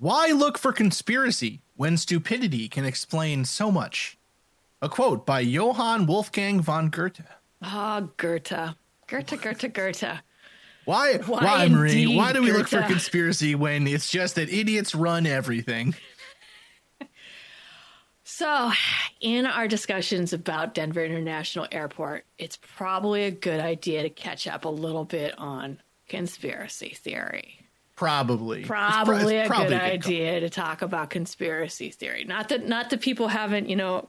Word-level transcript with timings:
Why 0.00 0.28
look 0.28 0.56
for 0.56 0.72
conspiracy 0.72 1.60
when 1.76 1.98
stupidity 1.98 2.70
can 2.70 2.86
explain 2.86 3.44
so 3.44 3.70
much? 3.70 4.16
A 4.80 4.88
quote 4.88 5.26
by 5.26 5.40
Johann 5.40 6.06
Wolfgang 6.06 6.62
von 6.62 6.88
Goethe. 6.88 7.20
Ah, 7.60 8.08
Goethe. 8.16 8.74
Goethe, 9.06 9.42
Goethe, 9.42 9.70
Goethe. 9.74 10.20
Why, 10.86 11.18
Why 11.18 11.44
why, 11.44 11.68
Marie? 11.68 11.90
indeed, 11.90 12.16
Why 12.16 12.32
do 12.32 12.40
we 12.40 12.50
look 12.50 12.68
for 12.68 12.80
conspiracy 12.80 13.54
when 13.54 13.86
it's 13.86 14.10
just 14.10 14.36
that 14.36 14.48
idiots 14.48 14.94
run 14.94 15.26
everything? 15.26 15.94
So, 18.22 18.70
in 19.20 19.44
our 19.44 19.68
discussions 19.68 20.32
about 20.32 20.72
Denver 20.72 21.04
International 21.04 21.66
Airport, 21.70 22.24
it's 22.38 22.58
probably 22.74 23.24
a 23.24 23.30
good 23.30 23.60
idea 23.60 24.02
to 24.02 24.08
catch 24.08 24.46
up 24.46 24.64
a 24.64 24.68
little 24.70 25.04
bit 25.04 25.38
on 25.38 25.78
conspiracy 26.08 26.90
theory. 26.90 27.58
Probably. 28.00 28.60
It's 28.60 28.66
pro- 28.66 28.78
Probably 28.78 29.36
it's 29.36 29.46
a 29.46 29.52
probably 29.52 29.68
good 29.68 29.78
call. 29.80 29.90
idea 29.90 30.40
to 30.40 30.48
talk 30.48 30.80
about 30.80 31.10
conspiracy 31.10 31.90
theory. 31.90 32.24
Not 32.24 32.48
that 32.48 32.66
not 32.66 32.88
that 32.88 33.02
people 33.02 33.28
haven't, 33.28 33.68
you 33.68 33.76
know, 33.76 34.08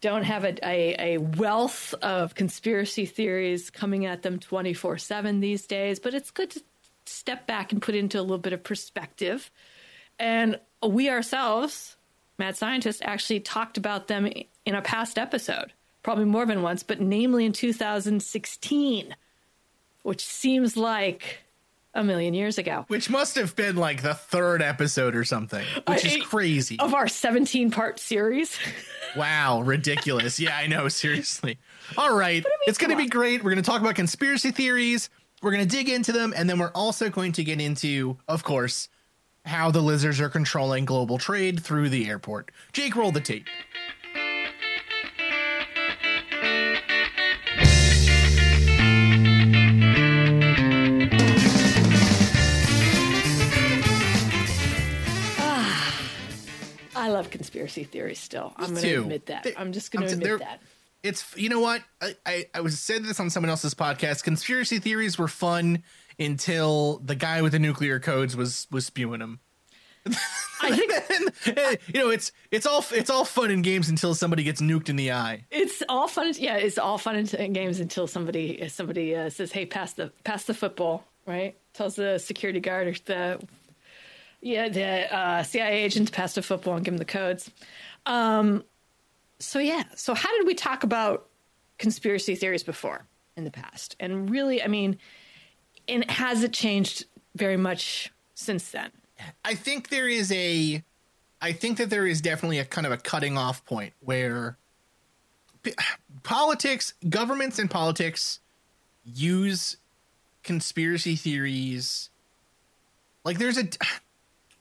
don't 0.00 0.22
have 0.22 0.44
a, 0.44 0.54
a, 0.64 1.14
a 1.14 1.18
wealth 1.18 1.92
of 2.02 2.36
conspiracy 2.36 3.04
theories 3.04 3.68
coming 3.68 4.06
at 4.06 4.22
them 4.22 4.38
24 4.38 4.98
7 4.98 5.40
these 5.40 5.66
days, 5.66 5.98
but 5.98 6.14
it's 6.14 6.30
good 6.30 6.50
to 6.52 6.62
step 7.04 7.48
back 7.48 7.72
and 7.72 7.82
put 7.82 7.96
into 7.96 8.20
a 8.20 8.22
little 8.22 8.38
bit 8.38 8.52
of 8.52 8.62
perspective. 8.62 9.50
And 10.20 10.60
we 10.80 11.10
ourselves, 11.10 11.96
mad 12.38 12.56
scientists, 12.56 13.02
actually 13.04 13.40
talked 13.40 13.76
about 13.76 14.06
them 14.06 14.30
in 14.64 14.74
a 14.76 14.82
past 14.82 15.18
episode, 15.18 15.72
probably 16.04 16.26
more 16.26 16.46
than 16.46 16.62
once, 16.62 16.84
but 16.84 17.00
namely 17.00 17.44
in 17.44 17.52
2016, 17.52 19.16
which 20.04 20.24
seems 20.24 20.76
like 20.76 21.40
a 21.94 22.02
million 22.02 22.34
years 22.34 22.58
ago. 22.58 22.84
Which 22.88 23.10
must 23.10 23.36
have 23.36 23.54
been 23.56 23.76
like 23.76 24.02
the 24.02 24.14
third 24.14 24.62
episode 24.62 25.14
or 25.14 25.24
something, 25.24 25.64
which 25.86 26.04
is 26.04 26.16
uh, 26.16 26.24
crazy. 26.24 26.78
Of 26.78 26.94
our 26.94 27.08
17 27.08 27.70
part 27.70 27.98
series. 27.98 28.56
Wow, 29.14 29.60
ridiculous. 29.60 30.40
yeah, 30.40 30.56
I 30.56 30.66
know, 30.66 30.88
seriously. 30.88 31.58
All 31.98 32.16
right. 32.16 32.42
it's 32.66 32.78
going 32.78 32.92
to 32.92 32.96
be 32.96 33.08
great. 33.10 33.44
We're 33.44 33.50
going 33.50 33.62
to 33.62 33.70
talk 33.70 33.82
about 33.82 33.94
conspiracy 33.94 34.52
theories. 34.52 35.10
We're 35.42 35.50
going 35.50 35.68
to 35.68 35.76
dig 35.76 35.90
into 35.90 36.12
them. 36.12 36.32
And 36.34 36.48
then 36.48 36.58
we're 36.58 36.72
also 36.74 37.10
going 37.10 37.32
to 37.32 37.44
get 37.44 37.60
into, 37.60 38.16
of 38.26 38.42
course, 38.42 38.88
how 39.44 39.70
the 39.70 39.82
lizards 39.82 40.18
are 40.18 40.30
controlling 40.30 40.86
global 40.86 41.18
trade 41.18 41.60
through 41.62 41.90
the 41.90 42.08
airport. 42.08 42.52
Jake, 42.72 42.96
roll 42.96 43.12
the 43.12 43.20
tape. 43.20 43.46
Love 57.22 57.30
conspiracy 57.30 57.84
theories 57.84 58.18
still. 58.18 58.52
I'm 58.56 58.70
going 58.70 58.82
to 58.82 59.00
admit 59.02 59.26
that. 59.26 59.44
They- 59.44 59.56
I'm 59.56 59.72
just 59.72 59.92
going 59.92 60.06
to 60.06 60.12
admit 60.12 60.40
that. 60.40 60.60
It's 61.02 61.36
you 61.36 61.48
know 61.48 61.58
what 61.58 61.82
I, 62.00 62.14
I 62.24 62.44
I 62.54 62.60
was 62.60 62.78
said 62.78 63.02
this 63.02 63.18
on 63.18 63.28
someone 63.28 63.50
else's 63.50 63.74
podcast. 63.74 64.22
Conspiracy 64.22 64.78
theories 64.78 65.18
were 65.18 65.26
fun 65.26 65.82
until 66.16 66.98
the 67.04 67.16
guy 67.16 67.42
with 67.42 67.52
the 67.52 67.58
nuclear 67.58 67.98
codes 67.98 68.36
was 68.36 68.68
was 68.70 68.86
spewing 68.86 69.18
them. 69.18 69.40
I 70.06 70.76
think 70.76 70.92
and, 71.58 71.78
you 71.88 72.00
know 72.00 72.10
it's 72.10 72.30
it's 72.52 72.66
all 72.66 72.84
it's 72.92 73.10
all 73.10 73.24
fun 73.24 73.50
and 73.50 73.64
games 73.64 73.88
until 73.88 74.14
somebody 74.14 74.44
gets 74.44 74.60
nuked 74.60 74.88
in 74.88 74.94
the 74.94 75.10
eye. 75.10 75.44
it's 75.50 75.82
all 75.88 76.06
fun. 76.06 76.32
Yeah, 76.38 76.56
it's 76.56 76.78
all 76.78 76.98
fun 76.98 77.16
in 77.16 77.26
in 77.34 77.52
games 77.52 77.80
until 77.80 78.06
somebody 78.06 78.68
somebody 78.68 79.16
uh, 79.16 79.28
says, 79.28 79.50
"Hey, 79.50 79.66
pass 79.66 79.94
the 79.94 80.12
pass 80.22 80.44
the 80.44 80.54
football." 80.54 81.04
Right? 81.26 81.56
Tells 81.72 81.96
the 81.96 82.18
security 82.18 82.60
guard 82.60 82.86
or 82.86 82.94
the 83.06 83.40
yeah 84.42 84.68
the 84.68 85.14
uh, 85.14 85.42
CIA 85.42 85.84
agents 85.84 86.10
passed 86.10 86.16
pass 86.16 86.34
the 86.34 86.42
football 86.42 86.76
and 86.76 86.84
give 86.84 86.92
him 86.92 86.98
the 86.98 87.04
codes. 87.04 87.50
Um, 88.04 88.64
so 89.38 89.58
yeah. 89.58 89.84
So 89.96 90.14
how 90.14 90.36
did 90.36 90.46
we 90.46 90.54
talk 90.54 90.84
about 90.84 91.28
conspiracy 91.78 92.34
theories 92.34 92.62
before 92.62 93.06
in 93.36 93.44
the 93.44 93.50
past? 93.50 93.96
And 93.98 94.28
really, 94.28 94.62
I 94.62 94.66
mean, 94.66 94.98
and 95.88 96.08
has 96.10 96.42
it 96.42 96.52
changed 96.52 97.06
very 97.34 97.56
much 97.56 98.12
since 98.34 98.70
then? 98.70 98.90
I 99.44 99.54
think 99.54 99.88
there 99.88 100.08
is 100.08 100.30
a 100.32 100.82
I 101.40 101.52
think 101.52 101.78
that 101.78 101.90
there 101.90 102.06
is 102.06 102.20
definitely 102.20 102.58
a 102.58 102.64
kind 102.64 102.86
of 102.86 102.92
a 102.92 102.96
cutting 102.96 103.38
off 103.38 103.64
point 103.64 103.94
where 104.00 104.58
p- 105.62 105.74
politics, 106.22 106.94
governments 107.08 107.58
and 107.58 107.70
politics 107.70 108.40
use 109.04 109.76
conspiracy 110.42 111.16
theories 111.16 112.10
like 113.24 113.38
there's 113.38 113.58
a 113.58 113.68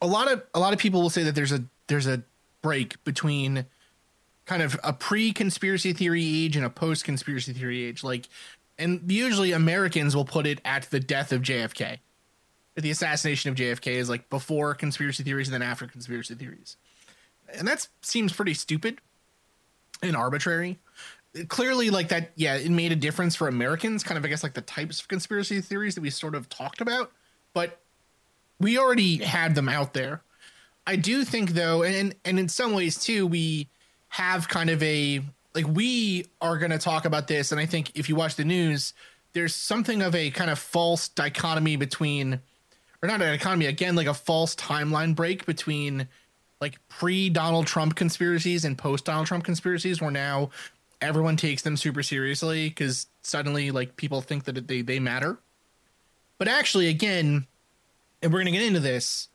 a 0.02 0.08
lot 0.08 0.32
of 0.32 0.44
a 0.54 0.60
lot 0.60 0.74
of 0.74 0.80
people 0.80 1.02
will 1.02 1.10
say 1.10 1.24
that 1.24 1.36
there's 1.36 1.52
a 1.52 1.64
there's 1.88 2.08
a 2.08 2.24
break 2.62 3.04
between 3.04 3.66
kind 4.46 4.62
of 4.62 4.80
a 4.84 4.94
pre-conspiracy 4.94 5.94
theory 5.94 6.24
age 6.24 6.56
and 6.56 6.66
a 6.66 6.70
post-conspiracy 6.70 7.54
theory 7.54 7.84
age 7.84 8.04
like 8.04 8.28
and 8.78 9.12
usually 9.12 9.52
Americans 9.52 10.16
will 10.16 10.26
put 10.26 10.46
it 10.46 10.60
at 10.66 10.84
the 10.90 11.00
death 11.00 11.32
of 11.32 11.42
JFK 11.42 12.00
the 12.76 12.92
assassination 12.92 13.50
of 13.50 13.58
JFK 13.58 13.94
is 13.94 14.10
like 14.10 14.30
before 14.30 14.74
conspiracy 14.74 15.24
theories 15.24 15.48
and 15.48 15.54
then 15.54 15.62
after 15.62 15.88
conspiracy 15.88 16.36
theories. 16.36 16.78
And 17.54 17.68
that 17.68 17.88
seems 18.02 18.32
pretty 18.32 18.54
stupid 18.54 19.00
and 20.02 20.16
arbitrary. 20.16 20.80
Clearly, 21.48 21.90
like 21.90 22.10
that, 22.10 22.32
yeah, 22.36 22.56
it 22.56 22.70
made 22.70 22.92
a 22.92 22.96
difference 22.96 23.36
for 23.36 23.48
Americans, 23.48 24.04
kind 24.04 24.18
of, 24.18 24.26
I 24.26 24.28
guess, 24.28 24.44
like 24.44 24.54
the 24.54 24.62
types 24.62 25.02
of 25.02 25.08
conspiracy 25.08 25.62
theories 25.62 25.96
that 25.96 26.02
we 26.02 26.10
sort 26.10 26.36
of 26.36 26.50
talked 26.50 26.82
about, 26.82 27.12
but 27.54 27.80
we 28.62 28.78
already 28.78 29.18
had 29.18 29.56
them 29.56 29.68
out 29.68 29.94
there. 29.94 30.22
I 30.88 30.96
do 30.96 31.24
think, 31.24 31.52
though, 31.52 31.84
and 31.84 32.16
and 32.26 32.40
in 32.40 32.50
some 32.50 32.74
ways 32.74 33.02
too, 33.04 33.28
we 33.28 33.68
have 34.10 34.48
kind 34.48 34.70
of 34.70 34.82
a 34.84 35.22
like 35.54 35.68
we 35.68 36.26
are 36.42 36.58
going 36.58 36.72
to 36.72 36.78
talk 36.78 37.06
about 37.06 37.28
this, 37.28 37.52
and 37.52 37.60
I 37.60 37.66
think 37.66 37.98
if 37.98 38.10
you 38.10 38.16
watch 38.16 38.36
the 38.36 38.46
news, 38.46 38.94
there's 39.34 39.56
something 39.56 40.02
of 40.02 40.16
a 40.16 40.32
kind 40.32 40.50
of 40.50 40.60
false 40.60 41.10
dichotomy 41.10 41.76
between 41.76 42.40
or 43.02 43.08
not 43.08 43.22
an 43.22 43.34
economy 43.34 43.66
again 43.66 43.96
like 43.96 44.08
a 44.08 44.14
false 44.14 44.56
timeline 44.56 45.16
break 45.16 45.46
between 45.46 46.08
like 46.60 46.78
pre 46.90 47.30
Donald 47.30 47.68
Trump 47.68 47.96
conspiracies 47.96 48.66
and 48.66 48.78
post 48.78 49.06
Donald 49.06 49.28
Trump 49.28 49.44
conspiracies 49.44 50.02
where 50.02 50.12
now 50.12 50.50
everyone 51.02 51.36
takes 51.36 51.64
them 51.64 51.76
super 51.76 52.04
seriously 52.04 52.70
because 52.70 53.08
suddenly 53.24 53.72
like 53.72 53.96
people 53.96 54.22
think 54.22 54.44
that 54.44 54.68
they 54.68 54.82
they 54.82 55.00
matter 55.00 55.40
but 56.38 56.48
actually 56.48 56.88
again 56.88 57.48
and 58.22 58.32
we're 58.32 58.40
going 58.40 58.54
to 58.54 58.59
get 58.59 58.66
into 58.66 58.80
this 58.80 59.30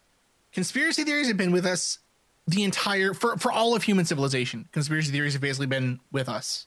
conspiracy 0.53 1.05
theories 1.05 1.29
have 1.29 1.37
been 1.37 1.53
with 1.53 1.67
us 1.67 1.99
the 2.47 2.65
entire 2.65 3.13
for 3.13 3.37
for 3.37 3.51
all 3.51 3.75
of 3.75 3.83
human 3.83 4.05
civilization 4.05 4.69
conspiracy 4.73 5.11
theories 5.11 5.33
have 5.33 5.43
basically 5.43 5.67
been 5.67 6.01
with 6.13 6.29
us 6.29 6.67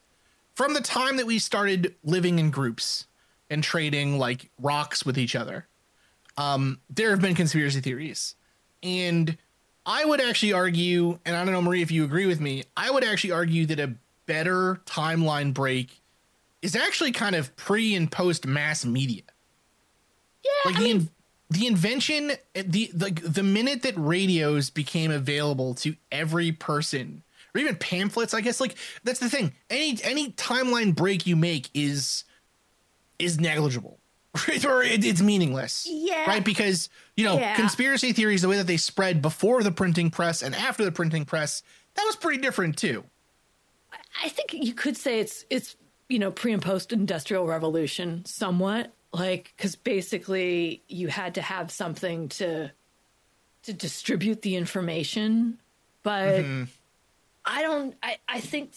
from 0.56 0.74
the 0.74 0.82
time 0.82 1.18
that 1.18 1.26
we 1.26 1.40
started 1.40 1.96
living 2.04 2.38
in 2.40 2.52
groups 2.52 3.08
and 3.50 3.64
trading 3.64 4.20
like 4.20 4.50
rocks 4.60 5.06
with 5.06 5.18
each 5.18 5.36
other 5.36 5.68
um, 6.40 6.80
there 6.90 7.10
have 7.10 7.22
been 7.22 7.36
conspiracy 7.36 7.82
theories. 7.82 8.36
And 8.82 9.38
I 9.86 10.06
would 10.06 10.22
actually 10.22 10.54
argue, 10.54 11.20
and 11.26 11.36
I 11.36 11.44
don't 11.44 11.54
know, 11.54 11.62
Marie, 11.62 11.82
if 11.82 11.92
you 11.92 12.06
agree 12.06 12.26
with 12.26 12.40
me, 12.40 12.64
I 12.78 12.90
would 12.90 13.04
actually 13.04 13.32
argue 13.32 13.66
that 13.68 13.80
a 13.80 13.94
better 14.26 14.82
timeline 14.86 15.54
break 15.54 16.02
is 16.62 16.78
actually 16.78 17.12
kind 17.12 17.36
of 17.36 17.54
pre 17.58 17.94
and 17.94 18.10
post 18.10 18.48
mass 18.48 18.86
media. 18.86 19.24
Yeah, 20.44 20.52
Like 20.72 20.76
I 20.76 20.80
the, 20.80 20.94
mean, 20.94 21.10
the 21.50 21.68
invention, 21.68 22.34
the, 22.54 22.92
the 22.94 23.12
the 23.12 23.44
minute 23.44 23.82
that 23.84 23.96
radios 23.98 24.70
became 24.70 25.12
available 25.12 25.74
to 25.76 25.96
every 26.12 26.52
person, 26.52 27.24
or 27.56 27.62
even 27.62 27.76
pamphlets, 27.76 28.34
I 28.34 28.42
guess, 28.42 28.60
like 28.62 28.76
that's 29.04 29.20
the 29.20 29.30
thing. 29.30 29.54
Any 29.70 29.98
any 30.04 30.32
timeline 30.34 30.96
break 30.96 31.26
you 31.26 31.36
make 31.36 31.70
is 31.74 32.24
is 33.18 33.40
negligible. 33.40 33.98
Right? 34.48 34.64
or 34.64 34.84
it, 34.84 35.04
it's 35.04 35.22
meaningless. 35.24 35.88
Yeah. 35.90 36.26
Right? 36.30 36.46
Because, 36.46 36.88
you 37.18 37.26
know, 37.26 37.40
Yeah. 37.40 37.56
conspiracy 37.56 38.14
theories, 38.14 38.44
the 38.44 38.48
way 38.48 38.58
that 38.58 38.68
they 38.68 38.78
spread 38.78 39.24
before 39.24 39.64
the 39.64 39.72
printing 39.72 40.12
press 40.12 40.44
and 40.44 40.54
after 40.54 40.86
the 40.86 40.92
printing 40.92 41.26
press, 41.26 41.64
that 41.96 42.04
was 42.06 42.16
pretty 42.16 42.40
different 42.40 42.78
too. 42.78 43.04
I 44.24 44.30
think 44.30 44.54
you 44.54 44.74
could 44.76 44.96
say 44.96 45.20
it's 45.20 45.46
it's 45.50 45.76
you 46.10 46.20
know 46.20 46.30
pre 46.30 46.54
and 46.54 46.62
post 46.62 46.94
industrial 46.94 47.48
revolution 47.48 48.24
somewhat 48.26 48.94
like 49.12 49.54
because 49.56 49.76
basically 49.76 50.82
you 50.88 51.08
had 51.08 51.36
to 51.36 51.42
have 51.42 51.72
something 51.72 52.30
to 52.30 52.72
to 53.64 53.74
distribute 53.74 54.42
the 54.42 54.56
information, 54.56 55.60
but 56.04 56.46
I 57.46 57.62
don't. 57.62 57.96
I 58.02 58.18
I 58.28 58.40
think 58.40 58.74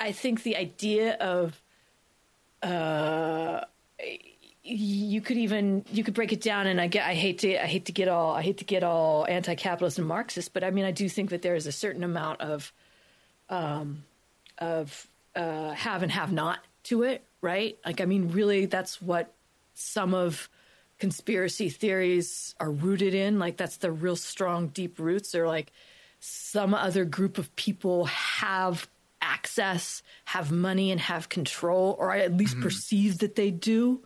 i 0.00 0.10
think 0.10 0.42
the 0.42 0.56
idea 0.56 1.14
of 1.14 1.62
uh 2.64 3.60
you 4.66 5.20
could 5.20 5.36
even 5.36 5.84
you 5.92 6.02
could 6.02 6.14
break 6.14 6.32
it 6.32 6.40
down 6.40 6.66
and 6.66 6.80
I 6.80 6.86
get 6.86 7.06
I 7.06 7.14
hate 7.14 7.40
to 7.40 7.62
I 7.62 7.66
hate 7.66 7.84
to 7.84 7.92
get 7.92 8.08
all 8.08 8.32
I 8.32 8.40
hate 8.40 8.58
to 8.58 8.64
get 8.64 8.82
all 8.82 9.26
anti-capitalist 9.28 9.98
and 9.98 10.08
Marxist, 10.08 10.54
but 10.54 10.64
I 10.64 10.70
mean 10.70 10.86
I 10.86 10.90
do 10.90 11.06
think 11.06 11.30
that 11.30 11.42
there 11.42 11.54
is 11.54 11.66
a 11.66 11.72
certain 11.72 12.02
amount 12.02 12.40
of 12.40 12.72
um 13.50 14.04
of 14.56 15.06
uh 15.36 15.72
have 15.72 16.02
and 16.02 16.10
have 16.10 16.32
not 16.32 16.60
to 16.84 17.02
it, 17.02 17.22
right? 17.42 17.76
Like 17.84 18.00
I 18.00 18.06
mean 18.06 18.30
really 18.30 18.64
that's 18.64 19.02
what 19.02 19.30
some 19.74 20.14
of 20.14 20.48
conspiracy 20.98 21.68
theories 21.68 22.54
are 22.60 22.70
rooted 22.70 23.14
in. 23.14 23.38
Like 23.38 23.56
that's 23.56 23.78
the 23.78 23.92
real 23.92 24.16
strong, 24.16 24.68
deep 24.68 24.98
roots. 24.98 25.34
Or 25.34 25.46
like 25.46 25.72
some 26.20 26.74
other 26.74 27.04
group 27.04 27.38
of 27.38 27.54
people 27.56 28.06
have 28.06 28.88
access, 29.20 30.02
have 30.26 30.52
money, 30.52 30.90
and 30.90 31.00
have 31.00 31.28
control, 31.28 31.96
or 31.98 32.12
I 32.12 32.20
at 32.20 32.36
least 32.36 32.54
mm-hmm. 32.54 32.62
perceive 32.62 33.18
that 33.18 33.36
they 33.36 33.50
do. 33.50 34.00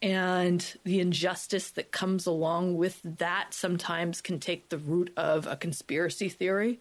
And 0.00 0.64
the 0.84 1.00
injustice 1.00 1.70
that 1.72 1.90
comes 1.90 2.26
along 2.26 2.76
with 2.76 3.00
that 3.02 3.52
sometimes 3.52 4.20
can 4.20 4.38
take 4.38 4.68
the 4.68 4.78
root 4.78 5.12
of 5.16 5.46
a 5.46 5.56
conspiracy 5.56 6.28
theory 6.28 6.80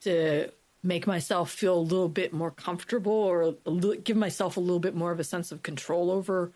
to 0.00 0.50
make 0.82 1.06
myself 1.06 1.50
feel 1.50 1.78
a 1.78 1.80
little 1.80 2.08
bit 2.08 2.32
more 2.32 2.50
comfortable 2.50 3.12
or 3.12 3.54
little, 3.64 3.94
give 3.94 4.16
myself 4.16 4.56
a 4.56 4.60
little 4.60 4.80
bit 4.80 4.94
more 4.94 5.12
of 5.12 5.20
a 5.20 5.24
sense 5.24 5.52
of 5.52 5.62
control 5.62 6.10
over 6.10 6.52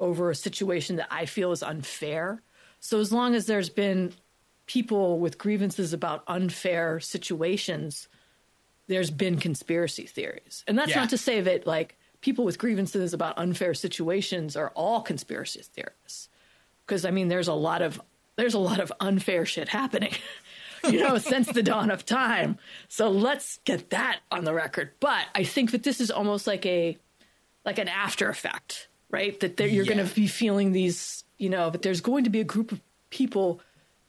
over 0.00 0.30
a 0.30 0.34
situation 0.34 0.96
that 0.96 1.08
I 1.10 1.26
feel 1.26 1.52
is 1.52 1.62
unfair. 1.62 2.42
So 2.80 3.00
as 3.00 3.12
long 3.12 3.34
as 3.34 3.46
there's 3.46 3.70
been 3.70 4.12
people 4.66 5.18
with 5.18 5.38
grievances 5.38 5.92
about 5.92 6.24
unfair 6.26 7.00
situations, 7.00 8.08
there's 8.88 9.10
been 9.10 9.38
conspiracy 9.38 10.06
theories. 10.06 10.64
And 10.66 10.78
that's 10.78 10.90
yeah. 10.90 11.00
not 11.00 11.10
to 11.10 11.18
say 11.18 11.40
that 11.40 11.66
like 11.66 11.96
people 12.20 12.44
with 12.44 12.58
grievances 12.58 13.14
about 13.14 13.38
unfair 13.38 13.74
situations 13.74 14.56
are 14.56 14.70
all 14.74 15.00
conspiracy 15.00 15.62
theorists. 15.62 16.28
Because 16.86 17.04
I 17.04 17.10
mean 17.10 17.28
there's 17.28 17.48
a 17.48 17.54
lot 17.54 17.82
of 17.82 18.00
there's 18.36 18.54
a 18.54 18.58
lot 18.58 18.80
of 18.80 18.92
unfair 19.00 19.46
shit 19.46 19.68
happening. 19.68 20.14
you 20.84 20.98
know, 20.98 21.18
since 21.18 21.46
the 21.46 21.62
dawn 21.62 21.90
of 21.90 22.04
time. 22.04 22.58
So 22.88 23.08
let's 23.10 23.58
get 23.64 23.90
that 23.90 24.20
on 24.30 24.44
the 24.44 24.52
record. 24.52 24.90
But 25.00 25.26
I 25.34 25.44
think 25.44 25.70
that 25.72 25.82
this 25.82 26.00
is 26.00 26.10
almost 26.10 26.46
like 26.46 26.66
a 26.66 26.98
like 27.64 27.78
an 27.78 27.88
after 27.88 28.28
effect, 28.28 28.88
right? 29.12 29.38
That 29.38 29.60
you're 29.60 29.84
yeah. 29.84 29.94
going 29.94 30.08
to 30.08 30.12
be 30.12 30.26
feeling 30.26 30.72
these, 30.72 31.22
you 31.38 31.50
know, 31.50 31.70
that 31.70 31.82
there's 31.82 32.00
going 32.00 32.24
to 32.24 32.30
be 32.30 32.40
a 32.40 32.44
group 32.44 32.72
of 32.72 32.80
people 33.10 33.60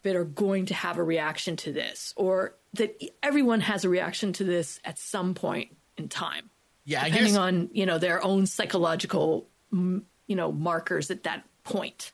that 0.02 0.16
are 0.16 0.26
going 0.26 0.66
to 0.68 0.74
have 0.74 0.98
a 0.98 1.04
reaction 1.04 1.56
to 1.58 1.72
this, 1.72 2.14
or 2.16 2.56
that 2.74 3.00
everyone 3.22 3.62
has 3.62 3.86
a 3.86 3.90
reaction 3.90 4.34
to 4.34 4.44
this 4.44 4.80
at 4.84 4.98
some 4.98 5.36
point 5.36 5.76
in 5.98 6.10
time. 6.10 6.50
Yeah, 6.86 7.06
depending 7.06 7.38
on 7.38 7.70
you 7.74 7.86
know 7.86 7.98
their 7.98 8.24
own 8.24 8.46
psychological, 8.46 9.48
you 9.72 10.02
know, 10.28 10.52
markers 10.52 11.12
at 11.12 11.24
that 11.24 11.46
point. 11.64 12.12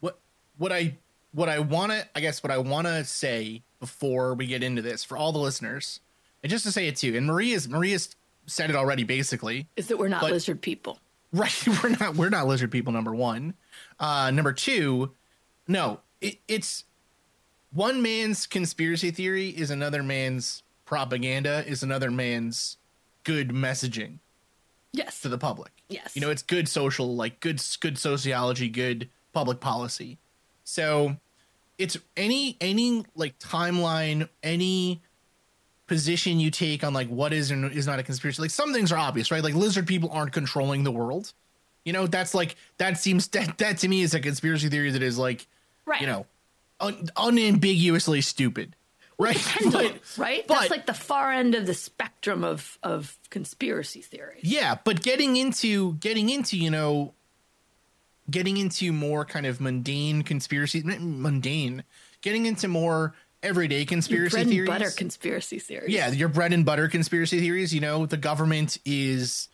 What 0.00 0.18
what 0.58 0.72
I 0.72 0.96
what 1.32 1.48
I 1.48 1.58
want 1.60 1.92
to 1.92 2.06
I 2.14 2.20
guess 2.20 2.42
what 2.42 2.50
I 2.50 2.58
want 2.58 2.86
to 2.86 3.04
say 3.04 3.62
before 3.78 4.34
we 4.34 4.46
get 4.46 4.62
into 4.62 4.82
this 4.82 5.04
for 5.04 5.16
all 5.16 5.32
the 5.32 5.38
listeners, 5.38 6.00
and 6.42 6.50
just 6.50 6.64
to 6.64 6.72
say 6.72 6.88
it 6.88 6.96
too. 6.96 7.16
And 7.16 7.26
Maria's 7.26 7.68
Maria's 7.68 8.16
said 8.46 8.70
it 8.70 8.76
already. 8.76 9.04
Basically, 9.04 9.68
is 9.76 9.86
that 9.88 9.98
we're 9.98 10.08
not 10.08 10.24
lizard 10.24 10.60
people, 10.60 10.98
right? 11.34 11.68
We're 11.82 11.90
not 11.90 12.16
we're 12.16 12.28
not 12.28 12.46
lizard 12.46 12.70
people. 12.70 12.92
Number 12.92 13.14
one, 13.14 13.54
uh, 13.98 14.30
number 14.30 14.52
two, 14.52 15.12
no, 15.66 16.00
it, 16.20 16.38
it's 16.46 16.84
one 17.72 18.02
man's 18.02 18.46
conspiracy 18.46 19.10
theory 19.10 19.48
is 19.48 19.70
another 19.70 20.02
man's 20.02 20.62
propaganda 20.84 21.64
is 21.66 21.82
another 21.82 22.10
man's 22.10 22.76
good 23.24 23.48
messaging. 23.48 24.18
Yes, 24.92 25.20
to 25.22 25.30
the 25.30 25.38
public. 25.38 25.72
Yes, 25.88 26.14
you 26.14 26.20
know 26.20 26.30
it's 26.30 26.42
good 26.42 26.68
social, 26.68 27.16
like 27.16 27.40
good 27.40 27.62
good 27.80 27.96
sociology, 27.96 28.68
good 28.68 29.08
public 29.32 29.58
policy. 29.58 30.18
So 30.64 31.16
it's 31.78 31.96
any 32.14 32.58
any 32.60 33.06
like 33.14 33.38
timeline, 33.38 34.28
any 34.42 35.00
position 35.92 36.40
you 36.40 36.50
take 36.50 36.82
on 36.82 36.94
like 36.94 37.08
what 37.08 37.34
is 37.34 37.50
and 37.50 37.70
is 37.70 37.86
not 37.86 37.98
a 37.98 38.02
conspiracy. 38.02 38.40
Like 38.40 38.50
some 38.50 38.72
things 38.72 38.90
are 38.92 38.96
obvious, 38.96 39.30
right? 39.30 39.44
Like 39.44 39.52
lizard 39.52 39.86
people 39.86 40.08
aren't 40.10 40.32
controlling 40.32 40.84
the 40.84 40.90
world. 40.90 41.34
You 41.84 41.92
know, 41.92 42.06
that's 42.06 42.32
like 42.32 42.56
that 42.78 42.96
seems 42.96 43.28
that 43.28 43.58
that 43.58 43.76
to 43.78 43.88
me 43.88 44.00
is 44.00 44.14
a 44.14 44.20
conspiracy 44.20 44.70
theory 44.70 44.90
that 44.90 45.02
is 45.02 45.18
like, 45.18 45.46
right. 45.84 46.00
you 46.00 46.06
know, 46.06 46.24
un, 46.80 47.10
unambiguously 47.14 48.22
stupid. 48.22 48.74
Right, 49.18 49.36
but, 49.70 49.92
right. 50.16 50.46
But, 50.48 50.54
That's 50.60 50.70
like 50.70 50.86
the 50.86 50.94
far 50.94 51.30
end 51.30 51.54
of 51.54 51.66
the 51.66 51.74
spectrum 51.74 52.42
of 52.42 52.78
of 52.82 53.18
conspiracy 53.28 54.00
theories. 54.00 54.44
Yeah, 54.44 54.76
but 54.82 55.02
getting 55.02 55.36
into 55.36 55.96
getting 55.96 56.30
into 56.30 56.56
you 56.56 56.70
know 56.70 57.12
getting 58.30 58.56
into 58.56 58.94
more 58.94 59.26
kind 59.26 59.44
of 59.44 59.60
mundane 59.60 60.22
conspiracy 60.22 60.82
mundane 60.82 61.84
getting 62.22 62.46
into 62.46 62.66
more 62.66 63.14
everyday 63.42 63.84
conspiracy 63.84 64.36
your 64.36 64.44
bread 64.44 64.48
theories? 64.48 64.68
and 64.68 64.78
butter 64.78 64.90
conspiracy 64.90 65.58
theories. 65.58 65.92
Yeah 65.92 66.10
your 66.10 66.28
bread 66.28 66.52
and 66.52 66.64
butter 66.64 66.88
conspiracy 66.88 67.40
theories. 67.40 67.74
You 67.74 67.80
know 67.80 68.06
the 68.06 68.16
government 68.16 68.78
is 68.84 69.48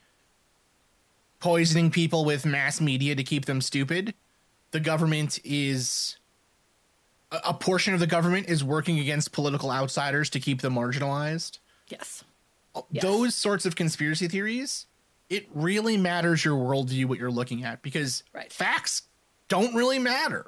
poisoning 1.41 1.91
people 1.91 2.25
with 2.25 2.45
mass 2.45 2.81
media 2.81 3.15
to 3.15 3.25
keep 3.25 3.45
them 3.45 3.61
stupid. 3.61 4.15
The 4.71 4.81
government 4.81 5.41
is 5.45 6.17
a, 7.31 7.55
portion 7.55 7.95
of 7.95 8.01
the 8.01 8.07
government 8.07 8.49
is 8.49 8.65
working 8.65 8.99
against 8.99 9.33
political 9.33 9.71
outsiders 9.71 10.31
to 10.31 10.41
keep 10.41 10.61
them 10.61 10.75
marginalized. 10.75 11.59
Uh, 12.75 12.83
yes. 12.91 13.03
those 13.03 13.35
sorts 13.35 13.65
of 13.65 13.77
conspiracy 13.77 14.29
theories 14.29 14.87
it 15.31 15.49
really 15.55 15.97
matters 15.97 16.45
your 16.45 16.57
worldview 16.57 17.07
what 17.07 17.19
you're 17.19 17.31
looking 17.31 17.65
at 17.65 17.83
because 17.83 18.23
right. 18.33 18.53
facts 18.53 19.03
don't 19.49 19.75
really 19.75 19.99
matter 19.99 20.47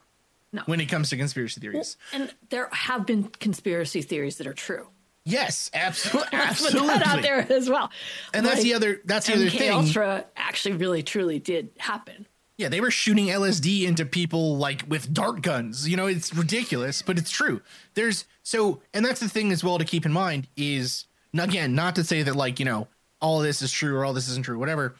no. 0.53 0.63
when 0.67 0.81
it 0.81 0.87
comes 0.87 1.11
to 1.11 1.17
conspiracy 1.17 1.61
theories. 1.61 1.97
Well, 2.13 2.23
and 2.23 2.35
there 2.51 2.69
have 2.73 3.07
been 3.07 3.25
conspiracy 3.25 4.03
theories 4.03 4.39
that 4.39 4.47
are 4.47 4.55
true. 4.55 4.89
Yes, 5.25 5.71
absolutely. 5.75 6.29
absolutely. 6.33 6.89
That 6.89 7.07
out 7.07 7.23
there 7.23 7.47
as 7.53 7.69
well. 7.69 7.91
And 8.35 8.45
like, 8.45 8.55
that's 8.55 8.65
the 8.65 8.75
other. 8.75 9.01
That's 9.05 9.27
the 9.27 9.35
MK 9.35 9.37
other 9.37 9.51
thing. 9.51 9.71
Ultra 9.71 10.27
actually, 10.37 10.77
really, 10.77 11.03
truly 11.03 11.39
did 11.39 11.71
happen. 11.79 12.27
Yeah, 12.57 12.69
they 12.69 12.83
were 12.83 12.91
shooting 12.91 13.29
LSD 13.29 13.85
into 13.85 14.05
people 14.05 14.59
like 14.59 14.85
with 14.87 15.13
dart 15.15 15.41
guns. 15.41 15.89
You 15.89 15.97
know, 15.97 16.07
it's 16.07 16.35
ridiculous, 16.35 17.01
but 17.01 17.17
it's 17.17 17.31
true. 17.31 17.63
There's 17.95 18.27
so, 18.43 18.83
and 18.93 19.05
that's 19.05 19.21
the 19.21 19.29
thing 19.29 19.51
as 19.51 19.65
well 19.65 19.79
to 19.79 19.85
keep 19.85 20.05
in 20.05 20.13
mind 20.13 20.47
is 20.57 21.07
again 21.39 21.75
not 21.75 21.95
to 21.95 22.05
say 22.05 22.23
that 22.23 22.37
like 22.37 22.59
you 22.59 22.67
know 22.67 22.89
all 23.21 23.41
this 23.41 23.63
is 23.63 23.73
true 23.73 23.97
or 23.97 24.05
all 24.05 24.13
this 24.13 24.29
isn't 24.29 24.45
true, 24.45 24.59
whatever. 24.59 24.97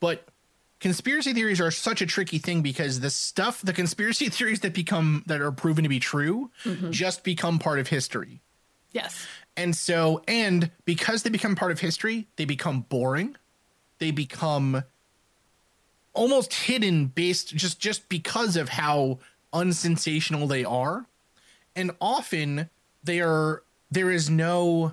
But 0.00 0.26
conspiracy 0.84 1.32
theories 1.32 1.62
are 1.62 1.70
such 1.70 2.02
a 2.02 2.06
tricky 2.06 2.36
thing 2.36 2.60
because 2.60 3.00
the 3.00 3.08
stuff, 3.08 3.62
the 3.62 3.72
conspiracy 3.72 4.28
theories 4.28 4.60
that 4.60 4.74
become 4.74 5.24
that 5.24 5.40
are 5.40 5.50
proven 5.50 5.82
to 5.82 5.88
be 5.88 5.98
true, 5.98 6.50
mm-hmm. 6.62 6.90
just 6.90 7.24
become 7.24 7.58
part 7.58 7.78
of 7.78 7.88
history. 7.88 8.42
Yes. 8.92 9.26
And 9.56 9.74
so, 9.74 10.22
and 10.28 10.70
because 10.84 11.22
they 11.22 11.30
become 11.30 11.56
part 11.56 11.72
of 11.72 11.80
history, 11.80 12.28
they 12.36 12.44
become 12.44 12.82
boring. 12.82 13.34
They 13.98 14.10
become 14.10 14.84
almost 16.12 16.52
hidden 16.52 17.06
based 17.06 17.56
just 17.56 17.80
just 17.80 18.10
because 18.10 18.54
of 18.54 18.68
how 18.68 19.20
unsensational 19.54 20.46
they 20.46 20.66
are. 20.66 21.06
And 21.74 21.92
often 21.98 22.68
they 23.02 23.22
are 23.22 23.62
there 23.90 24.10
is 24.10 24.28
no 24.28 24.92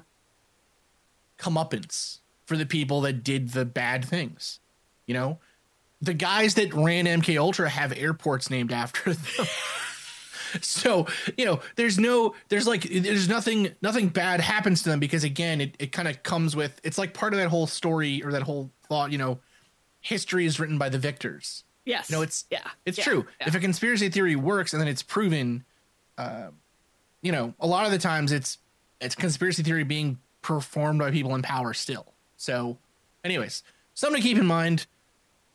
comeuppance 1.37 2.19
for 2.45 2.55
the 2.55 2.65
people 2.65 3.01
that 3.01 3.25
did 3.25 3.49
the 3.49 3.65
bad 3.65 4.05
things. 4.05 4.59
You 5.05 5.15
know, 5.15 5.39
the 6.01 6.13
guys 6.13 6.55
that 6.55 6.73
ran 6.73 7.05
MK 7.05 7.39
Ultra 7.39 7.69
have 7.69 7.93
airports 7.95 8.49
named 8.49 8.71
after 8.71 9.13
them. 9.13 9.47
so 10.61 11.07
you 11.37 11.45
know 11.45 11.61
there's 11.75 11.97
no 11.97 12.35
there's 12.49 12.67
like 12.67 12.83
there's 12.83 13.29
nothing 13.29 13.73
nothing 13.81 14.09
bad 14.09 14.41
happens 14.41 14.83
to 14.83 14.89
them 14.89 14.99
because 14.99 15.23
again 15.23 15.61
it, 15.61 15.75
it 15.79 15.91
kind 15.93 16.09
of 16.09 16.21
comes 16.23 16.55
with 16.55 16.81
it's 16.83 16.97
like 16.97 17.13
part 17.13 17.33
of 17.33 17.39
that 17.39 17.47
whole 17.47 17.67
story 17.67 18.21
or 18.21 18.33
that 18.33 18.41
whole 18.41 18.69
thought 18.89 19.13
you 19.13 19.17
know 19.17 19.39
history 20.01 20.45
is 20.45 20.59
written 20.59 20.77
by 20.77 20.89
the 20.89 20.97
victors 20.97 21.63
yes 21.85 22.09
you 22.09 22.17
know 22.17 22.21
it's 22.21 22.43
yeah 22.51 22.67
it's 22.85 22.97
yeah. 22.97 23.03
true 23.05 23.25
yeah. 23.39 23.47
if 23.47 23.55
a 23.55 23.59
conspiracy 23.59 24.09
theory 24.09 24.35
works 24.35 24.73
and 24.73 24.81
then 24.81 24.89
it's 24.89 25.01
proven 25.01 25.63
uh 26.17 26.47
you 27.21 27.31
know 27.31 27.53
a 27.61 27.67
lot 27.67 27.85
of 27.85 27.91
the 27.93 27.97
times 27.97 28.33
it's 28.33 28.57
it's 28.99 29.15
conspiracy 29.15 29.63
theory 29.63 29.85
being 29.85 30.19
performed 30.41 30.99
by 30.99 31.11
people 31.11 31.33
in 31.33 31.41
power 31.41 31.73
still 31.73 32.11
so, 32.41 32.79
anyways, 33.23 33.61
something 33.93 34.19
to 34.19 34.27
keep 34.27 34.39
in 34.39 34.47
mind. 34.47 34.87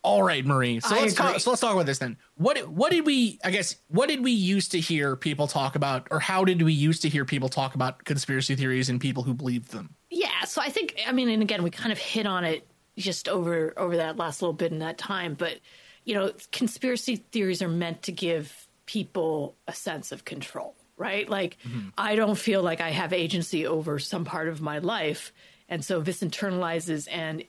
All 0.07 0.23
right, 0.23 0.47
Marie. 0.47 0.79
So 0.79 0.95
I 0.95 1.01
let's 1.01 1.15
agree. 1.15 1.33
talk. 1.33 1.41
So 1.41 1.51
let's 1.51 1.61
talk 1.61 1.73
about 1.73 1.87
this 1.87 1.99
then. 1.99 2.17
What 2.37 2.69
what 2.69 2.93
did 2.93 3.05
we? 3.05 3.41
I 3.45 3.51
guess 3.51 3.75
what 3.89 4.09
did 4.09 4.23
we 4.23 4.31
used 4.31 4.71
to 4.71 4.81
hear 4.81 5.17
people 5.17 5.49
talk 5.49 5.75
about, 5.75 6.07
or 6.13 6.21
how 6.21 6.45
did 6.45 6.63
we 6.63 6.73
used 6.73 7.03
to 7.03 7.09
hear 7.09 7.25
people 7.25 7.49
talk 7.49 7.75
about 7.75 8.05
conspiracy 8.05 8.55
theories 8.55 8.89
and 8.89 9.01
people 9.01 9.25
who 9.25 9.35
believed 9.35 9.73
them? 9.73 9.97
Yeah. 10.09 10.45
So 10.45 10.63
I 10.63 10.69
think 10.69 10.95
I 11.05 11.11
mean, 11.11 11.29
and 11.29 11.43
again, 11.43 11.65
we 11.65 11.71
kind 11.71 11.91
of 11.91 11.99
hit 11.99 12.25
on 12.25 12.45
it 12.45 12.65
just 12.97 13.29
over 13.29 13.75
over 13.77 13.97
that 13.97 14.17
last 14.17 14.41
little 14.43 14.53
bit 14.53 14.71
in 14.71 14.79
that 14.79 14.97
time, 14.97 15.35
but 15.35 15.59
you 16.05 16.15
know, 16.15 16.31
conspiracy 16.53 17.17
theories 17.17 17.61
are 17.61 17.69
meant 17.69 18.03
to 18.05 18.13
give 18.13 18.69
people 18.87 19.57
a 19.67 19.73
sense 19.73 20.13
of 20.13 20.25
control, 20.25 20.77
right? 20.97 21.29
Like, 21.29 21.57
mm-hmm. 21.67 21.89
I 21.99 22.15
don't 22.15 22.39
feel 22.39 22.63
like 22.63 22.81
I 22.81 22.91
have 22.91 23.13
agency 23.13 23.67
over 23.67 23.99
some 23.99 24.25
part 24.25 24.47
of 24.47 24.61
my 24.61 24.79
life 24.79 25.33
and 25.69 25.85
so 25.85 26.01
this 26.01 26.23
internalizes 26.23 27.09
and 27.11 27.45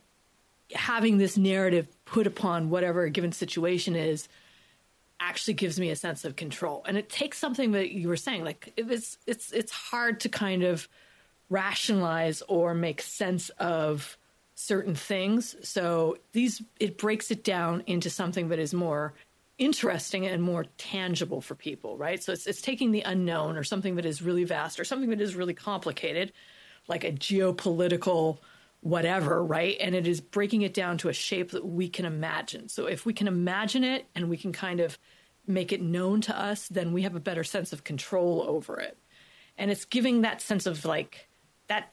having 0.73 1.17
this 1.17 1.37
narrative 1.37 1.87
put 2.07 2.25
upon 2.25 2.69
whatever 2.69 3.03
a 3.03 3.09
given 3.09 3.31
situation 3.31 3.95
is 3.95 4.27
actually 5.19 5.53
gives 5.53 5.79
me 5.79 5.89
a 5.89 5.95
sense 5.95 6.25
of 6.25 6.35
control. 6.35 6.83
And 6.87 6.97
it 6.97 7.09
takes 7.09 7.37
something 7.37 7.71
that 7.73 7.91
you 7.91 8.07
were 8.07 8.17
saying, 8.17 8.43
like 8.43 8.73
it 8.77 8.87
was, 8.87 9.17
it's 9.27 9.51
it's 9.51 9.71
hard 9.71 10.21
to 10.21 10.29
kind 10.29 10.63
of 10.63 10.87
rationalize 11.49 12.41
or 12.47 12.73
make 12.73 13.01
sense 13.01 13.49
of 13.59 14.17
certain 14.55 14.95
things. 14.95 15.55
So 15.61 16.17
these 16.31 16.61
it 16.79 16.97
breaks 16.97 17.29
it 17.29 17.43
down 17.43 17.83
into 17.87 18.09
something 18.09 18.49
that 18.49 18.59
is 18.59 18.73
more 18.73 19.13
interesting 19.57 20.27
and 20.27 20.41
more 20.41 20.65
tangible 20.77 21.41
for 21.41 21.55
people, 21.55 21.97
right? 21.97 22.23
So 22.23 22.31
it's 22.31 22.47
it's 22.47 22.61
taking 22.61 22.91
the 22.91 23.01
unknown 23.01 23.57
or 23.57 23.63
something 23.63 23.95
that 23.95 24.05
is 24.05 24.21
really 24.21 24.45
vast 24.45 24.79
or 24.79 24.85
something 24.85 25.09
that 25.09 25.21
is 25.21 25.35
really 25.35 25.53
complicated, 25.53 26.31
like 26.87 27.03
a 27.03 27.11
geopolitical 27.11 28.37
whatever, 28.81 29.43
right? 29.43 29.75
And 29.79 29.95
it 29.95 30.07
is 30.07 30.21
breaking 30.21 30.61
it 30.61 30.73
down 30.73 30.97
to 30.99 31.09
a 31.09 31.13
shape 31.13 31.51
that 31.51 31.65
we 31.65 31.89
can 31.89 32.05
imagine. 32.05 32.69
So 32.69 32.85
if 32.85 33.05
we 33.05 33.13
can 33.13 33.27
imagine 33.27 33.83
it 33.83 34.05
and 34.15 34.29
we 34.29 34.37
can 34.37 34.53
kind 34.53 34.79
of 34.79 34.97
make 35.45 35.71
it 35.71 35.81
known 35.81 36.21
to 36.21 36.37
us, 36.37 36.67
then 36.67 36.93
we 36.93 37.03
have 37.03 37.15
a 37.15 37.19
better 37.19 37.43
sense 37.43 37.73
of 37.73 37.83
control 37.83 38.43
over 38.47 38.79
it. 38.79 38.97
And 39.57 39.71
it's 39.71 39.85
giving 39.85 40.21
that 40.21 40.41
sense 40.41 40.65
of 40.65 40.85
like 40.85 41.27
that 41.67 41.91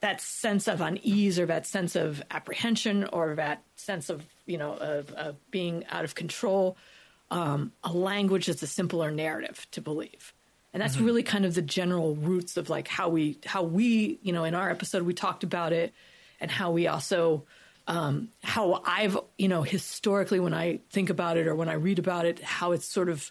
that 0.00 0.20
sense 0.20 0.66
of 0.66 0.80
unease 0.80 1.38
or 1.38 1.46
that 1.46 1.66
sense 1.66 1.94
of 1.94 2.22
apprehension 2.30 3.04
or 3.04 3.34
that 3.34 3.62
sense 3.76 4.10
of 4.10 4.24
you 4.46 4.58
know 4.58 4.72
of, 4.74 5.10
of 5.12 5.50
being 5.50 5.84
out 5.90 6.04
of 6.04 6.14
control 6.14 6.76
um, 7.30 7.72
a 7.84 7.92
language 7.92 8.46
that's 8.46 8.62
a 8.62 8.66
simpler 8.66 9.10
narrative 9.10 9.66
to 9.72 9.80
believe 9.80 10.32
and 10.72 10.82
that's 10.82 10.96
mm-hmm. 10.96 11.04
really 11.04 11.22
kind 11.22 11.44
of 11.44 11.54
the 11.54 11.62
general 11.62 12.14
roots 12.14 12.56
of 12.56 12.70
like 12.70 12.88
how 12.88 13.08
we 13.08 13.38
how 13.44 13.62
we 13.62 14.18
you 14.22 14.32
know 14.32 14.44
in 14.44 14.54
our 14.54 14.70
episode 14.70 15.02
we 15.02 15.14
talked 15.14 15.44
about 15.44 15.72
it 15.72 15.92
and 16.40 16.50
how 16.50 16.70
we 16.70 16.86
also 16.86 17.44
um, 17.86 18.28
how 18.42 18.82
I've 18.84 19.18
you 19.38 19.48
know 19.48 19.62
historically 19.62 20.40
when 20.40 20.54
I 20.54 20.80
think 20.90 21.10
about 21.10 21.36
it 21.36 21.46
or 21.46 21.54
when 21.54 21.68
I 21.68 21.74
read 21.74 21.98
about 21.98 22.26
it 22.26 22.40
how 22.40 22.72
it's 22.72 22.86
sort 22.86 23.08
of 23.08 23.30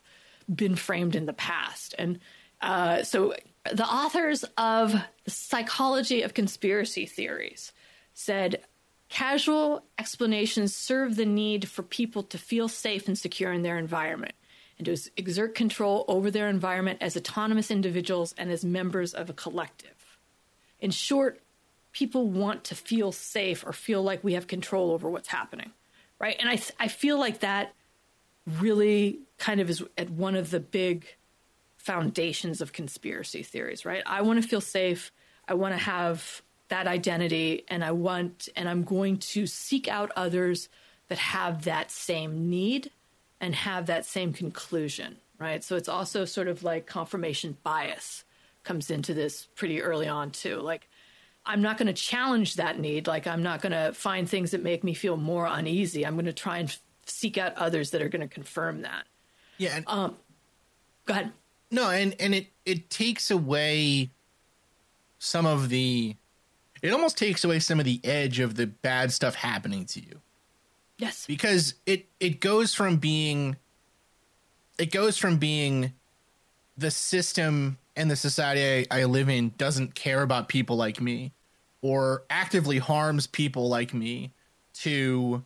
been 0.54 0.76
framed 0.76 1.16
in 1.16 1.26
the 1.26 1.34
past 1.34 1.96
and 1.98 2.20
uh, 2.62 3.04
so 3.04 3.34
the 3.72 3.86
authors 3.86 4.44
of 4.58 4.96
Psychology 5.28 6.24
of 6.24 6.34
Conspiracy 6.34 7.06
Theories 7.06 7.72
said 8.14 8.64
casual 9.10 9.84
explanations 9.98 10.76
serve 10.76 11.16
the 11.16 11.26
need 11.26 11.68
for 11.68 11.84
people 11.84 12.24
to 12.24 12.38
feel 12.38 12.68
safe 12.68 13.08
and 13.08 13.18
secure 13.18 13.52
in 13.52 13.64
their 13.64 13.78
environment 13.78 14.34
and 14.78 14.86
to 14.86 14.98
exert 15.18 15.56
control 15.56 16.06
over 16.08 16.32
their 16.32 16.48
environment 16.48 17.00
as 17.02 17.18
autonomous 17.18 17.70
individuals 17.70 18.34
and 18.38 18.50
as 18.50 18.64
members 18.64 19.14
of 19.14 19.30
a 19.30 19.34
collective. 19.34 20.18
In 20.80 20.92
short, 20.92 21.42
people 22.00 22.30
want 22.30 22.64
to 22.64 22.76
feel 22.76 23.12
safe 23.12 23.66
or 23.68 23.74
feel 23.74 24.02
like 24.02 24.24
we 24.24 24.32
have 24.32 24.48
control 24.48 24.92
over 24.92 25.10
what's 25.10 25.28
happening, 25.28 25.70
right? 26.18 26.38
And 26.40 26.48
I, 26.48 26.58
I 26.80 26.88
feel 26.88 27.20
like 27.20 27.42
that 27.42 27.74
really 28.48 29.20
kind 29.38 29.60
of 29.60 29.70
is 29.70 29.84
at 29.98 30.10
one 30.10 30.36
of 30.36 30.50
the 30.50 30.62
big 30.62 31.06
foundations 31.76 32.62
of 32.62 32.72
conspiracy 32.72 33.44
theories, 33.44 33.84
right? 33.84 34.02
I 34.06 34.22
want 34.22 34.42
to 34.42 34.48
feel 34.48 34.62
safe. 34.62 35.12
I 35.46 35.56
want 35.56 35.74
to 35.74 35.78
have 35.78 36.42
that 36.70 36.88
identity 36.88 37.66
and 37.68 37.84
I 37.84 37.92
want 37.92 38.48
and 38.56 38.70
I'm 38.70 38.84
going 38.84 39.18
to 39.18 39.46
seek 39.46 39.90
out 39.90 40.10
others 40.16 40.70
that 41.10 41.18
have 41.18 41.66
that 41.66 41.92
same 41.92 42.50
need 42.50 42.92
and 43.42 43.54
have 43.54 43.88
that 43.88 44.06
same 44.06 44.32
conclusion, 44.32 45.18
right? 45.38 45.66
So 45.66 45.76
it's 45.76 45.90
also 45.90 46.24
sort 46.24 46.48
of 46.48 46.64
like 46.64 46.86
confirmation 46.86 47.58
bias 47.62 48.24
comes 48.64 48.90
into 48.90 49.14
this 49.14 49.50
pretty 49.56 49.82
early 49.82 50.08
on 50.08 50.32
too. 50.32 50.62
Like 50.62 50.89
I'm 51.50 51.64
not 51.64 51.80
going 51.80 51.88
to 51.88 51.94
challenge 51.94 52.56
that 52.56 52.80
need. 52.80 53.08
Like 53.08 53.26
I'm 53.26 53.42
not 53.42 53.60
going 53.62 53.72
to 53.72 53.92
find 53.94 54.30
things 54.30 54.52
that 54.52 54.62
make 54.62 54.84
me 54.84 54.94
feel 54.94 55.18
more 55.18 55.48
uneasy. 55.48 56.06
I'm 56.06 56.14
going 56.14 56.26
to 56.26 56.34
try 56.34 56.60
and 56.60 56.78
seek 57.08 57.40
out 57.40 57.56
others 57.56 57.90
that 57.90 58.04
are 58.04 58.08
going 58.08 58.22
to 58.22 58.28
confirm 58.28 58.84
that. 58.84 59.06
Yeah. 59.58 59.78
And- 59.78 59.86
um, 59.88 60.16
go 61.06 61.14
ahead. 61.14 61.32
No, 61.72 61.90
and 61.90 62.16
and 62.20 62.34
it 62.34 62.48
it 62.66 62.90
takes 62.90 63.30
away 63.30 64.10
some 65.18 65.46
of 65.46 65.70
the 65.70 66.16
it 66.82 66.92
almost 66.92 67.18
takes 67.18 67.44
away 67.44 67.60
some 67.60 67.80
of 67.80 67.86
the 67.86 68.00
edge 68.04 68.40
of 68.40 68.56
the 68.56 68.68
bad 68.68 69.12
stuff 69.12 69.36
happening 69.36 69.86
to 69.86 70.00
you. 70.00 70.20
Yes. 70.98 71.26
Because 71.26 71.76
it 71.86 72.06
it 72.20 72.40
goes 72.40 72.74
from 72.76 72.98
being 72.98 73.56
it 74.78 74.92
goes 74.92 75.18
from 75.18 75.38
being 75.38 75.94
the 76.78 76.92
system 76.92 77.78
and 77.96 78.10
the 78.10 78.16
society 78.16 78.88
I, 78.90 79.02
I 79.02 79.04
live 79.06 79.30
in 79.30 79.54
doesn't 79.58 79.96
care 79.96 80.22
about 80.22 80.48
people 80.48 80.76
like 80.76 81.02
me 81.02 81.34
or 81.82 82.24
actively 82.30 82.78
harms 82.78 83.28
people 83.28 83.70
like 83.70 83.94
me 83.94 84.32
to 84.74 85.44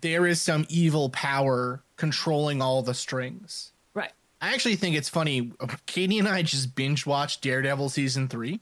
there 0.00 0.26
is 0.26 0.40
some 0.40 0.66
evil 0.68 1.10
power 1.10 1.82
controlling 1.96 2.62
all 2.62 2.82
the 2.82 2.94
strings 2.94 3.72
Right. 3.94 4.12
I 4.40 4.54
actually 4.54 4.76
think 4.76 4.96
it's 4.96 5.08
funny. 5.08 5.52
Katie 5.86 6.18
and 6.18 6.28
I 6.28 6.42
just 6.42 6.74
binge 6.74 7.06
watched 7.06 7.42
Daredevil 7.42 7.88
season 7.90 8.28
three. 8.28 8.60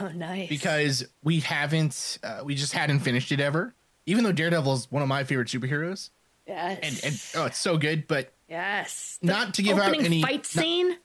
Oh, 0.00 0.08
nice. 0.08 0.48
Because 0.48 1.06
we 1.22 1.40
haven't, 1.40 2.18
uh, 2.22 2.40
we 2.44 2.54
just 2.54 2.72
hadn't 2.72 3.00
finished 3.00 3.32
it 3.32 3.40
ever. 3.40 3.74
Even 4.06 4.24
though 4.24 4.32
Daredevil 4.32 4.72
is 4.72 4.90
one 4.90 5.02
of 5.02 5.08
my 5.08 5.24
favorite 5.24 5.48
superheroes. 5.48 6.10
Yes. 6.46 6.78
And, 6.82 7.00
and 7.04 7.22
oh, 7.42 7.46
it's 7.46 7.58
so 7.58 7.78
good. 7.78 8.06
But 8.06 8.32
yes, 8.48 9.18
the 9.20 9.28
not 9.28 9.54
to 9.54 9.62
give 9.62 9.78
out 9.78 9.94
any 9.94 10.22
fight 10.22 10.44
scene 10.46 10.88
not, 10.88 10.98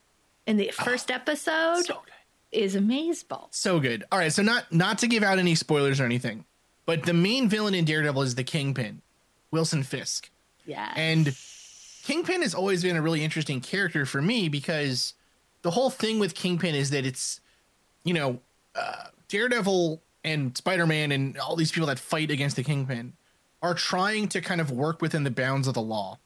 in 0.48 0.58
the 0.58 0.72
ah, 0.78 0.84
first 0.84 1.12
oh, 1.12 1.16
episode 1.16 1.86
so 1.86 2.02
is 2.52 2.76
amazing. 2.76 3.28
So 3.52 3.80
good. 3.80 4.04
All 4.12 4.20
right, 4.20 4.32
so 4.32 4.42
not 4.42 4.72
not 4.72 5.00
to 5.00 5.08
give 5.08 5.24
out 5.24 5.40
any 5.40 5.56
spoilers 5.56 6.00
or 6.00 6.06
anything, 6.06 6.46
but 6.86 7.04
the 7.04 7.14
main 7.14 7.50
villain 7.50 7.76
in 7.76 7.86
Daredevil 7.86 8.22
is 8.22 8.36
the 8.36 8.44
Kingpin, 8.44 9.02
Wilson 9.52 9.84
Fisk. 9.84 10.30
Yeah. 10.66 10.92
And 10.96 11.36
Kingpin 12.04 12.42
has 12.42 12.54
always 12.54 12.84
been 12.84 12.96
a 12.96 13.02
really 13.02 13.24
interesting 13.24 13.62
character 13.62 14.06
for 14.06 14.22
me 14.22 14.50
because 14.50 15.14
the 15.62 15.72
whole 15.72 15.90
thing 15.90 16.20
with 16.20 16.36
Kingpin 16.36 16.76
is 16.76 16.90
that 16.92 17.06
it's, 17.06 17.42
you 18.04 18.14
know, 18.14 18.40
uh, 18.76 19.06
Daredevil 19.28 20.02
and 20.24 20.58
Spider 20.58 20.88
Man 20.88 21.12
and 21.12 21.38
all 21.38 21.56
these 21.56 21.72
people 21.72 21.88
that 21.88 22.00
fight 22.00 22.32
against 22.32 22.56
the 22.56 22.64
Kingpin 22.64 23.14
are 23.62 23.74
trying 23.74 24.28
to 24.30 24.42
kind 24.42 24.62
of 24.62 24.72
work 24.72 25.02
within 25.02 25.24
the 25.24 25.32
bounds 25.32 25.68
of 25.68 25.74
the 25.74 25.82
law. 25.82 26.18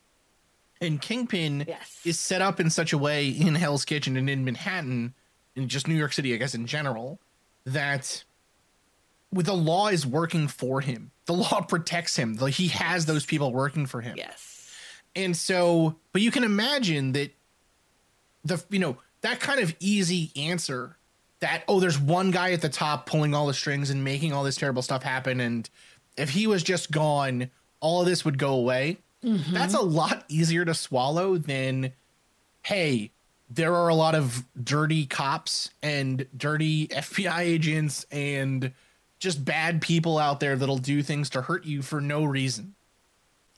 And 0.80 1.02
Kingpin 1.02 1.66
yes. 1.68 2.00
is 2.06 2.20
set 2.20 2.42
up 2.42 2.60
in 2.60 2.70
such 2.70 2.94
a 2.94 2.98
way 2.98 3.28
in 3.30 3.56
Hell's 3.56 3.86
Kitchen 3.86 4.18
and 4.18 4.30
in 4.30 4.44
Manhattan, 4.44 5.14
in 5.56 5.68
just 5.68 5.88
New 5.88 5.96
York 5.96 6.14
City, 6.14 6.34
I 6.34 6.38
guess, 6.38 6.56
in 6.56 6.66
general, 6.66 7.20
that 7.66 8.24
with 9.32 9.46
the 9.48 9.56
law 9.56 9.88
is 9.88 10.06
working 10.06 10.48
for 10.48 10.82
him. 10.82 11.12
The 11.26 11.34
law 11.34 11.62
protects 11.62 12.16
him. 12.16 12.38
He 12.38 12.68
has 12.70 13.06
those 13.06 13.26
people 13.26 13.52
working 13.52 13.86
for 13.86 14.02
him. 14.02 14.16
Yes. 14.18 14.72
And 15.16 15.36
so, 15.38 15.96
but 16.12 16.22
you 16.22 16.32
can 16.32 16.44
imagine 16.44 17.12
that 17.14 17.32
the, 18.44 18.64
you 18.70 18.80
know, 18.80 18.98
that 19.22 19.40
kind 19.40 19.60
of 19.60 19.76
easy 19.80 20.32
answer 20.36 20.98
that, 21.40 21.64
oh, 21.68 21.80
there's 21.80 22.00
one 22.00 22.32
guy 22.32 22.52
at 22.52 22.62
the 22.62 22.70
top 22.70 23.06
pulling 23.06 23.34
all 23.34 23.48
the 23.48 23.54
strings 23.54 23.90
and 23.90 24.04
making 24.04 24.34
all 24.34 24.44
this 24.44 24.56
terrible 24.56 24.82
stuff 24.82 25.04
happen. 25.04 25.40
And 25.40 25.70
if 26.18 26.30
he 26.30 26.48
was 26.48 26.64
just 26.64 26.92
gone, 26.92 27.50
all 27.80 28.02
of 28.02 28.08
this 28.08 28.26
would 28.26 28.38
go 28.38 28.54
away. 28.54 28.98
Mm-hmm. 29.24 29.54
That's 29.54 29.74
a 29.74 29.82
lot 29.82 30.26
easier 30.28 30.66
to 30.66 30.74
swallow 30.74 31.38
than, 31.38 31.94
hey, 32.64 33.12
there 33.56 33.76
are 33.76 33.90
a 33.90 33.96
lot 33.96 34.16
of 34.16 34.44
dirty 34.62 35.06
cops 35.06 35.72
and 35.82 36.26
dirty 36.36 36.88
FBI 36.90 37.40
agents 37.40 38.06
and 38.12 38.72
just 39.20 39.44
bad 39.44 39.82
people 39.82 40.18
out 40.18 40.40
there 40.40 40.56
that'll 40.56 40.78
do 40.78 41.02
things 41.02 41.30
to 41.32 41.42
hurt 41.42 41.66
you 41.66 41.82
for 41.82 42.02
no 42.02 42.24
reason 42.24 42.76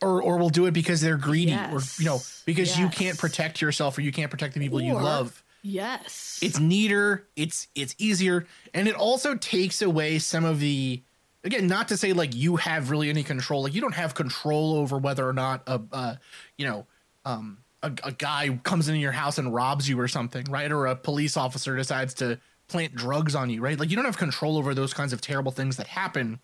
or 0.02 0.22
or 0.22 0.38
will 0.38 0.50
do 0.50 0.66
it 0.66 0.72
because 0.72 1.02
they're 1.02 1.18
greedy 1.18 1.52
yes. 1.52 2.00
or 2.00 2.02
you 2.02 2.08
know 2.08 2.20
because 2.46 2.70
yes. 2.70 2.80
you 2.80 2.90
can't 2.90 3.18
protect 3.18 3.62
yourself 3.62 3.98
or 3.98 4.02
you 4.02 4.12
can't 4.12 4.30
protect 4.30 4.54
the 4.54 4.60
people 4.60 4.80
or, 4.80 4.84
you 4.84 4.94
love 4.94 5.44
yes 5.64 6.40
it's 6.42 6.60
neater 6.60 7.26
it's 7.36 7.68
it's 7.76 7.96
easier 7.98 8.46
and 8.74 8.88
it 8.88 8.96
also 8.96 9.36
takes 9.36 9.82
away 9.82 10.20
some 10.20 10.46
of 10.46 10.60
the 10.60 11.02
again 11.44 11.66
not 11.66 11.88
to 11.88 11.98
say 11.98 12.14
like 12.14 12.36
you 12.36 12.58
have 12.58 12.92
really 12.92 13.10
any 13.10 13.24
control 13.24 13.64
like 13.64 13.74
you 13.74 13.82
don't 13.82 13.96
have 13.96 14.14
control 14.14 14.76
over 14.76 14.98
whether 14.98 15.28
or 15.28 15.34
not 15.34 15.64
a 15.66 15.82
uh, 15.92 16.16
you 16.58 16.68
know 16.68 16.86
um 17.24 17.58
a, 17.86 18.08
a 18.08 18.12
guy 18.12 18.60
comes 18.64 18.88
into 18.88 19.00
your 19.00 19.12
house 19.12 19.38
and 19.38 19.54
robs 19.54 19.88
you 19.88 20.00
or 20.00 20.08
something 20.08 20.46
right 20.50 20.72
or 20.72 20.88
a 20.88 20.96
police 20.96 21.38
officer 21.38 21.76
decides 21.76 22.14
to 22.16 22.40
plant 22.68 22.96
drugs 22.96 23.36
on 23.36 23.50
you 23.50 23.62
right 23.62 23.80
like 23.80 23.90
you 23.90 23.96
don't 23.96 24.06
have 24.06 24.18
control 24.18 24.58
over 24.58 24.74
those 24.74 24.94
kinds 24.94 25.14
of 25.14 25.22
terrible 25.22 25.52
things 25.52 25.78
that 25.78 25.88
happen 25.88 26.40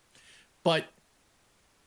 but 0.62 0.86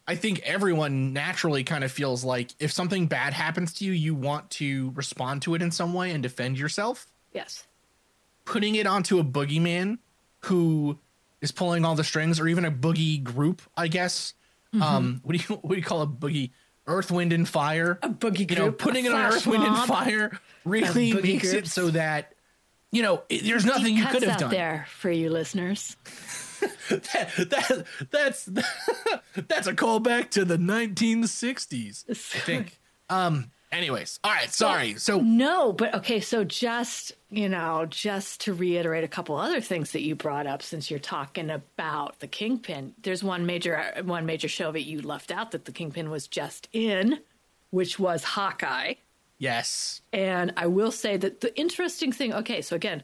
I 0.08 0.16
think 0.16 0.40
everyone 0.44 1.14
naturally 1.14 1.64
kind 1.64 1.84
of 1.84 1.92
feels 1.92 2.24
like 2.24 2.52
if 2.60 2.72
something 2.72 3.08
bad 3.08 3.34
happens 3.34 3.74
to 3.76 3.86
you, 3.86 3.92
you 3.92 4.14
want 4.14 4.50
to 4.52 4.92
respond 4.96 5.42
to 5.44 5.56
it 5.56 5.62
in 5.62 5.72
some 5.72 5.94
way 5.94 6.12
and 6.12 6.22
defend 6.22 6.60
yourself. 6.60 7.08
Yes. 7.34 7.66
Putting 8.46 8.76
it 8.76 8.86
onto 8.86 9.18
a 9.18 9.24
boogeyman 9.24 9.98
who 10.42 11.00
is 11.42 11.52
pulling 11.52 11.86
all 11.86 11.96
the 11.96 12.04
strings, 12.04 12.40
or 12.40 12.48
even 12.48 12.66
a 12.66 12.72
boogie 12.72 13.24
group, 13.24 13.64
I 13.76 13.88
guess. 13.88 14.34
Mm-hmm. 14.74 14.84
Um, 14.84 15.22
what 15.24 15.36
do 15.36 15.44
you 15.48 15.56
what 15.62 15.72
do 15.72 15.78
you 15.78 15.84
call 15.84 16.04
a 16.04 16.08
boogie? 16.08 16.52
Earth, 16.88 17.12
Wind, 17.12 17.34
and 17.34 17.48
Fire. 17.48 18.00
A 18.02 18.10
boogie 18.10 18.48
group. 18.48 18.52
You 18.52 18.56
know, 18.58 18.72
putting 18.72 19.06
it 19.06 19.12
on 19.12 19.34
Earth, 19.34 19.48
Wind, 19.48 19.64
and 19.64 19.88
Fire 19.88 20.40
really 20.64 21.14
makes 21.14 21.52
groups. 21.52 21.54
it 21.54 21.68
so 21.68 21.90
that 21.90 22.34
you 22.92 23.02
know 23.02 23.24
it, 23.30 23.44
there's 23.44 23.66
nothing 23.66 23.96
you 23.98 24.06
could 24.06 24.24
have 24.24 24.40
done 24.40 24.52
there 24.52 24.88
for 24.90 25.10
you 25.10 25.30
listeners. 25.30 25.96
that, 26.90 27.32
that 27.50 27.86
that's 28.12 28.46
that's 29.48 29.68
a 29.68 29.74
callback 29.74 30.30
to 30.32 30.46
the 30.46 30.58
1960s. 30.58 32.06
I 32.10 32.14
think. 32.46 32.80
Um. 33.10 33.52
Anyways, 33.76 34.20
all 34.24 34.32
right. 34.32 34.52
Sorry. 34.52 34.96
So 34.96 35.20
no, 35.20 35.74
but 35.74 35.94
okay. 35.96 36.20
So 36.20 36.44
just 36.44 37.12
you 37.30 37.50
know, 37.50 37.86
just 37.90 38.42
to 38.42 38.54
reiterate 38.54 39.04
a 39.04 39.08
couple 39.10 39.36
other 39.36 39.60
things 39.60 39.92
that 39.92 40.02
you 40.02 40.16
brought 40.16 40.48
up, 40.48 40.62
since 40.62 40.90
you're 40.90 41.00
talking 41.00 41.50
about 41.50 42.20
the 42.20 42.28
Kingpin, 42.28 42.94
there's 43.02 43.24
one 43.24 43.46
major 43.46 43.84
one 44.06 44.26
major 44.26 44.48
show 44.48 44.72
that 44.72 44.84
you 44.84 45.02
left 45.02 45.32
out 45.32 45.52
that 45.52 45.66
the 45.66 45.72
Kingpin 45.72 46.10
was 46.10 46.28
just 46.28 46.70
in, 46.72 47.20
which 47.72 48.00
was 48.00 48.24
Hawkeye. 48.24 48.94
Yes. 49.38 50.02
And 50.14 50.54
I 50.56 50.68
will 50.68 50.92
say 50.92 51.18
that 51.18 51.42
the 51.42 51.56
interesting 51.60 52.12
thing, 52.12 52.34
okay, 52.34 52.62
so 52.62 52.76
again, 52.76 53.04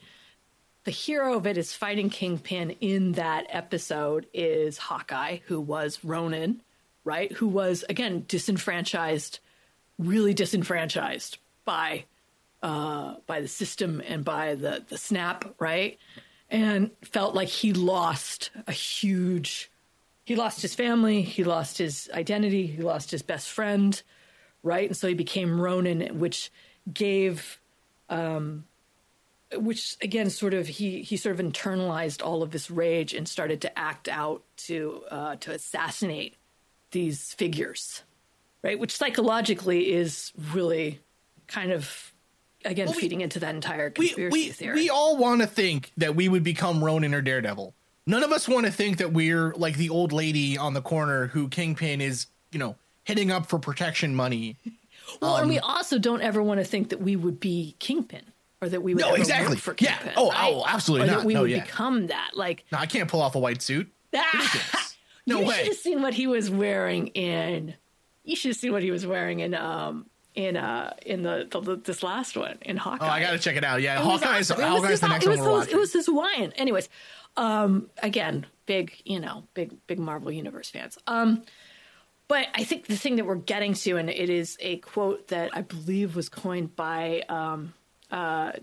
the 0.83 0.91
hero 0.91 1.35
of 1.35 1.45
it 1.45 1.57
is 1.57 1.73
fighting 1.73 2.09
Kingpin 2.09 2.71
in 2.81 3.11
that 3.13 3.45
episode 3.49 4.27
is 4.33 4.77
Hawkeye, 4.77 5.39
who 5.45 5.59
was 5.59 6.03
Ronin, 6.03 6.61
right? 7.03 7.31
Who 7.33 7.47
was, 7.47 7.83
again, 7.89 8.25
disenfranchised, 8.27 9.39
really 10.01 10.33
disenfranchised 10.33 11.37
by 11.65 12.05
uh, 12.63 13.15
by 13.25 13.41
the 13.41 13.47
system 13.47 14.01
and 14.05 14.23
by 14.23 14.55
the, 14.55 14.83
the 14.87 14.97
snap, 14.97 15.55
right? 15.59 15.97
And 16.49 16.91
felt 17.01 17.33
like 17.33 17.47
he 17.47 17.73
lost 17.73 18.51
a 18.67 18.71
huge, 18.71 19.71
he 20.25 20.35
lost 20.35 20.61
his 20.61 20.75
family, 20.75 21.21
he 21.21 21.43
lost 21.43 21.77
his 21.77 22.09
identity, 22.13 22.67
he 22.67 22.83
lost 22.83 23.09
his 23.09 23.21
best 23.21 23.49
friend, 23.49 23.99
right? 24.61 24.87
And 24.87 24.95
so 24.95 25.07
he 25.07 25.13
became 25.13 25.59
Ronin, 25.59 26.19
which 26.19 26.51
gave, 26.91 27.59
um, 28.09 28.65
which 29.55 29.97
again, 30.01 30.29
sort 30.29 30.53
of 30.53 30.67
he 30.67 31.01
he 31.01 31.17
sort 31.17 31.39
of 31.39 31.45
internalized 31.45 32.23
all 32.23 32.43
of 32.43 32.51
this 32.51 32.69
rage 32.69 33.13
and 33.13 33.27
started 33.27 33.61
to 33.61 33.79
act 33.79 34.07
out 34.07 34.43
to 34.57 35.03
uh, 35.09 35.35
to 35.37 35.51
assassinate 35.51 36.35
these 36.91 37.33
figures, 37.33 38.03
right? 38.63 38.79
Which 38.79 38.95
psychologically 38.95 39.91
is 39.91 40.31
really 40.53 40.99
kind 41.47 41.71
of 41.71 42.13
again 42.63 42.87
well, 42.87 42.95
we, 42.95 43.01
feeding 43.01 43.21
into 43.21 43.39
that 43.39 43.55
entire 43.55 43.89
conspiracy 43.89 44.37
we, 44.37 44.45
we, 44.45 44.51
theory. 44.51 44.75
We 44.75 44.89
all 44.89 45.17
want 45.17 45.41
to 45.41 45.47
think 45.47 45.91
that 45.97 46.15
we 46.15 46.29
would 46.29 46.43
become 46.43 46.83
Ronin 46.83 47.13
or 47.13 47.21
Daredevil. 47.21 47.73
None 48.07 48.23
of 48.23 48.31
us 48.31 48.47
want 48.47 48.65
to 48.65 48.71
think 48.71 48.97
that 48.97 49.13
we're 49.13 49.53
like 49.53 49.77
the 49.77 49.89
old 49.89 50.11
lady 50.11 50.57
on 50.57 50.73
the 50.73 50.81
corner 50.81 51.27
who 51.27 51.47
Kingpin 51.47 52.01
is, 52.01 52.27
you 52.51 52.59
know, 52.59 52.75
hitting 53.03 53.31
up 53.31 53.45
for 53.45 53.59
protection 53.59 54.15
money. 54.15 54.57
Well, 55.21 55.35
um, 55.35 55.41
and 55.41 55.49
we 55.49 55.59
also 55.59 55.99
don't 55.99 56.21
ever 56.21 56.41
want 56.41 56.59
to 56.59 56.63
think 56.63 56.89
that 56.89 57.01
we 57.01 57.15
would 57.15 57.39
be 57.39 57.75
Kingpin 57.79 58.23
or 58.61 58.69
that 58.69 58.81
we 58.81 58.93
would 58.93 59.01
no, 59.01 59.13
exactly. 59.13 59.57
for 59.57 59.73
Kingpin. 59.73 60.07
Yeah. 60.07 60.13
Oh, 60.17 60.29
right? 60.29 60.53
oh, 60.53 60.63
absolutely 60.67 61.07
or 61.07 61.11
not. 61.11 61.19
That 61.19 61.25
we 61.25 61.33
no, 61.33 61.41
would 61.41 61.51
yeah. 61.51 61.63
become 61.63 62.07
that. 62.07 62.31
Like, 62.33 62.65
no, 62.71 62.77
I 62.77 62.85
can't 62.85 63.09
pull 63.09 63.21
off 63.21 63.35
a 63.35 63.39
white 63.39 63.61
suit. 63.61 63.91
no 65.25 65.39
you 65.39 65.45
way. 65.45 65.57
Should 65.57 65.67
have 65.67 65.77
seen 65.77 66.01
what 66.01 66.13
he 66.13 66.27
was 66.27 66.49
wearing 66.49 67.07
in. 67.07 67.75
You 68.23 68.35
should 68.35 68.49
have 68.49 68.57
seen 68.57 68.71
what 68.71 68.83
he 68.83 68.91
was 68.91 69.05
wearing 69.05 69.39
in 69.39 69.53
um 69.53 70.05
in 70.35 70.55
uh 70.55 70.93
in 71.05 71.23
the, 71.23 71.47
the, 71.49 71.75
this 71.75 72.03
last 72.03 72.37
one 72.37 72.57
in 72.61 72.77
Hawkeye. 72.77 73.05
Oh, 73.05 73.09
I 73.09 73.21
gotta 73.21 73.39
check 73.39 73.55
it 73.55 73.63
out. 73.63 73.81
Yeah, 73.81 73.99
it 73.99 74.03
Hawkeye's 74.03 74.49
Hawkeye's 74.49 74.99
the 74.99 75.07
next 75.07 75.25
it 75.25 75.29
was, 75.29 75.39
one 75.39 75.47
we're 75.47 75.53
watching. 75.53 75.73
It 75.73 75.77
was 75.77 75.93
this 75.93 76.05
Hawaiian. 76.05 76.53
Anyways, 76.53 76.89
um, 77.37 77.89
again, 78.01 78.45
big 78.65 78.93
you 79.05 79.19
know, 79.19 79.43
big 79.53 79.75
big 79.87 79.99
Marvel 79.99 80.31
Universe 80.31 80.69
fans. 80.69 80.97
Um, 81.07 81.43
but 82.27 82.47
I 82.53 82.63
think 82.63 82.87
the 82.87 82.95
thing 82.95 83.17
that 83.17 83.25
we're 83.25 83.35
getting 83.35 83.73
to, 83.73 83.97
and 83.97 84.09
it 84.09 84.29
is 84.29 84.57
a 84.61 84.77
quote 84.77 85.27
that 85.27 85.51
I 85.53 85.63
believe 85.63 86.15
was 86.15 86.29
coined 86.29 86.77
by 86.77 87.23
um, 87.27 87.73
uh, 88.09 88.53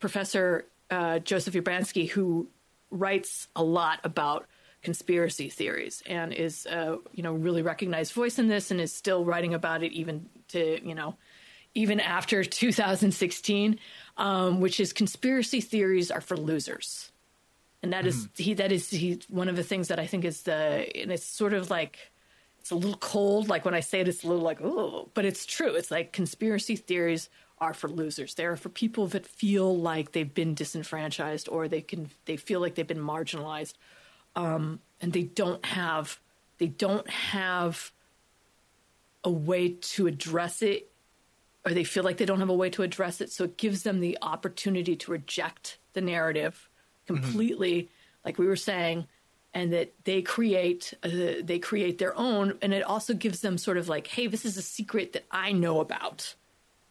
Professor 0.00 0.66
uh, 0.90 1.20
Joseph 1.20 1.54
Urbanski, 1.54 2.10
who 2.10 2.48
writes 2.90 3.46
a 3.54 3.62
lot 3.62 4.00
about 4.02 4.46
conspiracy 4.82 5.48
theories 5.48 6.02
and 6.06 6.32
is 6.32 6.66
a 6.66 6.98
you 7.12 7.22
know 7.22 7.32
really 7.32 7.62
recognized 7.62 8.12
voice 8.12 8.38
in 8.38 8.48
this 8.48 8.70
and 8.70 8.80
is 8.80 8.92
still 8.92 9.24
writing 9.24 9.54
about 9.54 9.82
it 9.82 9.92
even 9.92 10.28
to 10.48 10.80
you 10.86 10.94
know 10.94 11.14
even 11.74 12.00
after 12.00 12.44
2016 12.44 13.78
um, 14.16 14.60
which 14.60 14.80
is 14.80 14.92
conspiracy 14.92 15.60
theories 15.60 16.10
are 16.10 16.20
for 16.20 16.36
losers. 16.36 17.10
And 17.82 17.92
that 17.92 18.06
is 18.06 18.26
mm. 18.26 18.38
he 18.38 18.54
that 18.54 18.70
is 18.70 18.90
he 18.90 19.20
one 19.28 19.48
of 19.48 19.56
the 19.56 19.64
things 19.64 19.88
that 19.88 19.98
i 19.98 20.06
think 20.06 20.24
is 20.24 20.42
the 20.42 20.88
and 20.94 21.10
it's 21.10 21.26
sort 21.26 21.52
of 21.52 21.68
like 21.68 21.98
it's 22.60 22.70
a 22.70 22.76
little 22.76 22.96
cold 22.98 23.48
like 23.48 23.64
when 23.64 23.74
i 23.74 23.80
say 23.80 24.00
it 24.00 24.06
it's 24.06 24.22
a 24.22 24.28
little 24.28 24.42
like 24.42 24.60
oh 24.62 25.08
but 25.14 25.24
it's 25.24 25.44
true. 25.46 25.74
It's 25.74 25.90
like 25.90 26.12
conspiracy 26.12 26.76
theories 26.76 27.28
are 27.58 27.74
for 27.74 27.88
losers. 27.88 28.34
They're 28.34 28.56
for 28.56 28.68
people 28.68 29.06
that 29.08 29.26
feel 29.26 29.76
like 29.76 30.12
they've 30.12 30.34
been 30.34 30.54
disenfranchised 30.54 31.48
or 31.48 31.68
they 31.68 31.80
can 31.80 32.10
they 32.26 32.36
feel 32.36 32.60
like 32.60 32.74
they've 32.76 32.86
been 32.86 32.98
marginalized 32.98 33.74
um, 34.36 34.80
and 35.00 35.12
they 35.12 35.22
don't 35.22 35.64
have 35.64 36.18
they 36.58 36.66
don't 36.68 37.08
have 37.08 37.92
a 39.24 39.30
way 39.30 39.70
to 39.70 40.06
address 40.06 40.62
it 40.62 40.90
or 41.64 41.72
they 41.72 41.84
feel 41.84 42.04
like 42.04 42.16
they 42.16 42.24
don't 42.24 42.40
have 42.40 42.48
a 42.48 42.54
way 42.54 42.70
to 42.70 42.82
address 42.82 43.20
it. 43.20 43.30
So 43.30 43.44
it 43.44 43.56
gives 43.56 43.84
them 43.84 44.00
the 44.00 44.18
opportunity 44.20 44.96
to 44.96 45.10
reject 45.10 45.78
the 45.92 46.00
narrative 46.00 46.68
completely 47.06 47.82
mm-hmm. 47.82 47.92
like 48.24 48.38
we 48.38 48.46
were 48.46 48.56
saying 48.56 49.06
and 49.54 49.72
that 49.72 49.92
they 50.04 50.22
create 50.22 50.94
uh, 51.02 51.08
they 51.42 51.58
create 51.58 51.98
their 51.98 52.16
own. 52.16 52.58
And 52.62 52.72
it 52.72 52.82
also 52.82 53.14
gives 53.14 53.40
them 53.40 53.58
sort 53.58 53.76
of 53.76 53.88
like 53.88 54.06
hey 54.06 54.26
this 54.26 54.44
is 54.44 54.56
a 54.56 54.62
secret 54.62 55.12
that 55.12 55.24
i 55.30 55.52
know 55.52 55.80
about 55.80 56.34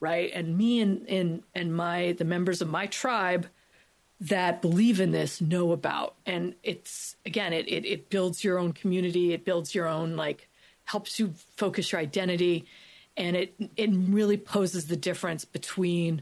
right? 0.02 0.32
And 0.34 0.58
me 0.58 0.82
and 0.82 1.08
and 1.08 1.44
and 1.56 1.74
my 1.74 2.12
the 2.18 2.26
members 2.26 2.62
of 2.62 2.70
my 2.70 2.88
tribe 2.88 3.48
that 4.22 4.62
believe 4.62 5.02
in 5.02 5.12
this 5.12 5.42
know 5.42 5.72
about. 5.72 6.16
And 6.26 6.54
it's 6.64 7.16
again, 7.26 7.54
it, 7.54 7.68
it 7.68 7.86
it 7.86 8.10
builds 8.10 8.44
your 8.44 8.60
own 8.60 8.72
community. 8.72 9.34
It 9.34 9.44
builds 9.44 9.74
your 9.74 9.88
own 9.88 10.16
like 10.16 10.48
helps 10.86 11.20
you 11.20 11.34
focus 11.58 11.92
your 11.92 12.00
identity, 12.00 12.66
and 13.18 13.36
it 13.36 13.56
it 13.76 13.90
really 13.92 14.38
poses 14.38 14.88
the 14.88 14.96
difference 14.96 15.44
between 15.44 16.22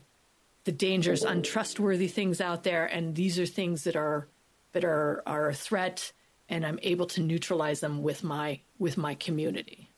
the 0.63 0.71
dangerous, 0.71 1.23
untrustworthy 1.23 2.07
things 2.07 2.39
out 2.39 2.63
there, 2.63 2.85
and 2.85 3.15
these 3.15 3.37
are 3.37 3.45
things 3.45 3.83
that 3.83 3.97
are 3.97 4.27
that 4.71 4.85
are 4.85 5.21
are 5.25 5.49
a 5.49 5.53
threat, 5.53 6.13
and 6.47 6.65
I'm 6.65 6.79
able 6.83 7.07
to 7.07 7.21
neutralize 7.21 7.81
them 7.81 8.01
with 8.01 8.23
my 8.23 8.61
with 8.77 8.97
my 8.97 9.15
community. 9.15 9.89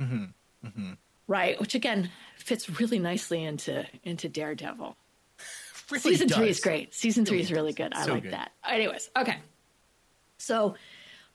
Mm-hmm. 0.00 0.24
Mm-hmm. 0.66 0.92
Right, 1.28 1.60
which 1.60 1.76
again 1.76 2.10
fits 2.36 2.80
really 2.80 2.98
nicely 2.98 3.44
into 3.44 3.86
into 4.02 4.28
Daredevil 4.28 4.96
really 5.90 6.02
Season 6.02 6.28
does. 6.28 6.36
three 6.36 6.48
is 6.48 6.60
great. 6.60 6.94
Season 6.94 7.24
three 7.24 7.40
is 7.40 7.52
really 7.52 7.72
good. 7.72 7.92
I 7.94 8.04
so 8.04 8.14
like 8.14 8.24
good. 8.24 8.32
that. 8.32 8.52
Anyways, 8.68 9.10
okay. 9.16 9.36
So, 10.38 10.74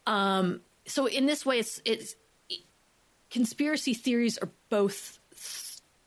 um, 0.06 0.62
so 0.86 1.06
in 1.08 1.26
this 1.26 1.46
way, 1.46 1.60
it's 1.60 1.82
it's 1.86 2.16
conspiracy 3.30 3.94
theories 3.94 4.38
are 4.38 4.50
both 4.70 5.20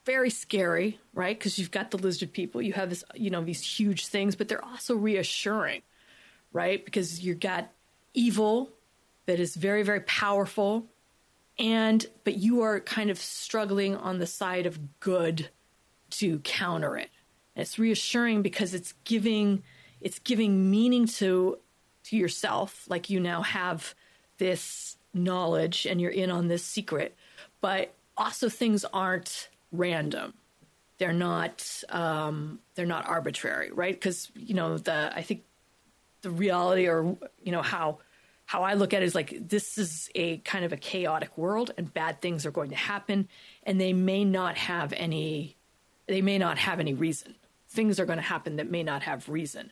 very 0.07 0.31
scary, 0.31 0.99
right? 1.13 1.37
Because 1.37 1.59
you've 1.59 1.73
got 1.73 1.91
the 1.91 1.99
lizard 1.99 2.33
people, 2.33 2.63
you 2.63 2.73
have 2.73 2.89
this, 2.89 3.05
you 3.15 3.29
know, 3.29 3.43
these 3.43 3.63
huge 3.63 4.07
things, 4.07 4.37
but 4.37 4.49
they're 4.49 4.65
also 4.65 4.95
reassuring, 4.95 5.83
right? 6.53 6.83
Because 6.83 7.21
you've 7.21 7.41
got 7.41 7.69
evil 8.15 8.71
that 9.27 9.41
is 9.41 9.57
very, 9.57 9.83
very 9.83 10.01
powerful, 10.01 10.87
and 11.59 12.07
but 12.23 12.37
you 12.37 12.63
are 12.63 12.81
kind 12.81 13.11
of 13.11 13.19
struggling 13.19 13.97
on 13.97 14.19
the 14.19 14.27
side 14.27 14.67
of 14.67 15.01
good 15.01 15.49
to 16.09 16.39
counter 16.39 16.97
it 16.97 17.11
it's 17.57 17.79
reassuring 17.79 18.43
because 18.43 18.75
it's 18.75 18.95
giving 19.05 19.63
it's 20.01 20.19
giving 20.19 20.71
meaning 20.71 21.07
to 21.07 21.59
to 22.05 22.17
yourself. 22.17 22.85
Like 22.89 23.11
you 23.11 23.19
now 23.19 23.43
have 23.43 23.95
this 24.39 24.97
knowledge 25.15 25.87
and 25.87 26.01
you're 26.01 26.11
in 26.11 26.31
on 26.31 26.49
this 26.49 26.63
secret. 26.63 27.17
But 27.61 27.95
also 28.17 28.49
things 28.49 28.85
aren't 28.85 29.49
random. 29.73 30.35
They're 30.99 31.13
not 31.13 31.83
um, 31.89 32.61
they're 32.75 32.87
not 32.87 33.09
arbitrary 33.09 33.71
right? 33.73 33.95
Because 33.95 34.31
you 34.35 34.55
know 34.55 34.79
the 34.79 35.17
i 35.17 35.23
think 35.23 35.43
the 36.23 36.31
reality 36.31 36.89
or 36.89 37.17
you 37.43 37.53
know 37.53 37.63
how 37.63 37.99
how 38.47 38.63
i 38.63 38.75
look 38.75 38.93
at 38.93 39.03
it 39.03 39.05
is 39.05 39.15
like 39.15 39.49
this 39.49 39.79
is 39.79 40.11
a 40.15 40.39
kind 40.39 40.65
of 40.65 40.73
a 40.73 40.77
chaotic 40.77 41.37
world 41.39 41.71
and 41.77 41.93
bad 41.93 42.21
things 42.21 42.45
are 42.45 42.51
going 42.51 42.71
to 42.71 42.77
happen 42.77 43.29
and 43.63 43.81
they 43.81 43.93
may 43.93 44.25
not 44.25 44.57
have 44.57 44.93
any 44.95 45.57
they 46.07 46.21
may 46.21 46.39
not 46.39 46.59
have 46.59 46.81
any 46.81 46.95
reason 46.95 47.35
things 47.77 48.01
are 48.01 48.07
going 48.07 48.19
to 48.19 48.23
happen 48.23 48.57
that 48.57 48.71
may 48.71 48.83
not 48.83 49.03
have 49.03 49.29
reason. 49.29 49.71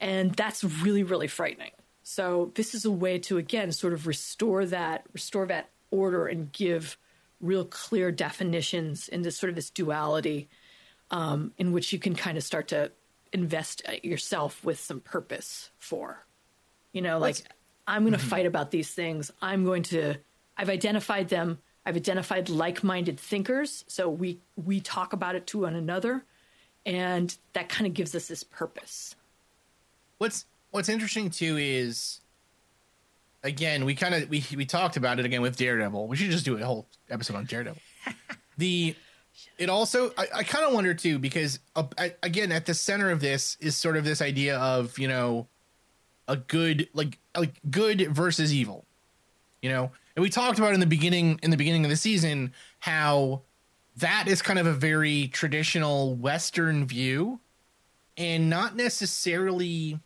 And 0.00 0.32
that's 0.32 0.64
really, 0.64 1.04
really 1.04 1.28
frightening. 1.28 1.70
So 2.02 2.50
this 2.54 2.74
is 2.74 2.84
a 2.84 2.90
way 2.90 3.18
to 3.20 3.38
again 3.38 3.70
sort 3.70 3.92
of 3.92 4.06
restore 4.06 4.66
that, 4.66 5.04
restore 5.12 5.46
that 5.46 5.68
order 5.90 6.26
and 6.26 6.50
give 6.50 6.98
real 7.40 7.64
clear 7.64 8.10
definitions 8.10 9.08
in 9.08 9.22
this 9.22 9.36
sort 9.36 9.50
of 9.50 9.56
this 9.56 9.70
duality 9.70 10.48
um, 11.10 11.52
in 11.58 11.72
which 11.72 11.92
you 11.92 11.98
can 11.98 12.14
kind 12.14 12.38
of 12.38 12.42
start 12.42 12.68
to 12.68 12.90
invest 13.32 13.82
yourself 14.02 14.64
with 14.64 14.80
some 14.80 15.00
purpose 15.00 15.70
for. 15.78 16.24
You 16.92 17.02
know, 17.02 17.18
like 17.18 17.36
I'm 17.86 18.02
going 18.02 18.12
to 18.12 18.18
mm-hmm. 18.18 18.28
fight 18.28 18.46
about 18.46 18.70
these 18.70 18.90
things. 18.90 19.30
I'm 19.40 19.64
going 19.64 19.84
to. 19.84 20.16
I've 20.56 20.68
identified 20.68 21.28
them. 21.28 21.58
I've 21.84 21.96
identified 21.96 22.48
like-minded 22.48 23.18
thinkers, 23.18 23.84
so 23.88 24.08
we 24.08 24.40
we 24.56 24.80
talk 24.80 25.12
about 25.12 25.34
it 25.34 25.46
to 25.48 25.60
one 25.60 25.74
another 25.74 26.24
and 26.86 27.36
that 27.52 27.68
kind 27.68 27.86
of 27.86 27.94
gives 27.94 28.14
us 28.14 28.28
this 28.28 28.44
purpose. 28.44 29.14
What's 30.18 30.46
What's 30.72 30.88
interesting 30.88 31.28
too 31.28 31.58
is, 31.58 32.20
again, 33.44 33.84
we 33.84 33.94
kind 33.94 34.14
of 34.14 34.30
we 34.30 34.44
we 34.56 34.64
talked 34.64 34.96
about 34.96 35.18
it 35.18 35.26
again 35.26 35.42
with 35.42 35.56
Daredevil. 35.56 36.08
We 36.08 36.16
should 36.16 36.30
just 36.30 36.46
do 36.46 36.56
a 36.56 36.64
whole 36.64 36.86
episode 37.10 37.36
on 37.36 37.44
Daredevil. 37.44 37.80
the 38.58 38.94
it 39.58 39.68
also 39.68 40.12
I, 40.16 40.26
I 40.36 40.42
kind 40.42 40.64
of 40.64 40.72
wonder 40.72 40.94
too 40.94 41.18
because 41.18 41.58
uh, 41.76 41.84
I, 41.98 42.14
again 42.22 42.52
at 42.52 42.64
the 42.64 42.72
center 42.72 43.10
of 43.10 43.20
this 43.20 43.58
is 43.60 43.76
sort 43.76 43.98
of 43.98 44.04
this 44.04 44.22
idea 44.22 44.58
of 44.58 44.98
you 44.98 45.08
know 45.08 45.46
a 46.26 46.36
good 46.36 46.88
like 46.94 47.18
like 47.36 47.60
good 47.70 48.08
versus 48.14 48.54
evil, 48.54 48.86
you 49.60 49.68
know, 49.68 49.90
and 50.16 50.22
we 50.22 50.30
talked 50.30 50.58
about 50.58 50.72
in 50.72 50.80
the 50.80 50.86
beginning 50.86 51.38
in 51.42 51.50
the 51.50 51.58
beginning 51.58 51.84
of 51.84 51.90
the 51.90 51.96
season 51.96 52.54
how 52.78 53.42
that 53.96 54.26
is 54.28 54.42
kind 54.42 54.58
of 54.58 54.66
a 54.66 54.72
very 54.72 55.28
traditional 55.28 56.14
Western 56.14 56.86
view, 56.86 57.40
and 58.16 58.48
not 58.50 58.76
necessarily. 58.76 59.98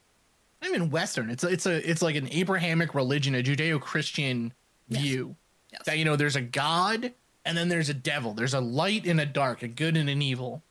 I 0.62 0.70
mean, 0.70 0.90
Western. 0.90 1.30
It's 1.30 1.44
it's 1.44 1.66
a 1.66 1.88
it's 1.88 2.02
like 2.02 2.16
an 2.16 2.28
Abrahamic 2.32 2.94
religion, 2.94 3.34
a 3.34 3.42
Judeo-Christian 3.42 4.52
Yes. 4.88 5.02
view 5.02 5.36
Yes. 5.72 5.82
that 5.86 5.98
you 5.98 6.04
know 6.04 6.14
there's 6.14 6.36
a 6.36 6.40
God 6.40 7.12
and 7.44 7.56
then 7.56 7.68
there's 7.68 7.88
a 7.88 7.94
devil. 7.94 8.34
There's 8.34 8.54
a 8.54 8.60
light 8.60 9.04
and 9.06 9.20
a 9.20 9.26
dark, 9.26 9.62
a 9.62 9.68
good 9.68 9.96
and 9.96 10.08
an 10.08 10.22
evil. 10.22 10.62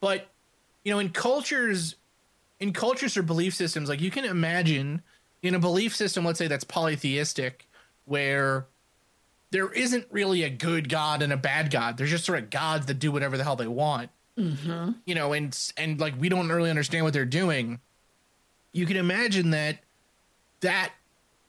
But 0.00 0.28
you 0.84 0.92
know, 0.92 0.98
in 0.98 1.10
cultures, 1.10 1.96
in 2.58 2.72
cultures 2.72 3.16
or 3.16 3.22
belief 3.22 3.54
systems, 3.54 3.88
like 3.88 4.00
you 4.00 4.10
can 4.10 4.24
imagine 4.24 5.02
in 5.42 5.54
a 5.54 5.58
belief 5.58 5.94
system, 5.96 6.24
let's 6.24 6.38
say 6.38 6.46
that's 6.48 6.64
polytheistic, 6.64 7.66
where 8.04 8.66
there 9.50 9.70
isn't 9.72 10.06
really 10.10 10.42
a 10.44 10.50
good 10.50 10.88
God 10.88 11.22
and 11.22 11.32
a 11.32 11.36
bad 11.36 11.70
God. 11.70 11.96
There's 11.96 12.10
just 12.10 12.24
sort 12.24 12.38
of 12.38 12.50
gods 12.50 12.86
that 12.86 12.94
do 12.94 13.10
whatever 13.10 13.36
the 13.36 13.44
hell 13.44 13.56
they 13.56 13.66
want. 13.66 14.10
Mm-hmm. 14.38 14.92
You 15.04 15.14
know, 15.14 15.32
and 15.32 15.56
and 15.76 16.00
like 16.00 16.14
we 16.18 16.28
don't 16.28 16.48
really 16.48 16.70
understand 16.70 17.04
what 17.04 17.12
they're 17.12 17.24
doing. 17.24 17.80
You 18.72 18.86
can 18.86 18.96
imagine 18.96 19.50
that 19.50 19.78
that 20.60 20.92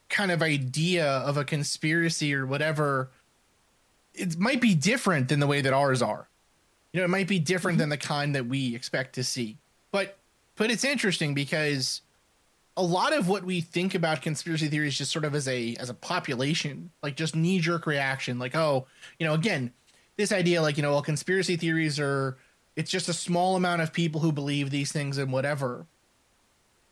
kind 0.09 0.31
of 0.31 0.41
idea 0.41 1.05
of 1.05 1.37
a 1.37 1.45
conspiracy 1.45 2.33
or 2.33 2.45
whatever 2.45 3.09
it 4.13 4.37
might 4.37 4.59
be 4.59 4.75
different 4.75 5.29
than 5.29 5.39
the 5.39 5.47
way 5.47 5.61
that 5.61 5.73
ours 5.73 6.01
are. 6.01 6.27
You 6.91 6.99
know, 6.99 7.05
it 7.05 7.09
might 7.09 7.27
be 7.27 7.39
different 7.39 7.77
than 7.77 7.89
the 7.89 7.97
kind 7.97 8.35
that 8.35 8.47
we 8.47 8.75
expect 8.75 9.15
to 9.15 9.23
see. 9.23 9.57
But 9.91 10.17
but 10.55 10.69
it's 10.71 10.83
interesting 10.83 11.33
because 11.33 12.01
a 12.77 12.83
lot 12.83 13.13
of 13.13 13.27
what 13.27 13.43
we 13.43 13.61
think 13.61 13.95
about 13.95 14.21
conspiracy 14.21 14.67
theories 14.67 14.97
just 14.97 15.11
sort 15.11 15.25
of 15.25 15.35
as 15.35 15.47
a 15.47 15.75
as 15.75 15.89
a 15.89 15.93
population, 15.93 16.91
like 17.03 17.15
just 17.15 17.35
knee 17.35 17.59
jerk 17.59 17.85
reaction, 17.85 18.39
like 18.39 18.55
oh, 18.55 18.87
you 19.19 19.25
know, 19.25 19.33
again, 19.33 19.73
this 20.17 20.31
idea 20.31 20.61
like 20.61 20.77
you 20.77 20.83
know, 20.83 20.91
well, 20.91 21.01
conspiracy 21.01 21.57
theories 21.57 21.99
are 21.99 22.37
it's 22.75 22.91
just 22.91 23.09
a 23.09 23.13
small 23.13 23.55
amount 23.55 23.81
of 23.81 23.91
people 23.91 24.21
who 24.21 24.31
believe 24.31 24.69
these 24.69 24.91
things 24.91 25.17
and 25.17 25.31
whatever. 25.31 25.85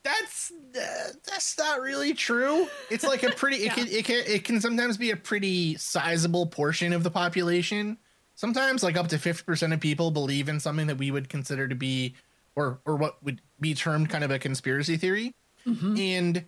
That's 0.03 0.51
uh, 0.51 1.13
that's 1.25 1.57
not 1.57 1.81
really 1.81 2.13
true. 2.13 2.67
It's 2.89 3.03
like 3.03 3.23
a 3.23 3.31
pretty 3.31 3.57
it 3.65 3.73
can 3.73 3.87
it 3.87 4.05
can 4.05 4.23
it 4.27 4.43
can 4.43 4.59
sometimes 4.59 4.97
be 4.97 5.11
a 5.11 5.15
pretty 5.15 5.75
sizable 5.77 6.47
portion 6.47 6.93
of 6.93 7.03
the 7.03 7.11
population. 7.11 7.97
Sometimes 8.35 8.83
like 8.83 8.95
up 8.95 9.09
to 9.09 9.17
50% 9.17 9.73
of 9.73 9.81
people 9.81 10.11
believe 10.11 10.47
in 10.47 10.61
something 10.61 10.87
that 10.87 10.97
we 10.97 11.11
would 11.11 11.27
consider 11.27 11.67
to 11.67 11.75
be 11.75 12.15
or 12.55 12.79
or 12.85 12.95
what 12.95 13.21
would 13.23 13.41
be 13.59 13.73
termed 13.73 14.09
kind 14.09 14.23
of 14.23 14.31
a 14.31 14.39
conspiracy 14.39 14.97
theory. 14.97 15.33
Mm-hmm. 15.65 15.97
And 15.97 16.45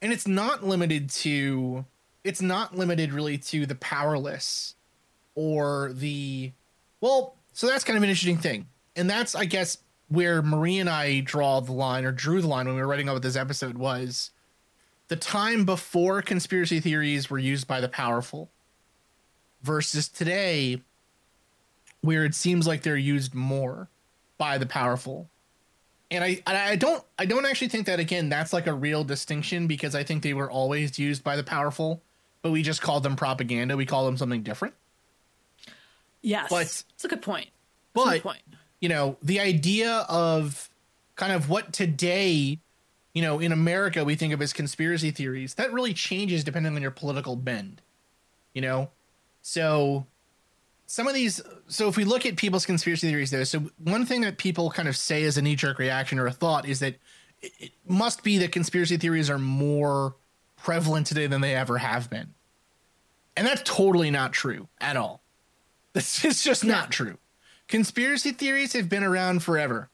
and 0.00 0.12
it's 0.12 0.26
not 0.26 0.64
limited 0.64 1.10
to 1.10 1.84
it's 2.24 2.42
not 2.42 2.76
limited 2.76 3.12
really 3.12 3.38
to 3.38 3.66
the 3.66 3.74
powerless 3.74 4.74
or 5.34 5.92
the 5.94 6.52
well, 7.00 7.36
so 7.52 7.66
that's 7.66 7.84
kind 7.84 7.96
of 7.96 8.02
an 8.02 8.08
interesting 8.08 8.38
thing. 8.38 8.66
And 8.96 9.08
that's 9.08 9.34
I 9.34 9.44
guess 9.44 9.78
where 10.08 10.42
Marie 10.42 10.78
and 10.78 10.90
I 10.90 11.20
draw 11.20 11.60
the 11.60 11.72
line 11.72 12.04
or 12.04 12.12
drew 12.12 12.40
the 12.40 12.48
line 12.48 12.66
when 12.66 12.74
we 12.74 12.82
were 12.82 12.86
writing 12.86 13.08
up 13.08 13.20
this 13.22 13.36
episode 13.36 13.78
was. 13.78 14.30
The 15.08 15.16
time 15.16 15.64
before 15.64 16.22
conspiracy 16.22 16.80
theories 16.80 17.28
were 17.28 17.38
used 17.38 17.66
by 17.66 17.80
the 17.80 17.88
powerful 17.88 18.50
versus 19.62 20.08
today 20.08 20.80
where 22.00 22.24
it 22.24 22.34
seems 22.34 22.66
like 22.66 22.82
they're 22.82 22.96
used 22.96 23.34
more 23.34 23.88
by 24.38 24.58
the 24.58 24.66
powerful 24.66 25.28
and 26.12 26.22
I 26.22 26.42
I 26.46 26.76
don't 26.76 27.02
I 27.18 27.24
don't 27.26 27.44
actually 27.46 27.68
think 27.68 27.86
that 27.86 27.98
again 27.98 28.28
that's 28.28 28.52
like 28.52 28.66
a 28.66 28.72
real 28.74 29.02
distinction 29.04 29.66
because 29.66 29.94
I 29.94 30.04
think 30.04 30.22
they 30.22 30.34
were 30.34 30.50
always 30.50 30.98
used 30.98 31.24
by 31.24 31.36
the 31.36 31.42
powerful, 31.42 32.02
but 32.42 32.50
we 32.52 32.62
just 32.62 32.82
called 32.82 33.02
them 33.02 33.16
propaganda. 33.16 33.76
We 33.76 33.86
call 33.86 34.04
them 34.06 34.16
something 34.16 34.42
different. 34.42 34.74
Yes. 36.22 36.48
But- 36.50 36.62
it's 36.94 37.04
a 37.04 37.08
good 37.08 37.22
point. 37.22 37.48
That's 37.94 38.04
But 38.06 38.12
good 38.14 38.22
point. 38.22 38.42
you 38.80 38.88
know 38.88 39.16
the 39.22 39.40
idea 39.40 40.06
of 40.08 40.68
kind 41.16 41.32
of 41.32 41.48
what 41.48 41.72
today, 41.72 42.58
you 43.12 43.22
know, 43.22 43.38
in 43.38 43.52
America 43.52 44.04
we 44.04 44.14
think 44.14 44.32
of 44.32 44.40
as 44.40 44.52
conspiracy 44.52 45.10
theories 45.10 45.54
that 45.54 45.72
really 45.72 45.92
changes 45.94 46.44
depending 46.44 46.74
on 46.74 46.82
your 46.82 46.90
political 46.90 47.36
bend. 47.36 47.82
You 48.54 48.62
know, 48.62 48.90
so 49.40 50.06
some 50.92 51.08
of 51.08 51.14
these 51.14 51.40
so 51.68 51.88
if 51.88 51.96
we 51.96 52.04
look 52.04 52.26
at 52.26 52.36
people's 52.36 52.66
conspiracy 52.66 53.08
theories 53.08 53.30
though 53.30 53.44
so 53.44 53.60
one 53.78 54.04
thing 54.04 54.20
that 54.20 54.36
people 54.36 54.70
kind 54.70 54.88
of 54.88 54.96
say 54.96 55.22
as 55.24 55.38
a 55.38 55.42
knee-jerk 55.42 55.78
reaction 55.78 56.18
or 56.18 56.26
a 56.26 56.32
thought 56.32 56.68
is 56.68 56.80
that 56.80 56.96
it, 57.40 57.72
must 57.86 58.22
be 58.22 58.38
that 58.38 58.52
conspiracy 58.52 58.96
theories 58.96 59.30
are 59.30 59.38
more 59.38 60.16
prevalent 60.56 61.06
today 61.06 61.26
than 61.26 61.40
they 61.40 61.54
ever 61.54 61.78
have 61.78 62.08
been. 62.08 62.34
And 63.36 63.46
that's 63.46 63.62
totally 63.64 64.10
not 64.10 64.32
true 64.32 64.68
at 64.80 64.96
all. 64.96 65.22
That's 65.92 66.24
it's 66.24 66.44
just 66.44 66.64
not 66.64 66.90
true. 66.90 67.18
Conspiracy 67.68 68.32
theories 68.32 68.72
have 68.72 68.88
been 68.88 69.04
around 69.04 69.42
forever 69.42 69.90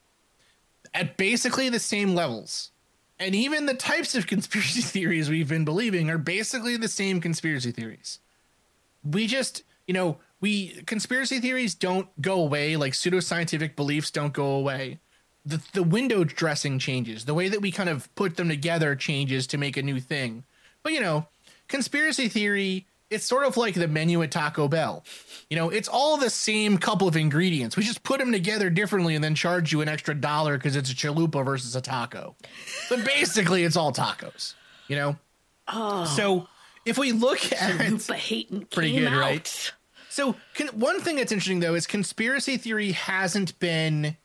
at 0.94 1.16
basically 1.16 1.68
the 1.68 1.80
same 1.80 2.14
levels. 2.14 2.70
And 3.18 3.34
even 3.34 3.66
the 3.66 3.74
types 3.74 4.14
of 4.14 4.28
conspiracy 4.28 4.80
theories 4.82 5.28
we've 5.28 5.48
been 5.48 5.64
believing 5.64 6.08
are 6.08 6.18
basically 6.18 6.76
the 6.76 6.88
same 6.88 7.20
conspiracy 7.20 7.72
theories. 7.72 8.20
We 9.02 9.26
just 9.26 9.62
you 9.87 9.94
know 9.94 10.18
we 10.40 10.68
conspiracy 10.87 11.40
theories 11.40 11.74
don't 11.74 12.09
go 12.20 12.40
away 12.40 12.77
like 12.77 12.92
pseudoscientific 12.92 13.77
beliefs 13.77 14.11
don't 14.11 14.33
go 14.33 14.53
away 14.53 14.98
the 15.44 15.62
the 15.72 15.83
window 15.83 16.24
dressing 16.24 16.79
changes 16.79 17.24
the 17.24 17.35
way 17.35 17.48
that 17.48 17.61
we 17.61 17.70
kind 17.70 17.88
of 17.88 18.12
put 18.14 18.37
them 18.37 18.48
together 18.48 18.94
changes 18.94 19.46
to 19.46 19.59
make 19.59 19.77
a 19.77 19.83
new 19.83 20.01
thing 20.01 20.44
but 20.83 20.92
you 20.92 21.01
know 21.01 21.27
conspiracy 21.68 22.29
theory 22.29 22.87
it's 23.11 23.24
sort 23.24 23.46
of 23.46 23.57
like 23.57 23.72
the 23.74 23.88
menu 23.88 24.22
at 24.22 24.31
Taco 24.31 24.68
Bell. 24.68 25.03
You 25.48 25.57
know, 25.57 25.70
it's 25.70 25.88
all 25.88 26.18
the 26.18 26.29
same 26.29 26.77
couple 26.77 27.09
of 27.09 27.16
ingredients. 27.16 27.74
We 27.74 27.83
just 27.83 28.03
put 28.03 28.18
them 28.20 28.33
together 28.33 28.68
differently 28.68 29.14
and 29.14 29.24
then 29.24 29.35
charge 29.35 29.72
you 29.72 29.81
an 29.81 29.88
extra 29.88 30.14
dollar 30.14 30.59
because 30.59 30.77
it's 30.77 30.92
a 30.92 30.94
chalupa 30.94 31.42
versus 31.42 31.74
a 31.74 31.81
taco. 31.81 32.37
But 32.90 33.07
basically, 33.07 33.64
it's 33.64 33.79
all 33.79 33.94
tacos. 33.94 34.53
You 34.88 34.96
know. 34.96 35.16
Oh, 35.68 36.05
So 36.05 36.48
if 36.85 36.98
we 36.98 37.12
look 37.12 37.51
at 37.51 37.90
Lupa 37.90 38.14
hating 38.14 38.66
Pretty 38.66 38.98
good, 38.98 39.09
out. 39.09 39.18
right? 39.18 39.72
So, 40.18 40.35
can, 40.54 40.66
one 40.70 40.98
thing 41.00 41.14
that's 41.14 41.31
interesting 41.31 41.61
though 41.61 41.76
is 41.76 41.87
conspiracy 41.87 42.57
theory 42.57 42.90
hasn't 42.90 43.57
been 43.61 44.16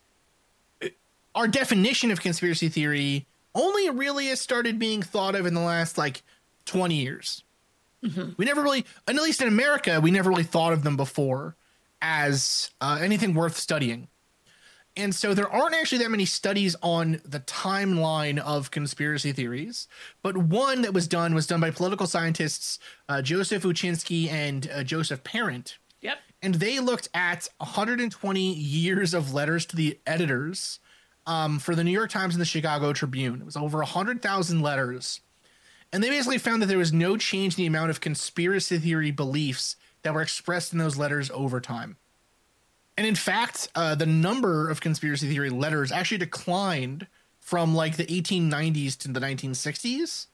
our 1.36 1.48
definition 1.48 2.10
of 2.10 2.20
conspiracy 2.20 2.68
theory 2.68 3.28
only 3.54 3.92
really 3.92 4.26
has 4.26 4.42
started 4.42 4.80
being 4.80 5.04
thought 5.04 5.36
of 5.36 5.46
in 5.46 5.54
the 5.54 5.60
last 5.60 5.96
like 5.96 6.24
20 6.66 6.96
years. 6.96 7.44
We 8.38 8.46
never 8.46 8.64
really, 8.64 8.88
and 9.08 9.16
at 9.20 9.24
least 9.24 9.44
in 9.44 9.48
America, 9.48 10.02
we 10.02 10.10
never 10.10 10.32
really 10.32 10.42
thought 10.42 10.74
of 10.74 10.84
them 10.84 10.98
before 10.98 11.56
as 12.02 12.72
uh, 12.82 12.98
anything 13.00 13.36
worth 13.36 13.56
studying. 13.56 14.08
And 14.98 15.14
so 15.14 15.36
there 15.36 15.50
aren't 15.50 15.76
actually 15.76 16.00
that 16.00 16.12
many 16.12 16.26
studies 16.26 16.76
on 16.82 17.22
the 17.24 17.40
timeline 17.40 18.40
of 18.40 18.72
conspiracy 18.72 19.32
theories, 19.32 19.88
but 20.24 20.38
one 20.38 20.82
that 20.82 20.94
was 20.94 21.08
done 21.08 21.36
was 21.36 21.46
done 21.46 21.62
by 21.62 21.70
political 21.70 22.08
scientists 22.08 22.80
uh, 23.08 23.22
Joseph 23.22 23.62
Uscinski 23.62 24.30
and 24.30 24.70
uh, 24.72 24.84
Joseph 24.84 25.24
Parent, 25.24 25.78
Yep. 26.04 26.20
and 26.42 26.56
they 26.56 26.80
looked 26.80 27.10
at 27.14 27.48
120 27.58 28.54
years 28.54 29.14
of 29.14 29.34
letters 29.34 29.66
to 29.68 29.76
the 29.76 29.98
editors 30.06 30.80
um, 31.26 31.60
for 31.60 31.76
the 31.76 31.84
New 31.84 31.92
York 31.92 32.12
Times 32.12 32.36
and 32.36 32.42
the 32.42 32.46
Chicago 32.46 32.94
Tribune. 32.94 33.42
It 33.42 33.46
was 33.46 33.56
over 33.56 33.80
100,000 33.80 34.62
letters. 34.62 35.22
And 35.92 36.04
they 36.04 36.10
basically 36.10 36.40
found 36.40 36.62
that 36.62 36.66
there 36.66 36.78
was 36.78 36.92
no 36.92 37.18
change 37.18 37.54
in 37.54 37.64
the 37.64 37.68
amount 37.68 37.92
of 37.92 38.02
conspiracy 38.02 38.80
theory 38.80 39.12
beliefs 39.12 39.76
that 40.02 40.14
were 40.14 40.22
expressed 40.22 40.74
in 40.74 40.80
those 40.80 40.98
letters 40.98 41.32
over 41.32 41.62
time. 41.62 41.98
And 42.98 43.08
in 43.08 43.16
fact, 43.16 43.70
uh, 43.76 43.96
the 43.96 44.06
number 44.06 44.70
of 44.70 44.82
conspiracy 44.82 45.30
theory 45.30 45.50
letters 45.50 45.92
actually 45.92 46.18
declined 46.20 47.08
from 47.40 47.76
like 47.76 47.98
the 47.98 48.06
1890s 48.06 48.98
to 49.00 49.08
the 49.08 49.20
1960s. 49.20 50.28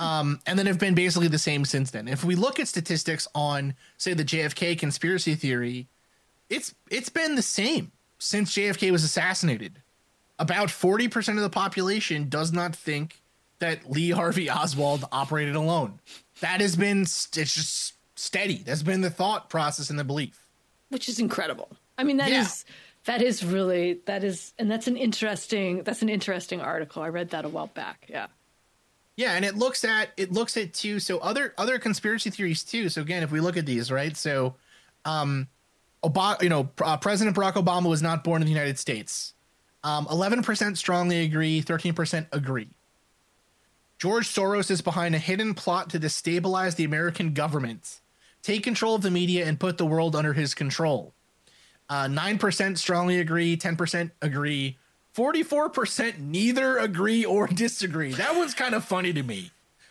Um, 0.00 0.40
and 0.46 0.58
then 0.58 0.66
have 0.66 0.78
been 0.80 0.94
basically 0.94 1.28
the 1.28 1.38
same 1.38 1.64
since 1.64 1.90
then. 1.92 2.08
If 2.08 2.24
we 2.24 2.34
look 2.34 2.58
at 2.58 2.66
statistics 2.68 3.28
on, 3.34 3.74
say, 3.96 4.12
the 4.12 4.24
JFK 4.24 4.76
conspiracy 4.78 5.34
theory, 5.36 5.86
it's 6.50 6.74
it's 6.90 7.08
been 7.08 7.36
the 7.36 7.42
same 7.42 7.92
since 8.18 8.52
JFK 8.54 8.90
was 8.90 9.04
assassinated. 9.04 9.80
About 10.38 10.68
40% 10.68 11.28
of 11.36 11.42
the 11.42 11.50
population 11.50 12.28
does 12.28 12.52
not 12.52 12.74
think 12.74 13.20
that 13.60 13.88
Lee 13.88 14.10
Harvey 14.10 14.50
Oswald 14.50 15.04
operated 15.12 15.54
alone. 15.54 16.00
That 16.40 16.60
has 16.60 16.74
been 16.74 17.02
it's 17.02 17.30
just 17.30 17.94
steady. 18.16 18.56
That's 18.58 18.82
been 18.82 19.00
the 19.00 19.10
thought 19.10 19.48
process 19.48 19.90
and 19.90 19.98
the 19.98 20.04
belief. 20.04 20.44
Which 20.88 21.08
is 21.08 21.20
incredible. 21.20 21.68
I 21.96 22.02
mean, 22.04 22.16
that 22.16 22.30
is 22.30 22.64
Yeah. 22.66 22.74
that 23.04 23.22
is 23.22 23.44
really 23.44 24.00
that 24.06 24.24
is 24.24 24.52
and 24.58 24.68
that's 24.68 24.88
an 24.88 24.96
interesting 24.96 25.84
that's 25.84 26.02
an 26.02 26.08
interesting 26.08 26.60
article. 26.60 27.00
I 27.02 27.08
read 27.08 27.30
that 27.30 27.44
a 27.44 27.48
while 27.48 27.68
back. 27.68 28.06
Yeah. 28.08 28.26
Yeah, 29.16 29.34
and 29.34 29.44
it 29.44 29.56
looks 29.56 29.84
at 29.84 30.10
it 30.16 30.32
looks 30.32 30.56
at 30.56 30.74
too. 30.74 30.98
So 31.00 31.18
other 31.18 31.54
other 31.58 31.78
conspiracy 31.78 32.30
theories 32.30 32.64
too. 32.64 32.88
So 32.88 33.02
again, 33.02 33.22
if 33.22 33.30
we 33.30 33.40
look 33.40 33.56
at 33.56 33.66
these, 33.66 33.90
right? 33.92 34.16
So, 34.16 34.56
um, 35.04 35.48
Obama, 36.04 36.42
you 36.42 36.48
know, 36.48 36.70
uh, 36.82 36.96
President 36.96 37.36
Barack 37.36 37.54
Obama 37.54 37.88
was 37.88 38.02
not 38.02 38.24
born 38.24 38.42
in 38.42 38.46
the 38.46 38.52
United 38.52 38.78
States. 38.78 39.34
Um, 39.84 40.06
Eleven 40.10 40.42
percent 40.42 40.78
strongly 40.78 41.22
agree. 41.22 41.60
Thirteen 41.60 41.94
percent 41.94 42.28
agree. 42.32 42.70
George 43.98 44.28
Soros 44.28 44.70
is 44.70 44.82
behind 44.82 45.14
a 45.14 45.18
hidden 45.18 45.54
plot 45.54 45.90
to 45.90 46.00
destabilize 46.00 46.76
the 46.76 46.84
American 46.84 47.32
government, 47.32 48.00
take 48.42 48.62
control 48.64 48.94
of 48.96 49.02
the 49.02 49.10
media, 49.10 49.46
and 49.46 49.58
put 49.60 49.78
the 49.78 49.86
world 49.86 50.14
under 50.16 50.32
his 50.34 50.54
control. 50.54 51.14
uh, 51.90 52.06
9% 52.08 52.78
strongly 52.78 53.20
agree, 53.20 53.56
10% 53.56 54.10
agree, 54.22 54.78
44% 55.16 56.18
neither 56.18 56.78
agree 56.78 57.24
or 57.24 57.46
disagree. 57.46 58.12
That 58.14 58.34
one's 58.36 58.54
kind 58.54 58.74
of 58.74 58.84
funny 58.84 59.12
to 59.12 59.22
me. 59.22 59.50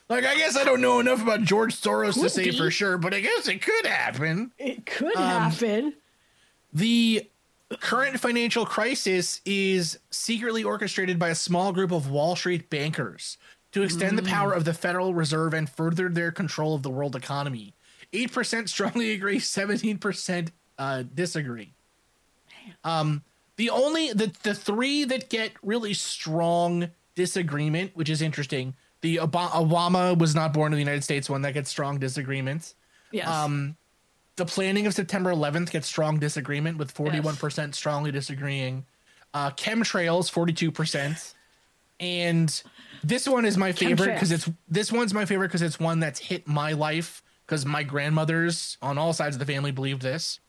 Like, 0.10 0.26
I 0.26 0.36
guess 0.36 0.58
I 0.58 0.64
don't 0.66 0.82
know 0.82 1.00
enough 1.00 1.22
about 1.22 1.44
George 1.44 1.80
Soros 1.80 2.14
Could 2.16 2.24
to 2.24 2.30
say 2.30 2.44
be. 2.52 2.58
for 2.58 2.70
sure, 2.70 2.98
but 2.98 3.14
I 3.14 3.22
guess 3.22 3.48
it 3.48 3.62
could 3.62 3.86
happen. 3.86 4.52
It 4.58 4.86
could 4.86 5.16
Um, 5.16 5.24
happen. 5.52 5.94
The 6.74 7.28
current 7.80 8.20
financial 8.20 8.66
crisis 8.66 9.40
is 9.46 9.98
secretly 10.12 10.64
orchestrated 10.64 11.18
by 11.18 11.30
a 11.30 11.36
small 11.36 11.72
group 11.72 11.92
of 11.92 12.10
Wall 12.10 12.36
Street 12.36 12.70
bankers 12.70 13.38
to 13.72 13.82
extend 13.82 14.18
the 14.18 14.24
power 14.24 14.52
of 14.54 14.66
the 14.66 14.74
Federal 14.74 15.14
Reserve 15.14 15.54
and 15.54 15.68
further 15.70 16.10
their 16.10 16.32
control 16.32 16.76
of 16.76 16.84
the 16.84 16.90
world 16.90 17.16
economy. 17.16 17.74
8% 18.12 18.68
strongly 18.70 19.12
agree, 19.14 19.40
17% 19.40 20.50
uh, 20.78 21.04
disagree. 21.16 21.72
Um, 22.84 23.24
the 23.58 23.70
only 23.70 24.14
the 24.14 24.32
the 24.44 24.54
three 24.54 25.04
that 25.06 25.30
get 25.30 25.52
really 25.62 25.94
strong 25.94 26.90
disagreement, 27.16 27.92
which 27.96 28.10
is 28.10 28.22
interesting. 28.22 28.76
The 29.02 29.20
Ob- 29.20 29.34
Obama 29.34 30.18
was 30.18 30.34
not 30.34 30.54
born 30.54 30.72
in 30.72 30.78
the 30.78 30.82
United 30.82 31.04
States 31.04 31.30
one 31.30 31.42
that 31.42 31.54
gets 31.54 31.70
strong 31.70 32.00
disagreements. 32.00 32.76
Yes. 33.12 33.28
Um, 33.28 33.76
the 34.36 34.46
planning 34.46 34.88
of 34.88 34.94
September 34.94 35.32
11th 35.32 35.70
gets 35.72 35.88
strong 35.88 36.20
disagreement 36.20 36.78
with 36.78 36.94
41% 36.94 37.76
strongly 37.76 38.12
disagreeing. 38.12 38.86
Uh, 39.34 39.52
chemtrails 39.52 40.32
42%. 40.32 41.34
And 42.00 42.64
this 43.04 43.28
one 43.28 43.46
is 43.46 43.58
my 43.58 43.72
favorite 43.72 44.14
because 44.14 44.32
it's 44.32 44.50
this 44.68 44.92
one's 44.92 45.14
my 45.14 45.26
favorite 45.26 45.50
because 45.50 45.62
it's 45.62 45.80
one 45.80 46.00
that's 46.00 46.20
hit 46.20 46.48
my 46.48 46.72
life 46.74 47.22
because 47.46 47.66
my 47.66 47.84
grandmothers 47.84 48.78
on 48.82 48.98
all 48.98 49.14
sides 49.14 49.36
of 49.36 49.40
the 49.40 49.46
family 49.46 49.72
believed 49.72 50.02
this. 50.02 50.40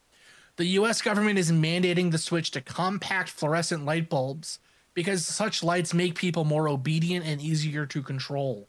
The 0.56 0.66
US 0.66 1.02
government 1.02 1.38
is 1.38 1.50
mandating 1.50 2.10
the 2.10 2.18
switch 2.18 2.50
to 2.52 2.60
compact 2.60 3.28
fluorescent 3.30 3.84
light 3.84 4.08
bulbs 4.08 4.60
because 4.94 5.26
such 5.26 5.64
lights 5.64 5.92
make 5.92 6.14
people 6.14 6.44
more 6.44 6.68
obedient 6.68 7.26
and 7.26 7.40
easier 7.40 7.86
to 7.86 8.02
control. 8.02 8.68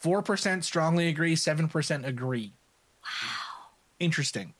4% 0.00 0.62
strongly 0.62 1.08
agree, 1.08 1.34
7% 1.34 2.06
agree. 2.06 2.52
Wow. 3.02 3.70
Interesting. 3.98 4.54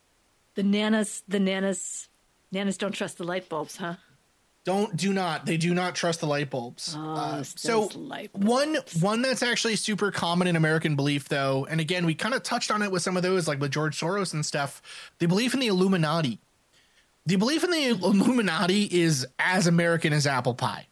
the 0.55 0.63
nanas, 0.63 1.23
the 1.27 1.39
nanas, 1.39 2.07
nanas 2.53 2.77
don't 2.77 2.93
trust 2.93 3.17
the 3.17 3.23
light 3.23 3.47
bulbs, 3.49 3.77
huh? 3.77 3.95
Don't 4.63 4.97
do 4.97 5.13
not. 5.13 5.45
They 5.45 5.57
do 5.57 5.75
not 5.75 5.93
trust 5.93 6.21
the 6.21 6.25
light 6.25 6.49
bulbs. 6.49 6.95
Oh, 6.97 7.13
Uh, 7.13 7.43
so 7.43 7.87
light 7.93 8.33
one 8.33 8.77
one 8.99 9.21
that's 9.21 9.43
actually 9.43 9.75
super 9.75 10.09
common 10.09 10.47
in 10.47 10.55
American 10.55 10.95
belief 10.95 11.29
though, 11.29 11.67
and 11.69 11.79
again 11.79 12.03
we 12.03 12.15
kind 12.15 12.33
of 12.33 12.41
touched 12.41 12.71
on 12.71 12.81
it 12.81 12.91
with 12.91 13.03
some 13.03 13.15
of 13.15 13.21
those 13.21 13.47
like 13.47 13.59
with 13.59 13.69
George 13.71 13.99
Soros 13.99 14.33
and 14.33 14.43
stuff. 14.43 14.81
The 15.19 15.27
belief 15.27 15.53
in 15.53 15.59
the 15.59 15.67
Illuminati. 15.67 16.39
The 17.25 17.37
belief 17.37 17.63
in 17.63 17.71
the 17.71 17.87
Illuminati 17.89 18.83
is 18.83 19.25
as 19.39 19.67
American 19.67 20.13
as 20.13 20.27
apple 20.27 20.53
pie. 20.53 20.87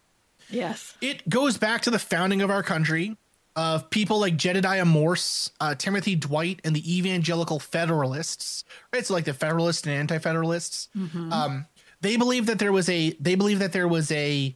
Yes. 0.50 0.96
It 1.02 1.28
goes 1.30 1.58
back 1.58 1.82
to 1.84 1.92
the 1.92 2.00
founding 2.00 2.42
of 2.42 2.50
our 2.50 2.64
country 2.64 3.18
of 3.56 3.90
people 3.90 4.20
like 4.20 4.36
Jedediah 4.36 4.86
Morse, 4.86 5.52
uh, 5.60 5.76
Timothy 5.76 6.16
Dwight, 6.16 6.60
and 6.64 6.76
the 6.76 6.98
Evangelical 6.98 7.60
Federalists. 7.60 8.64
Right, 8.92 9.06
so 9.06 9.14
like 9.14 9.26
the 9.26 9.34
Federalists 9.34 9.86
and 9.86 9.94
Anti-Federalists. 9.94 10.90
Um, 11.32 11.66
they 12.02 12.18
believe 12.18 12.48
that 12.48 12.60
there 12.60 12.72
was 12.72 12.90
a. 12.90 13.12
They 13.20 13.36
believe 13.36 13.60
that 13.60 13.72
there 13.72 13.88
was 13.88 14.12
a 14.12 14.56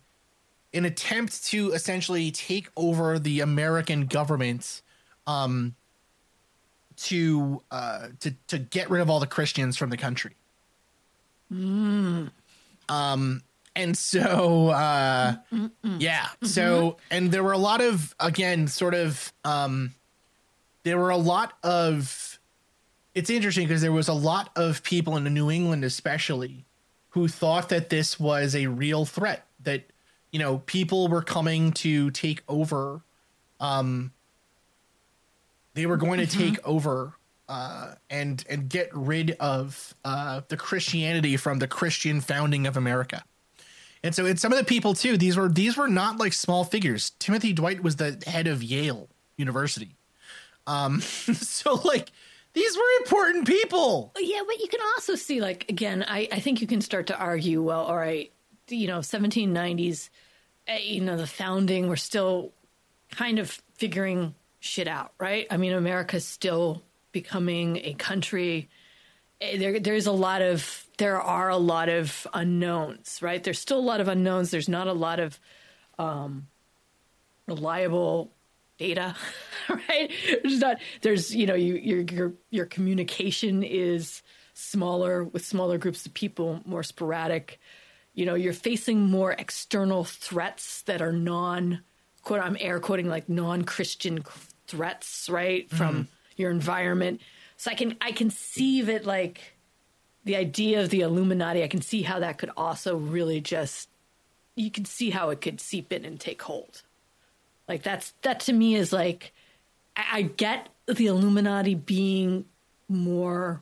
an 0.74 0.86
attempt 0.86 1.46
to 1.46 1.72
essentially 1.72 2.32
take 2.32 2.70
over 2.76 3.20
the 3.20 3.42
American 3.42 4.08
government. 4.08 4.82
Um, 5.28 5.76
to 6.98 7.62
uh 7.70 8.08
to 8.22 8.34
to 8.48 8.58
get 8.58 8.90
rid 8.90 9.02
of 9.02 9.10
all 9.10 9.20
the 9.20 9.28
Christians 9.28 9.78
from 9.78 9.92
the 9.92 9.98
country. 9.98 10.34
Um 12.90 13.42
and 13.76 13.98
so 13.98 14.70
uh 14.70 15.36
yeah. 15.84 16.28
So 16.44 16.98
and 17.12 17.32
there 17.32 17.44
were 17.44 17.54
a 17.54 17.58
lot 17.58 17.82
of 17.82 18.16
again 18.20 18.68
sort 18.68 18.94
of 18.94 19.32
um 19.44 19.94
there 20.84 20.98
were 20.98 21.10
a 21.10 21.18
lot 21.18 21.54
of 21.64 22.40
it's 23.14 23.30
interesting 23.30 23.68
because 23.68 23.82
there 23.82 23.92
was 23.92 24.08
a 24.08 24.14
lot 24.14 24.52
of 24.56 24.84
people 24.84 25.18
in 25.18 25.24
new 25.34 25.52
england 25.52 25.84
especially 25.84 26.66
who 27.10 27.28
thought 27.28 27.70
that 27.70 27.90
this 27.90 28.20
was 28.20 28.56
a 28.56 28.68
real 28.68 29.04
threat 29.04 29.46
that 29.64 29.84
you 30.32 30.40
know 30.40 30.60
people 30.60 31.08
were 31.10 31.22
coming 31.24 31.72
to 31.74 32.10
take 32.12 32.42
over 32.48 33.02
um 33.60 34.14
they 35.74 35.86
were 35.86 35.98
going 35.98 36.20
to 36.20 36.28
take 36.28 36.58
over 36.66 37.17
uh, 37.50 37.94
and 38.10 38.44
and 38.50 38.70
get 38.70 38.90
rid 38.94 39.32
of 39.40 39.94
uh, 40.04 40.42
the 40.48 40.58
Christianity 40.58 41.38
from 41.38 41.60
the 41.60 41.68
Christian 41.68 42.22
founding 42.22 42.68
of 42.68 42.78
America. 42.78 43.24
And 44.04 44.14
so 44.14 44.26
it's 44.26 44.42
some 44.42 44.52
of 44.52 44.60
the 44.60 44.66
people 44.66 44.94
too. 44.94 45.18
These 45.18 45.38
were 45.38 45.50
these 45.50 45.78
were 45.78 45.88
not 45.88 46.18
like 46.18 46.34
small 46.34 46.64
figures. 46.64 47.12
Timothy 47.20 47.54
Dwight 47.54 47.84
was 47.84 47.96
the 47.96 48.22
head 48.28 48.48
of 48.48 48.64
Yale 48.64 49.10
University. 49.38 49.96
Um, 50.66 51.02
so 51.02 51.76
like 51.76 52.12
these 52.58 52.76
were 52.76 52.84
important 53.02 53.46
people. 53.46 54.12
Yeah, 54.18 54.42
but 54.48 54.60
you 54.60 54.68
can 54.68 54.80
also 54.96 55.14
see, 55.14 55.42
like, 55.42 55.66
again, 55.70 56.04
I, 56.08 56.28
I 56.32 56.40
think 56.40 56.60
you 56.60 56.66
can 56.66 56.82
start 56.82 57.06
to 57.08 57.18
argue, 57.18 57.62
well, 57.62 57.82
all 57.82 57.96
right, 57.96 58.32
you 58.68 58.88
know, 58.88 58.98
1790s, 58.98 60.10
eh, 60.68 60.80
you 60.80 61.02
know, 61.02 61.18
the 61.18 61.28
founding, 61.28 61.88
we're 61.88 61.98
still 61.98 62.52
kind 63.12 63.38
of 63.38 63.62
figuring 63.76 64.34
shit 64.60 64.88
out, 64.88 65.14
right? 65.20 65.46
I 65.52 65.58
mean, 65.58 65.72
America's 65.72 66.26
still 66.26 66.82
becoming 67.22 67.78
a 67.78 67.94
country. 67.94 68.70
Eh, 69.42 69.58
There, 69.58 69.80
there's 69.80 70.08
a 70.08 70.12
lot 70.28 70.42
of, 70.42 70.86
there 70.98 71.20
are 71.20 71.50
a 71.50 71.58
lot 71.58 71.90
of 71.90 72.28
unknowns, 72.34 73.20
right? 73.22 73.44
There's 73.44 73.60
still 73.60 73.80
a 73.80 73.88
lot 73.92 74.02
of 74.02 74.08
unknowns. 74.08 74.52
There's 74.52 74.70
not 74.70 74.88
a 74.88 74.94
lot 74.94 75.20
of 75.20 75.40
um, 75.98 76.48
reliable 77.48 78.32
data, 78.78 79.16
right? 79.70 80.12
There's 80.44 80.60
not. 80.60 80.78
There's 81.02 81.36
you 81.36 81.46
know 81.48 81.56
you, 81.56 81.76
your 81.76 82.02
your 82.02 82.34
your 82.52 82.66
communication 82.66 83.64
is 83.64 84.22
smaller 84.54 85.24
with 85.24 85.44
smaller 85.46 85.78
groups 85.78 86.06
of 86.06 86.14
people, 86.14 86.62
more 86.66 86.84
sporadic. 86.84 87.60
You 88.14 88.26
know, 88.26 88.36
you're 88.36 88.54
facing 88.54 89.02
more 89.02 89.32
external 89.32 90.04
threats 90.04 90.84
that 90.84 91.02
are 91.02 91.12
non 91.14 91.82
quote. 92.22 92.42
I'm 92.42 92.58
air 92.60 92.80
quoting 92.80 93.08
like 93.08 93.28
non 93.28 93.64
Christian 93.64 94.24
threats, 94.68 95.30
right, 95.30 95.70
from 95.70 96.08
your 96.38 96.52
environment. 96.52 97.22
So 97.58 97.72
I 97.72 97.76
can 97.76 97.98
I 98.02 98.12
can 98.12 98.30
see 98.30 98.82
that 98.84 99.06
like 99.06 99.54
the 100.24 100.36
idea 100.36 100.82
of 100.82 100.90
the 100.90 101.02
Illuminati. 101.02 101.64
I 101.64 101.68
can 101.68 101.82
see 101.82 102.02
how 102.04 102.20
that 102.20 102.38
could 102.38 102.52
also 102.56 102.96
really 102.96 103.42
just 103.42 103.90
you 104.56 104.72
can 104.72 104.86
see 104.86 105.10
how 105.10 105.30
it 105.30 105.42
could 105.42 105.60
seep 105.60 105.92
in 105.92 106.06
and 106.06 106.20
take 106.20 106.42
hold. 106.42 106.84
Like 107.68 107.84
that's 107.84 108.14
that 108.22 108.40
to 108.42 108.54
me 108.54 108.76
is 108.76 108.94
like 108.94 109.34
I, 109.96 110.06
I 110.14 110.22
get 110.22 110.70
the 110.86 111.08
Illuminati 111.08 111.76
being 111.76 112.46
more 112.88 113.62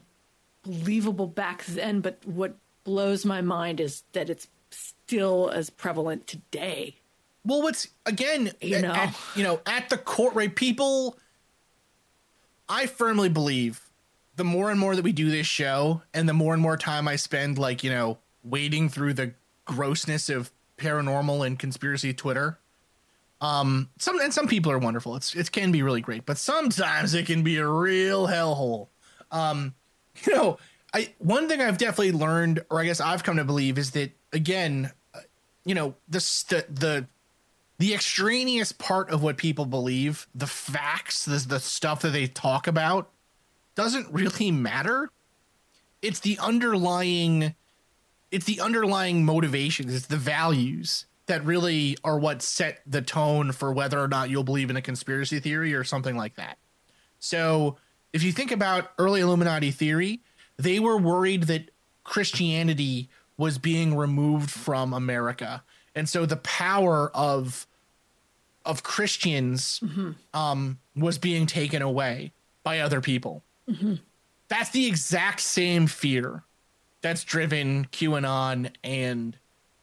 believable 0.63 1.27
back 1.27 1.65
then, 1.65 2.01
but 2.01 2.19
what 2.25 2.55
blows 2.83 3.25
my 3.25 3.41
mind 3.41 3.79
is 3.79 4.03
that 4.13 4.29
it's 4.29 4.47
still 4.69 5.49
as 5.49 5.69
prevalent 5.69 6.27
today. 6.27 6.95
Well, 7.45 7.61
what's 7.61 7.87
again, 8.05 8.51
You 8.61 8.81
know. 8.81 8.91
at, 8.91 9.15
you 9.35 9.43
know, 9.43 9.61
at 9.65 9.89
the 9.89 9.97
court, 9.97 10.33
right? 10.33 10.53
People, 10.53 11.17
I 12.67 12.87
firmly 12.87 13.29
believe 13.29 13.81
the 14.35 14.43
more 14.43 14.69
and 14.69 14.79
more 14.79 14.95
that 14.95 15.03
we 15.03 15.11
do 15.11 15.29
this 15.29 15.47
show, 15.47 16.01
and 16.13 16.27
the 16.27 16.33
more 16.33 16.53
and 16.53 16.61
more 16.61 16.77
time 16.77 17.07
I 17.07 17.15
spend, 17.15 17.57
like 17.57 17.83
you 17.83 17.89
know, 17.89 18.17
wading 18.43 18.89
through 18.89 19.13
the 19.13 19.33
grossness 19.65 20.29
of 20.29 20.51
paranormal 20.77 21.45
and 21.45 21.57
conspiracy 21.57 22.13
Twitter. 22.13 22.59
Um, 23.41 23.89
some 23.97 24.19
and 24.19 24.33
some 24.33 24.47
people 24.47 24.71
are 24.71 24.79
wonderful. 24.79 25.15
It's 25.15 25.35
it 25.35 25.51
can 25.51 25.71
be 25.71 25.83
really 25.83 26.01
great, 26.01 26.25
but 26.25 26.37
sometimes 26.37 27.13
it 27.13 27.25
can 27.25 27.43
be 27.43 27.57
a 27.57 27.67
real 27.67 28.27
hellhole. 28.27 28.87
Um, 29.31 29.73
you 30.25 30.33
know, 30.33 30.57
I 30.93 31.13
one 31.19 31.47
thing 31.47 31.61
I've 31.61 31.77
definitely 31.77 32.13
learned, 32.13 32.63
or 32.69 32.79
I 32.79 32.85
guess 32.85 32.99
I've 32.99 33.23
come 33.23 33.37
to 33.37 33.43
believe, 33.43 33.77
is 33.77 33.91
that 33.91 34.11
again, 34.33 34.91
uh, 35.13 35.19
you 35.65 35.75
know, 35.75 35.95
this 36.07 36.43
the 36.43 36.65
the 36.69 37.07
the 37.77 37.93
extraneous 37.93 38.71
part 38.71 39.09
of 39.09 39.21
what 39.21 39.37
people 39.37 39.65
believe, 39.65 40.27
the 40.33 40.47
facts, 40.47 41.25
the 41.25 41.43
the 41.47 41.59
stuff 41.59 42.01
that 42.01 42.09
they 42.09 42.27
talk 42.27 42.67
about, 42.67 43.11
doesn't 43.75 44.11
really 44.11 44.51
matter. 44.51 45.09
It's 46.01 46.19
the 46.19 46.37
underlying, 46.39 47.55
it's 48.31 48.45
the 48.45 48.61
underlying 48.61 49.25
motivations, 49.25 49.93
it's 49.93 50.07
the 50.07 50.17
values 50.17 51.05
that 51.27 51.43
really 51.43 51.97
are 52.03 52.19
what 52.19 52.41
set 52.41 52.81
the 52.85 53.01
tone 53.01 53.51
for 53.51 53.73
whether 53.73 53.99
or 53.99 54.07
not 54.07 54.29
you'll 54.29 54.43
believe 54.43 54.69
in 54.69 54.77
a 54.77 54.81
conspiracy 54.81 55.39
theory 55.39 55.73
or 55.73 55.83
something 55.83 56.15
like 56.15 56.35
that. 56.35 56.57
So 57.19 57.77
if 58.13 58.23
you 58.23 58.31
think 58.31 58.51
about 58.51 58.91
early 58.99 59.21
Illuminati 59.21 59.71
theory, 59.71 60.21
they 60.57 60.79
were 60.79 60.97
worried 60.97 61.43
that 61.43 61.71
Christianity 62.03 63.09
was 63.37 63.57
being 63.57 63.97
removed 63.97 64.49
from 64.49 64.93
America. 64.93 65.63
And 65.95 66.07
so 66.09 66.25
the 66.25 66.37
power 66.37 67.09
of 67.13 67.65
of 68.65 68.81
Christians 68.83 69.79
um, 70.33 70.79
was 70.95 71.17
being 71.19 71.45
taken 71.45 71.81
away 71.83 72.31
by 72.63 72.79
other 72.79 72.99
people. 72.99 73.43
That's 74.47 74.69
the 74.71 74.87
exact 74.87 75.39
same 75.39 75.87
fear 75.87 76.43
that's 77.01 77.23
driven 77.23 77.85
QAnon, 77.91 78.71
and 78.83 79.37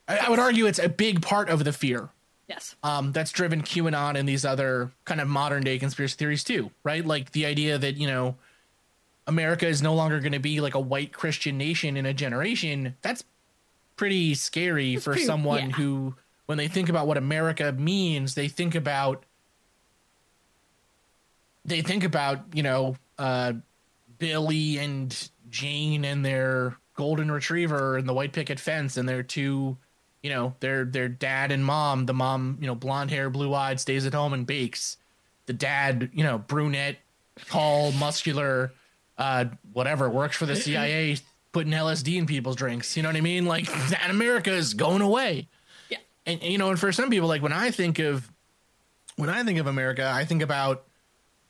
I, 0.07 0.17
I 0.19 0.29
would 0.29 0.39
argue 0.39 0.65
it's 0.65 0.79
a 0.79 0.89
big 0.89 1.21
part 1.21 1.49
of 1.49 1.63
the 1.63 1.71
fear 1.73 2.09
Yes. 2.49 2.75
um, 2.83 3.13
that's 3.13 3.31
driven 3.31 3.61
QAnon 3.61 4.15
and 4.17 4.27
these 4.27 4.43
other 4.43 4.91
kind 5.05 5.21
of 5.21 5.27
modern 5.29 5.63
day 5.63 5.79
conspiracy 5.79 6.15
theories 6.17 6.43
too, 6.43 6.69
right? 6.83 7.05
Like 7.05 7.31
the 7.31 7.45
idea 7.45 7.77
that 7.77 7.95
you 7.95 8.07
know 8.07 8.35
America 9.27 9.65
is 9.65 9.81
no 9.81 9.95
longer 9.95 10.19
going 10.19 10.33
to 10.33 10.39
be 10.39 10.59
like 10.59 10.75
a 10.75 10.79
white 10.79 11.13
Christian 11.13 11.57
nation 11.57 11.95
in 11.95 12.05
a 12.05 12.13
generation. 12.13 12.95
That's 13.01 13.23
pretty 13.95 14.33
scary 14.35 14.97
for 14.97 15.11
pretty- 15.11 15.25
someone 15.25 15.69
yeah. 15.69 15.75
who, 15.75 16.15
when 16.45 16.57
they 16.57 16.67
think 16.67 16.89
about 16.89 17.07
what 17.07 17.17
America 17.17 17.71
means, 17.71 18.35
they 18.35 18.47
think 18.47 18.75
about 18.75 19.25
they 21.65 21.81
think 21.81 22.03
about 22.03 22.39
you 22.53 22.63
know 22.63 22.95
uh, 23.17 23.53
Billy 24.19 24.77
and 24.77 25.29
Jane 25.49 26.05
and 26.05 26.25
their 26.25 26.77
golden 26.95 27.31
retriever 27.31 27.97
and 27.97 28.07
the 28.07 28.13
white 28.13 28.33
picket 28.33 28.59
fence 28.59 28.97
and 28.97 29.07
their 29.07 29.23
two 29.23 29.77
you 30.21 30.29
know 30.29 30.55
their 30.59 30.85
their 30.85 31.09
dad 31.09 31.51
and 31.51 31.65
mom 31.65 32.05
the 32.05 32.13
mom 32.13 32.57
you 32.61 32.67
know 32.67 32.75
blonde 32.75 33.09
hair 33.09 33.29
blue 33.29 33.53
eyed 33.53 33.79
stays 33.79 34.05
at 34.05 34.13
home 34.13 34.33
and 34.33 34.45
bakes 34.45 34.97
the 35.47 35.53
dad 35.53 36.09
you 36.13 36.23
know 36.23 36.37
brunette 36.37 36.97
tall 37.47 37.91
muscular 37.93 38.71
uh 39.17 39.45
whatever 39.73 40.07
works 40.07 40.37
for 40.37 40.45
the 40.45 40.55
cia 40.55 41.17
putting 41.53 41.71
lsd 41.71 42.17
in 42.17 42.25
people's 42.25 42.57
drinks 42.57 42.97
you 42.97 43.03
know 43.03 43.09
what 43.09 43.15
i 43.15 43.21
mean? 43.21 43.45
Like 43.45 43.65
that 43.89 44.09
america 44.09 44.51
is 44.51 44.73
going 44.73 45.01
away. 45.01 45.47
Yeah. 45.89 45.99
and, 46.25 46.41
and, 46.41 46.51
you 46.51 46.57
know 46.57 46.69
and 46.69 46.79
for 46.79 46.91
some 46.91 47.09
people 47.09 47.29
like 47.29 47.41
when 47.41 47.53
i 47.53 47.71
think 47.71 47.99
of 47.99 48.29
when 49.15 49.29
i 49.29 49.43
think 49.43 49.59
of 49.59 49.67
america 49.67 50.11
i 50.13 50.25
think 50.25 50.41
about 50.41 50.83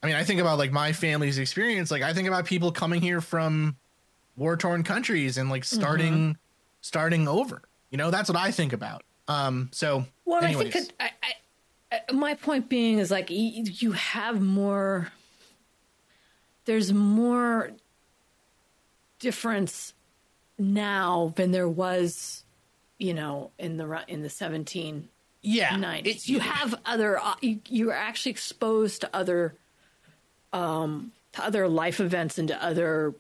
i 0.04 0.06
mean 0.08 0.16
i 0.16 0.24
think 0.24 0.40
about 0.42 0.60
like 0.60 0.72
my 0.72 0.92
family's 0.92 1.40
experience. 1.40 1.90
Like 1.90 2.04
i 2.04 2.14
think 2.14 2.28
about 2.28 2.46
people 2.46 2.72
coming 2.72 3.02
here 3.02 3.22
from 3.22 3.78
war 4.36 4.58
torn 4.58 4.84
countries 4.84 5.38
and 5.38 5.50
like 5.50 5.64
starting 5.64 6.38
starting 6.82 7.28
over. 7.28 7.62
You 7.90 7.98
know 7.98 8.12
that's 8.12 8.30
what 8.30 8.38
i 8.38 8.52
think 8.52 8.74
about. 8.74 9.04
Um 9.28 9.70
so 9.72 10.06
Well, 10.26 10.44
and 10.44 10.48
I 10.48 10.54
think 10.54 10.94
I, 11.00 11.10
I, 11.92 12.12
my 12.12 12.34
point 12.34 12.68
being 12.68 13.00
is 13.00 13.12
like 13.12 13.28
you 13.30 13.92
have 13.94 14.42
more. 14.42 15.12
There's 16.66 16.92
more 16.92 17.72
difference 19.24 19.94
now 20.60 21.34
than 21.36 21.52
there 21.52 21.70
was, 21.70 22.44
you 23.00 23.14
know, 23.14 23.52
in 23.58 23.78
the 23.78 24.04
in 24.08 24.22
the 24.22 24.30
17 24.30 25.08
yeah 25.42 25.72
90s. 25.78 26.28
you 26.28 26.40
have 26.40 26.76
other. 26.86 27.18
uh, 27.20 27.36
You, 27.42 27.60
you 27.68 27.90
are 27.90 27.96
actually 27.96 28.32
exposed 28.32 29.02
to 29.02 29.10
other, 29.14 29.56
um, 30.52 31.12
to 31.34 31.44
other 31.44 31.68
life 31.68 32.00
events 32.00 32.38
and 32.38 32.48
to 32.50 32.64
other, 32.64 33.14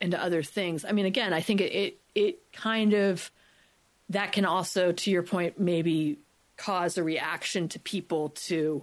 and 0.00 0.10
to 0.12 0.22
other 0.22 0.42
things. 0.42 0.84
I 0.84 0.92
mean, 0.92 1.06
again, 1.06 1.32
I 1.32 1.40
think 1.40 1.60
it 1.60 1.72
it, 1.72 1.98
it 2.14 2.52
kind 2.52 2.92
of 2.94 3.30
that 4.08 4.32
can 4.32 4.44
also, 4.44 4.92
to 4.92 5.10
your 5.10 5.22
point, 5.22 5.60
maybe 5.60 6.18
cause 6.56 6.98
a 6.98 7.04
reaction 7.04 7.68
to 7.68 7.78
people 7.78 8.30
to 8.48 8.82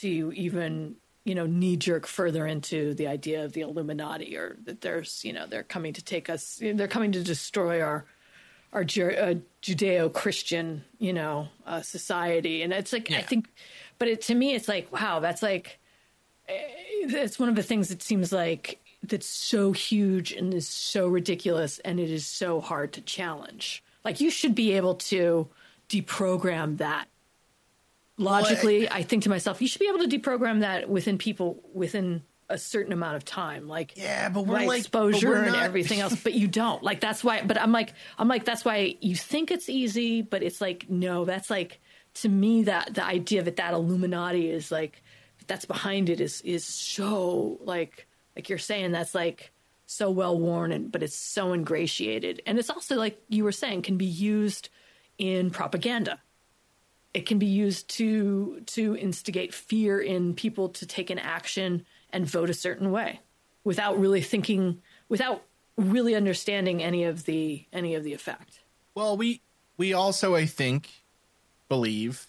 to 0.00 0.32
even 0.34 0.96
you 1.26 1.34
know 1.34 1.44
knee 1.44 1.76
jerk 1.76 2.06
further 2.06 2.46
into 2.46 2.94
the 2.94 3.08
idea 3.08 3.44
of 3.44 3.52
the 3.52 3.60
Illuminati 3.60 4.36
or 4.36 4.56
that 4.64 4.80
there's 4.80 5.24
you 5.24 5.32
know 5.32 5.46
they're 5.46 5.64
coming 5.64 5.92
to 5.92 6.02
take 6.02 6.30
us 6.30 6.62
they're 6.62 6.86
coming 6.86 7.10
to 7.12 7.22
destroy 7.22 7.82
our 7.82 8.06
our 8.72 8.82
uh, 8.82 9.34
Judeo 9.60 10.12
Christian 10.12 10.84
you 10.98 11.12
know 11.12 11.48
uh, 11.66 11.82
society. 11.82 12.62
And 12.62 12.72
it's 12.72 12.92
like 12.92 13.10
I 13.10 13.22
think 13.22 13.48
but 13.98 14.06
it, 14.06 14.22
to 14.22 14.34
me 14.34 14.54
it's 14.54 14.68
like 14.68 14.92
wow 14.92 15.18
that's 15.18 15.42
like 15.42 15.80
eh, 16.48 16.54
it's 17.00 17.40
one 17.40 17.48
of 17.48 17.56
the 17.56 17.62
things 17.62 17.88
that 17.88 18.02
seems 18.02 18.32
like 18.32 18.80
that's 19.02 19.26
so 19.26 19.72
huge 19.72 20.30
and 20.32 20.54
is 20.54 20.68
so 20.68 21.08
ridiculous 21.08 21.80
and 21.80 21.98
it 21.98 22.10
is 22.10 22.24
so 22.24 22.60
hard 22.60 22.92
to 22.92 23.00
challenge. 23.00 23.82
Like 24.04 24.20
you 24.20 24.30
should 24.30 24.54
be 24.54 24.72
able 24.72 24.94
to 24.94 25.48
deprogram 25.88 26.78
that 26.78 27.08
logically 28.18 28.88
I, 28.90 29.02
think 29.02 29.24
to 29.24 29.28
myself 29.28 29.60
you 29.60 29.68
should 29.68 29.80
be 29.80 29.88
able 29.88 30.06
to 30.06 30.18
deprogram 30.18 30.60
that 30.60 30.88
within 30.88 31.18
people 31.18 31.62
within 31.74 32.22
a 32.48 32.56
certain 32.58 32.92
amount 32.92 33.16
of 33.16 33.24
time 33.24 33.66
like 33.68 33.96
Yeah, 33.96 34.28
but 34.28 34.46
we're 34.46 34.66
like- 34.66 34.78
exposure 34.78 35.30
we're 35.30 35.44
and 35.44 35.56
everything 35.56 36.00
else 36.00 36.14
but 36.22 36.34
you 36.34 36.46
don't. 36.46 36.82
Like 36.82 37.00
that's 37.00 37.22
why 37.24 37.42
but 37.42 37.60
i'm 37.60 37.72
like 37.72 37.92
i'm 38.18 38.28
like 38.28 38.44
that's 38.44 38.64
why 38.64 38.96
you 39.00 39.16
think 39.16 39.50
it's 39.50 39.68
easy 39.68 40.22
but 40.22 40.42
it's 40.42 40.60
like 40.60 40.88
no 40.88 41.24
that's 41.24 41.50
like 41.50 41.80
to 42.14 42.28
me 42.28 42.62
that 42.64 42.94
the 42.94 43.04
idea 43.04 43.42
that 43.42 43.56
that 43.56 43.74
illuminati 43.74 44.48
is 44.48 44.70
like 44.70 45.02
that's 45.46 45.64
behind 45.64 46.08
it 46.08 46.20
is 46.20 46.40
is 46.42 46.64
so 46.64 47.58
like 47.62 48.06
like 48.34 48.48
you're 48.48 48.58
saying 48.58 48.92
that's 48.92 49.14
like 49.14 49.52
so 49.86 50.10
well 50.10 50.38
worn 50.38 50.72
and 50.72 50.90
but 50.90 51.02
it's 51.02 51.16
so 51.16 51.52
ingratiated. 51.52 52.42
And 52.46 52.58
it's 52.58 52.70
also 52.70 52.96
like 52.96 53.20
you 53.28 53.44
were 53.44 53.52
saying 53.52 53.82
can 53.82 53.96
be 53.96 54.04
used 54.04 54.68
in 55.18 55.50
propaganda 55.50 56.20
it 57.16 57.24
can 57.24 57.38
be 57.38 57.46
used 57.46 57.88
to 57.88 58.60
to 58.66 58.94
instigate 58.94 59.54
fear 59.54 59.98
in 59.98 60.34
people 60.34 60.68
to 60.68 60.84
take 60.84 61.08
an 61.08 61.18
action 61.18 61.86
and 62.10 62.26
vote 62.26 62.50
a 62.50 62.54
certain 62.54 62.92
way 62.92 63.20
without 63.64 63.98
really 63.98 64.20
thinking 64.20 64.82
without 65.08 65.42
really 65.78 66.14
understanding 66.14 66.82
any 66.82 67.04
of 67.04 67.24
the 67.24 67.64
any 67.72 67.94
of 67.94 68.04
the 68.04 68.12
effect 68.12 68.60
Well, 68.94 69.16
we 69.16 69.40
we 69.78 69.94
also 69.94 70.34
I 70.34 70.44
think 70.44 70.90
believe 71.70 72.26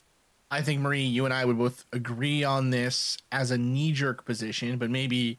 I 0.50 0.62
think 0.62 0.80
Marie, 0.80 1.02
you 1.02 1.26
and 1.26 1.34
I 1.34 1.44
would 1.44 1.58
both 1.58 1.84
agree 1.92 2.46
on 2.46 2.70
this 2.70 3.18
as 3.30 3.52
a 3.52 3.58
knee 3.58 3.92
jerk 3.92 4.24
position, 4.24 4.78
but 4.78 4.90
maybe 4.90 5.38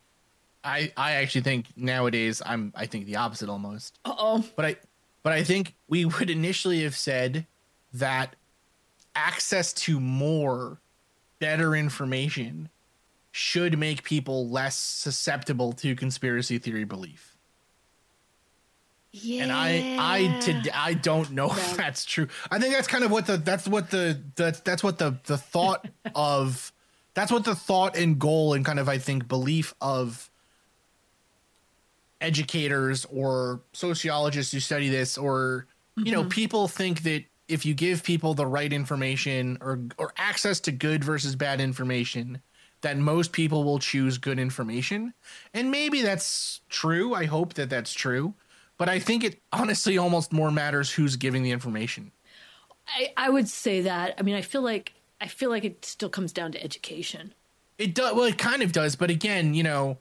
I 0.62 0.92
I 0.94 1.12
actually 1.12 1.40
think 1.40 1.66
nowadays 1.74 2.42
I'm 2.44 2.74
I 2.76 2.84
think 2.84 3.06
the 3.06 3.16
opposite 3.16 3.48
almost. 3.48 3.98
uh-oh 4.04 4.44
But 4.56 4.64
I 4.66 4.76
but 5.22 5.32
I 5.32 5.42
think 5.42 5.74
we 5.88 6.04
would 6.04 6.28
initially 6.28 6.82
have 6.82 6.94
said 6.94 7.46
that 7.94 8.36
access 9.18 9.72
to 9.72 9.98
more 9.98 10.78
better 11.40 11.74
information 11.74 12.68
should 13.32 13.78
make 13.78 14.02
people 14.02 14.48
less 14.48 14.76
susceptible 14.76 15.72
to 15.72 15.94
conspiracy 15.94 16.58
theory 16.58 16.84
belief. 16.84 17.36
yeah 19.12 19.42
and 19.42 19.52
I 19.52 19.96
I 19.98 20.40
to, 20.40 20.78
I 20.78 20.94
don't 20.94 21.32
know 21.32 21.50
if 21.50 21.76
that's 21.76 22.04
true. 22.04 22.28
I 22.50 22.58
think 22.58 22.74
that's 22.74 22.88
kind 22.88 23.04
of 23.04 23.10
what 23.10 23.26
the 23.26 23.36
that's 23.36 23.66
what 23.66 23.90
the 23.90 24.20
that's 24.36 24.60
that's 24.60 24.82
what 24.82 24.98
the 24.98 25.18
the 25.24 25.36
thought 25.36 25.86
of 26.14 26.72
that's 27.14 27.32
what 27.32 27.44
the 27.44 27.54
thought 27.54 27.96
and 27.96 28.18
goal 28.18 28.54
and 28.54 28.64
kind 28.64 28.78
of 28.78 28.88
I 28.88 28.98
think 28.98 29.28
belief 29.28 29.74
of 29.80 30.30
educators 32.20 33.04
or 33.06 33.60
sociologists 33.72 34.52
who 34.52 34.60
study 34.60 34.88
this 34.88 35.18
or 35.18 35.66
you 35.96 36.12
know 36.12 36.20
mm-hmm. 36.20 36.30
people 36.30 36.68
think 36.68 37.02
that 37.02 37.24
if 37.48 37.64
you 37.64 37.74
give 37.74 38.04
people 38.04 38.34
the 38.34 38.46
right 38.46 38.72
information 38.72 39.58
or 39.60 39.80
or 39.96 40.12
access 40.16 40.60
to 40.60 40.72
good 40.72 41.02
versus 41.02 41.34
bad 41.34 41.60
information 41.60 42.40
that 42.82 42.96
most 42.96 43.32
people 43.32 43.64
will 43.64 43.78
choose 43.78 44.18
good 44.18 44.38
information. 44.38 45.12
And 45.52 45.70
maybe 45.70 46.02
that's 46.02 46.60
true. 46.68 47.12
I 47.12 47.24
hope 47.24 47.54
that 47.54 47.70
that's 47.70 47.92
true. 47.92 48.34
But 48.76 48.88
i 48.88 49.00
think 49.00 49.24
it 49.24 49.40
honestly 49.52 49.98
almost 49.98 50.32
more 50.32 50.52
matters 50.52 50.92
who's 50.92 51.16
giving 51.16 51.42
the 51.42 51.50
information. 51.50 52.12
I, 52.86 53.12
I 53.16 53.30
would 53.30 53.48
say 53.48 53.82
that. 53.82 54.14
I 54.18 54.22
mean 54.22 54.36
i 54.36 54.42
feel 54.42 54.62
like 54.62 54.92
i 55.20 55.26
feel 55.26 55.50
like 55.50 55.64
it 55.64 55.84
still 55.84 56.08
comes 56.10 56.32
down 56.32 56.52
to 56.52 56.62
education. 56.62 57.34
It 57.78 57.94
does 57.94 58.14
well 58.14 58.24
it 58.24 58.38
kind 58.38 58.62
of 58.62 58.72
does. 58.72 58.94
But 58.94 59.10
again 59.10 59.54
you 59.54 59.62
know 59.62 59.98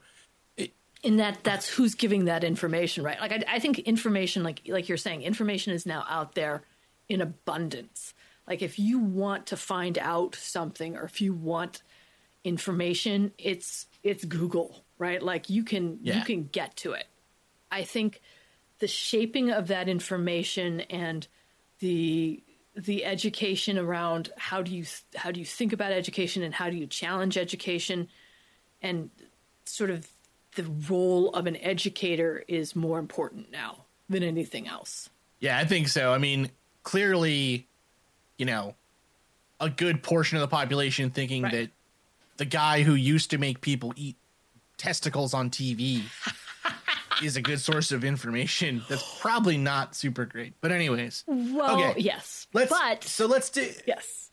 in 1.02 1.16
that 1.16 1.42
that's 1.44 1.68
who's 1.68 1.94
giving 1.94 2.26
that 2.26 2.44
information 2.44 3.02
right? 3.02 3.20
Like 3.20 3.32
I, 3.32 3.56
I 3.56 3.58
think 3.58 3.80
information 3.80 4.44
like 4.44 4.62
like 4.68 4.88
you're 4.88 4.98
saying 4.98 5.22
information 5.22 5.72
is 5.72 5.84
now 5.84 6.04
out 6.08 6.34
there 6.34 6.62
in 7.08 7.20
abundance 7.20 8.14
like 8.46 8.62
if 8.62 8.78
you 8.78 8.98
want 8.98 9.46
to 9.46 9.56
find 9.56 9.98
out 9.98 10.34
something 10.34 10.96
or 10.96 11.04
if 11.04 11.20
you 11.20 11.32
want 11.32 11.82
information 12.44 13.32
it's 13.38 13.86
it's 14.02 14.24
google 14.24 14.84
right 14.98 15.22
like 15.22 15.50
you 15.50 15.64
can 15.64 15.98
Yeah. 16.02 16.18
you 16.18 16.24
can 16.24 16.44
get 16.44 16.76
to 16.78 16.92
it 16.92 17.06
i 17.70 17.82
think 17.82 18.20
the 18.78 18.88
shaping 18.88 19.50
of 19.50 19.68
that 19.68 19.88
information 19.88 20.80
and 20.82 21.26
the 21.80 22.42
the 22.76 23.04
education 23.04 23.76
around 23.76 24.30
how 24.36 24.62
do 24.62 24.74
you 24.74 24.84
how 25.16 25.30
do 25.30 25.40
you 25.40 25.46
think 25.46 25.72
about 25.72 25.92
education 25.92 26.42
and 26.42 26.54
how 26.54 26.70
do 26.70 26.76
you 26.76 26.86
challenge 26.86 27.36
education 27.36 28.08
and 28.80 29.10
sort 29.64 29.90
of 29.90 30.08
the 30.54 30.64
role 30.88 31.30
of 31.30 31.46
an 31.46 31.56
educator 31.56 32.44
is 32.48 32.74
more 32.74 32.98
important 32.98 33.50
now 33.52 33.84
than 34.08 34.22
anything 34.22 34.66
else. 34.66 35.08
Yeah, 35.40 35.58
I 35.58 35.64
think 35.64 35.88
so. 35.88 36.12
I 36.12 36.18
mean, 36.18 36.50
clearly, 36.88 37.68
you 38.38 38.46
know, 38.46 38.74
a 39.60 39.68
good 39.68 40.02
portion 40.02 40.38
of 40.38 40.40
the 40.40 40.48
population 40.48 41.10
thinking 41.10 41.42
Right. 41.42 41.52
that 41.52 41.70
the 42.38 42.46
guy 42.46 42.82
who 42.82 42.94
used 42.94 43.30
to 43.32 43.38
make 43.38 43.60
people 43.60 43.92
eat 43.94 44.16
testicles 44.78 45.34
on 45.34 45.50
TV 45.50 46.00
is 47.22 47.36
a 47.36 47.42
good 47.42 47.60
source 47.60 47.92
of 47.92 48.04
information. 48.04 48.86
That's 48.88 49.20
probably 49.20 49.58
not 49.58 49.96
super 49.96 50.24
great. 50.24 50.54
But 50.62 50.72
anyways, 50.72 51.24
Well, 51.26 51.74
Okay. 51.78 52.00
yes, 52.00 52.46
let's 52.54 52.70
but 52.70 53.04
so 53.04 53.26
let's 53.26 53.50
do 53.50 53.70
yes, 53.86 54.30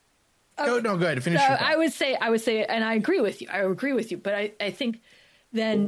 no 0.58 0.80
no 0.80 0.98
go 0.98 1.08
ahead 1.08 1.22
finish 1.22 1.42
So. 1.42 1.48
I 1.60 1.76
would 1.76 1.92
say 1.92 2.16
I 2.16 2.30
would 2.30 2.40
say, 2.42 2.64
and 2.64 2.86
I 2.86 2.94
agree 2.94 3.20
with 3.20 3.42
you. 3.42 3.50
I 3.52 3.64
agree 3.64 3.92
with 3.92 4.12
you, 4.12 4.18
but 4.18 4.34
I 4.34 4.54
I 4.62 4.72
think 4.72 5.02
then 5.54 5.86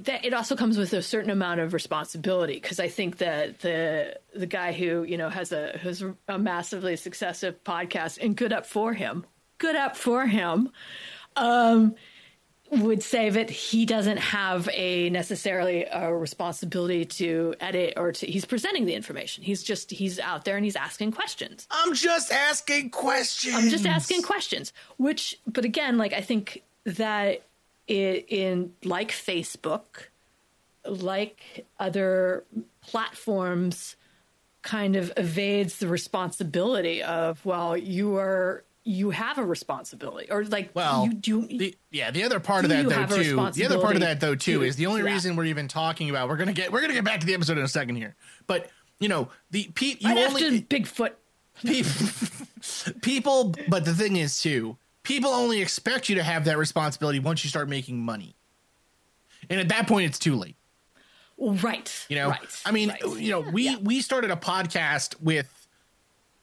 that 0.00 0.24
it 0.24 0.34
also 0.34 0.54
comes 0.54 0.76
with 0.76 0.92
a 0.92 1.02
certain 1.02 1.30
amount 1.30 1.60
of 1.60 1.72
responsibility 1.72 2.54
because 2.54 2.78
I 2.78 2.88
think 2.88 3.18
that 3.18 3.60
the 3.60 4.18
the 4.34 4.46
guy 4.46 4.72
who 4.72 5.02
you 5.04 5.16
know 5.16 5.30
has 5.30 5.52
a 5.52 5.78
has 5.78 6.04
a 6.28 6.38
massively 6.38 6.96
successful 6.96 7.52
podcast 7.64 8.18
and 8.20 8.36
good 8.36 8.52
up 8.52 8.66
for 8.66 8.92
him, 8.92 9.24
good 9.58 9.76
up 9.76 9.96
for 9.96 10.26
him, 10.26 10.70
um, 11.36 11.94
would 12.70 13.02
say 13.02 13.28
that 13.28 13.50
he 13.50 13.84
doesn't 13.84 14.16
have 14.16 14.68
a 14.72 15.10
necessarily 15.10 15.84
a 15.84 16.12
responsibility 16.12 17.04
to 17.04 17.54
edit 17.60 17.94
or 17.96 18.12
to 18.12 18.26
he's 18.26 18.44
presenting 18.44 18.86
the 18.86 18.94
information. 18.94 19.44
He's 19.44 19.62
just 19.62 19.90
he's 19.90 20.18
out 20.18 20.44
there 20.44 20.56
and 20.56 20.64
he's 20.64 20.76
asking 20.76 21.12
questions. 21.12 21.66
I'm 21.70 21.94
just 21.94 22.32
asking 22.32 22.90
questions. 22.90 23.54
I'm 23.54 23.68
just 23.68 23.86
asking 23.86 24.22
questions. 24.22 24.72
Which, 24.96 25.38
but 25.46 25.64
again, 25.64 25.98
like 25.98 26.12
I 26.12 26.20
think 26.20 26.62
that 26.84 27.42
it, 27.86 28.26
in 28.28 28.72
like 28.84 29.10
Facebook, 29.10 30.06
like 30.86 31.66
other 31.78 32.44
platforms, 32.80 33.96
kind 34.62 34.94
of 34.96 35.12
evades 35.16 35.78
the 35.78 35.88
responsibility 35.88 37.02
of 37.02 37.44
well, 37.44 37.76
you 37.76 38.16
are 38.16 38.64
you 38.84 39.10
have 39.10 39.38
a 39.38 39.44
responsibility 39.44 40.28
or 40.30 40.44
like 40.44 40.70
Well, 40.74 41.04
you 41.04 41.14
do 41.14 41.46
the, 41.46 41.76
yeah, 41.90 42.10
the 42.10 42.24
other 42.24 42.40
part 42.40 42.64
of 42.64 42.70
that 42.70 42.88
though 42.88 43.06
too. 43.06 43.36
The 43.52 43.64
other 43.64 43.78
part 43.80 43.94
of 43.94 44.00
that 44.00 44.20
though 44.20 44.34
too 44.34 44.60
responsibility 44.60 44.68
is 44.68 44.76
the 44.76 44.86
only 44.86 45.00
to 45.00 45.04
that? 45.04 45.12
reason 45.12 45.36
we're 45.36 45.44
even 45.44 45.68
talking 45.68 46.10
about. 46.10 46.28
We're 46.28 46.36
gonna 46.36 46.52
get 46.52 46.72
we're 46.72 46.80
gonna 46.80 46.94
get 46.94 47.04
back 47.04 47.20
to 47.20 47.26
the 47.26 47.34
episode 47.34 47.58
in 47.58 47.64
a 47.64 47.68
second 47.68 47.96
here, 47.96 48.16
but 48.46 48.70
you 48.98 49.08
know 49.08 49.28
the 49.50 49.70
pe- 49.74 49.96
you 49.98 50.08
right 50.08 50.28
only 50.28 50.44
after 50.44 50.66
Bigfoot. 50.66 51.12
people, 51.62 52.92
people 53.02 53.54
but 53.68 53.84
the 53.84 53.94
thing 53.94 54.16
is 54.16 54.40
too 54.40 54.76
people 55.02 55.30
only 55.30 55.60
expect 55.60 56.08
you 56.08 56.14
to 56.16 56.22
have 56.22 56.44
that 56.44 56.58
responsibility 56.58 57.18
once 57.18 57.42
you 57.44 57.50
start 57.50 57.68
making 57.68 57.98
money 57.98 58.34
and 59.50 59.58
at 59.60 59.68
that 59.68 59.86
point 59.88 60.06
it's 60.06 60.18
too 60.18 60.34
late 60.36 60.56
Right. 61.38 62.06
you 62.08 62.16
know 62.16 62.28
Right. 62.30 62.62
i 62.64 62.70
mean 62.70 62.90
right. 62.90 63.02
you 63.18 63.30
know 63.30 63.40
we 63.40 63.64
Yeah. 63.64 63.76
we 63.78 64.00
started 64.00 64.30
a 64.30 64.36
podcast 64.36 65.20
with 65.20 65.66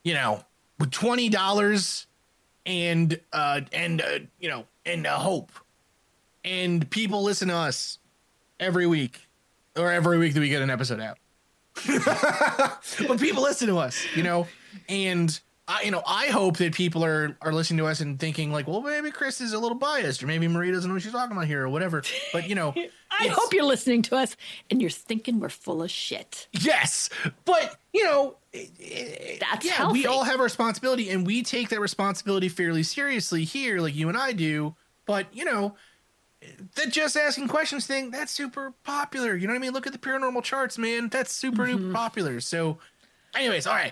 you 0.04 0.14
know 0.14 0.44
with 0.80 0.92
$20 0.92 2.06
and 2.66 3.20
uh 3.34 3.62
and 3.72 4.02
uh, 4.02 4.20
you 4.40 4.50
know 4.50 4.66
and 4.86 5.08
uh, 5.08 5.18
hope 5.18 5.52
and 6.44 6.90
people 6.90 7.24
listen 7.24 7.48
to 7.50 7.56
us 7.56 7.98
every 8.60 8.88
week 8.88 9.22
or 9.78 9.92
every 9.92 10.18
week 10.18 10.34
that 10.34 10.40
we 10.42 10.50
get 10.50 10.62
an 10.62 10.70
episode 10.70 11.00
out 11.00 11.18
but 13.08 13.20
people 13.20 13.42
listen 13.44 13.68
to 13.68 13.78
us, 13.78 14.04
you 14.16 14.24
know, 14.24 14.46
and 14.90 15.40
I, 15.72 15.84
you 15.84 15.92
know, 15.92 16.02
I 16.06 16.28
hope 16.28 16.58
that 16.58 16.74
people 16.74 17.06
are 17.06 17.38
are 17.42 17.54
listening 17.54 17.78
to 17.78 17.86
us 17.86 18.00
and 18.02 18.20
thinking 18.20 18.52
like, 18.52 18.68
well, 18.68 18.82
maybe 18.82 19.12
Chris 19.12 19.40
is 19.40 19.54
a 19.54 19.60
little 19.60 19.78
biased, 19.78 20.24
or 20.24 20.28
maybe 20.28 20.48
Marie 20.48 20.72
doesn't 20.72 20.90
know 20.90 20.96
what 20.96 21.04
she's 21.04 21.12
talking 21.12 21.32
about 21.38 21.46
here, 21.46 21.64
or 21.64 21.70
whatever. 21.70 22.02
But 22.34 22.50
you 22.50 22.56
know, 22.56 22.74
I 23.12 23.28
hope 23.28 23.54
you're 23.54 23.64
listening 23.64 24.02
to 24.04 24.16
us 24.16 24.36
and 24.72 24.82
you're 24.82 24.90
thinking 24.90 25.40
we're 25.40 25.50
full 25.50 25.84
of 25.84 25.92
shit. 25.92 26.48
yes, 26.54 27.10
but 27.46 27.78
you 27.94 28.04
know, 28.04 28.38
That's 28.52 29.64
yeah, 29.66 29.74
healthy. 29.74 30.00
we 30.00 30.06
all 30.08 30.24
have 30.24 30.40
a 30.40 30.44
responsibility, 30.44 31.10
and 31.12 31.26
we 31.26 31.44
take 31.44 31.70
that 31.70 31.80
responsibility 31.80 32.50
fairly 32.50 32.82
seriously 32.84 33.44
here, 33.44 33.80
like 33.80 33.94
you 33.96 34.10
and 34.10 34.18
I 34.18 34.32
do. 34.34 34.76
But 35.06 35.28
you 35.34 35.46
know. 35.46 35.76
The 36.76 36.90
just 36.90 37.18
asking 37.18 37.50
questions 37.50 37.86
thing, 37.86 38.12
that's 38.12 38.32
super 38.32 38.74
popular. 38.86 39.36
You 39.36 39.46
know 39.48 39.52
what 39.54 39.60
I 39.60 39.62
mean? 39.62 39.74
Look 39.74 39.86
at 39.88 39.92
the 39.92 40.00
paranormal 40.00 40.42
charts, 40.42 40.78
man. 40.78 41.10
That's 41.10 41.34
super 41.34 41.66
Mm-hmm. 41.68 41.92
popular. 41.94 42.40
So, 42.40 42.78
anyways, 43.36 43.68
all 43.68 43.76
right. 43.76 43.92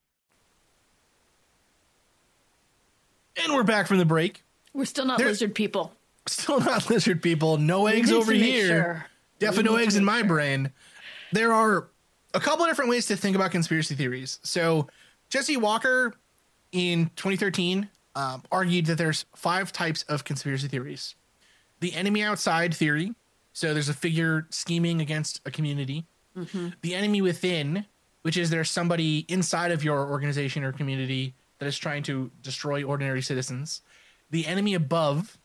And 3.43 3.53
we're 3.53 3.63
back 3.63 3.87
from 3.87 3.97
the 3.97 4.05
break. 4.05 4.43
We're 4.73 4.85
still 4.85 5.05
not 5.05 5.19
lizard 5.19 5.55
people. 5.55 5.93
Still 6.27 6.59
not 6.59 6.89
lizard 6.89 7.21
people. 7.23 7.57
No 7.57 7.87
eggs 7.87 8.11
over 8.11 8.31
here. 8.31 8.67
sure. 8.67 9.05
Definitely 9.39 9.71
no 9.71 9.77
eggs 9.77 9.95
in 9.95 10.05
my 10.05 10.19
sure. 10.19 10.27
brain. 10.27 10.71
There 11.31 11.51
are 11.51 11.87
a 12.33 12.39
couple 12.39 12.65
different 12.65 12.89
ways 12.89 13.07
to 13.07 13.15
think 13.15 13.35
about 13.35 13.51
conspiracy 13.51 13.95
theories. 13.95 14.39
So 14.43 14.87
Jesse 15.29 15.57
Walker 15.57 16.13
in 16.71 17.09
2013 17.15 17.89
um, 18.15 18.43
argued 18.51 18.85
that 18.85 18.97
there's 18.97 19.25
five 19.35 19.71
types 19.71 20.03
of 20.03 20.23
conspiracy 20.23 20.67
theories. 20.67 21.15
The 21.79 21.93
enemy 21.95 22.21
outside 22.21 22.73
theory. 22.73 23.13
So 23.53 23.73
there's 23.73 23.89
a 23.89 23.93
figure 23.93 24.45
scheming 24.49 25.01
against 25.01 25.41
a 25.45 25.51
community. 25.51 26.05
The 26.81 26.95
enemy 26.95 27.21
within, 27.21 27.85
which 28.21 28.37
is 28.37 28.49
there's 28.49 28.69
somebody 28.69 29.25
inside 29.27 29.71
of 29.71 29.83
your 29.83 30.09
organization 30.09 30.63
or 30.63 30.71
community 30.71 31.33
that 31.61 31.67
is 31.67 31.77
trying 31.77 32.01
to 32.01 32.31
destroy 32.41 32.83
ordinary 32.83 33.21
citizens. 33.21 33.81
The 34.31 34.47
enemy 34.47 34.73
above, 34.73 35.37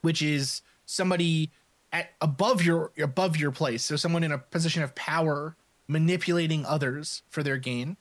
which 0.00 0.22
is 0.22 0.62
somebody 0.86 1.50
at 1.92 2.12
above 2.20 2.62
your 2.62 2.92
above 3.02 3.36
your 3.36 3.50
place. 3.50 3.84
So 3.84 3.96
someone 3.96 4.22
in 4.22 4.30
a 4.30 4.38
position 4.38 4.84
of 4.84 4.94
power 4.94 5.56
manipulating 5.88 6.64
others 6.64 7.22
for 7.30 7.42
their 7.42 7.56
gain. 7.56 7.96